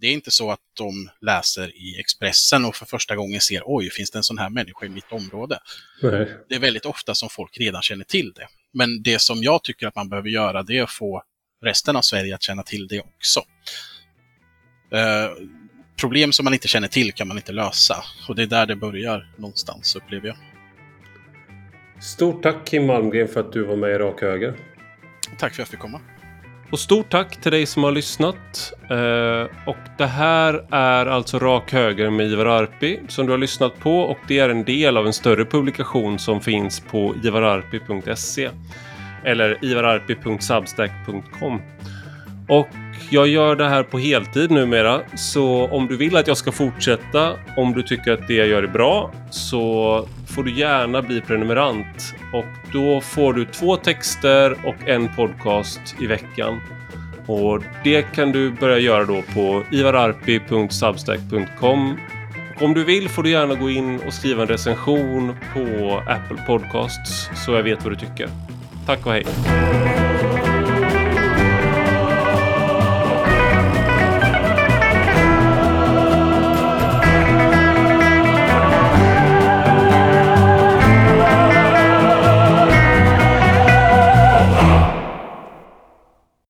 Det 0.00 0.06
är 0.06 0.12
inte 0.12 0.30
så 0.30 0.50
att 0.50 0.60
de 0.78 1.10
läser 1.20 1.76
i 1.76 2.00
Expressen 2.00 2.64
och 2.64 2.76
för 2.76 2.86
första 2.86 3.16
gången 3.16 3.40
ser 3.40 3.62
oj, 3.64 3.90
finns 3.90 4.10
det 4.10 4.18
en 4.18 4.22
sån 4.22 4.38
här 4.38 4.50
människa 4.50 4.86
i 4.86 4.88
mitt 4.88 5.12
område? 5.12 5.58
Nej. 6.02 6.36
Det 6.48 6.54
är 6.54 6.58
väldigt 6.58 6.86
ofta 6.86 7.14
som 7.14 7.28
folk 7.28 7.58
redan 7.58 7.82
känner 7.82 8.04
till 8.04 8.32
det. 8.32 8.48
Men 8.72 9.02
det 9.02 9.18
som 9.18 9.42
jag 9.42 9.64
tycker 9.64 9.86
att 9.86 9.96
man 9.96 10.08
behöver 10.08 10.28
göra 10.28 10.62
det 10.62 10.78
är 10.78 10.82
att 10.82 10.90
få 10.90 11.22
resten 11.64 11.96
av 11.96 12.02
Sverige 12.02 12.34
att 12.34 12.42
känna 12.42 12.62
till 12.62 12.88
det 12.88 13.00
också. 13.00 13.40
Eh, 14.92 15.30
problem 15.96 16.32
som 16.32 16.44
man 16.44 16.54
inte 16.54 16.68
känner 16.68 16.88
till 16.88 17.12
kan 17.12 17.28
man 17.28 17.36
inte 17.36 17.52
lösa. 17.52 18.04
Och 18.28 18.36
det 18.36 18.42
är 18.42 18.46
där 18.46 18.66
det 18.66 18.76
börjar 18.76 19.34
någonstans, 19.38 19.96
upplever 19.96 20.28
jag. 20.28 20.51
Stort 22.02 22.42
tack 22.42 22.56
Kim 22.64 22.86
Malmgren 22.86 23.28
för 23.28 23.40
att 23.40 23.52
du 23.52 23.64
var 23.64 23.76
med 23.76 23.90
i 23.90 23.94
Rak 23.98 24.20
Höger. 24.20 24.54
Tack 25.38 25.38
för 25.38 25.46
att 25.46 25.58
jag 25.58 25.68
fick 25.68 25.80
komma. 25.80 26.00
Och 26.70 26.78
stort 26.78 27.10
tack 27.10 27.40
till 27.40 27.52
dig 27.52 27.66
som 27.66 27.84
har 27.84 27.92
lyssnat. 27.92 28.72
Eh, 28.90 29.68
och 29.68 29.76
det 29.98 30.06
här 30.06 30.66
är 30.70 31.06
alltså 31.06 31.38
Rak 31.38 31.72
Höger 31.72 32.10
med 32.10 32.26
Ivar 32.26 32.46
Arpi 32.46 33.00
som 33.08 33.26
du 33.26 33.32
har 33.32 33.38
lyssnat 33.38 33.78
på 33.78 33.98
och 33.98 34.18
det 34.28 34.38
är 34.38 34.48
en 34.48 34.64
del 34.64 34.96
av 34.96 35.06
en 35.06 35.12
större 35.12 35.44
publikation 35.44 36.18
som 36.18 36.40
finns 36.40 36.80
på 36.80 37.14
ivararpi.se 37.24 38.50
eller 39.24 39.64
ivararpi.substack.com. 39.64 41.60
Och 42.48 42.68
jag 43.10 43.28
gör 43.28 43.56
det 43.56 43.68
här 43.68 43.82
på 43.82 43.98
heltid 43.98 44.50
numera, 44.50 45.00
så 45.14 45.66
om 45.66 45.86
du 45.86 45.96
vill 45.96 46.16
att 46.16 46.26
jag 46.26 46.36
ska 46.36 46.52
fortsätta, 46.52 47.32
om 47.56 47.72
du 47.72 47.82
tycker 47.82 48.12
att 48.12 48.28
det 48.28 48.34
jag 48.34 48.46
gör 48.46 48.62
är 48.62 48.68
bra, 48.68 49.12
så 49.30 50.06
får 50.26 50.42
du 50.42 50.52
gärna 50.52 51.02
bli 51.02 51.20
prenumerant. 51.20 52.14
Och 52.32 52.44
då 52.72 53.00
får 53.00 53.32
du 53.32 53.44
två 53.44 53.76
texter 53.76 54.56
och 54.66 54.88
en 54.88 55.08
podcast 55.16 55.80
i 56.00 56.06
veckan. 56.06 56.60
Och 57.26 57.62
det 57.84 58.02
kan 58.02 58.32
du 58.32 58.50
börja 58.50 58.78
göra 58.78 59.04
då 59.04 59.22
på 59.34 59.62
ivararpi.substack.com. 59.70 61.96
Och 62.56 62.62
om 62.62 62.74
du 62.74 62.84
vill 62.84 63.08
får 63.08 63.22
du 63.22 63.30
gärna 63.30 63.54
gå 63.54 63.70
in 63.70 64.00
och 64.06 64.12
skriva 64.12 64.42
en 64.42 64.48
recension 64.48 65.36
på 65.54 66.00
Apple 66.08 66.44
Podcasts 66.46 67.30
så 67.44 67.52
jag 67.52 67.62
vet 67.62 67.84
vad 67.84 67.92
du 67.92 67.96
tycker. 67.96 68.28
Tack 68.86 69.06
och 69.06 69.12
hej! 69.12 69.24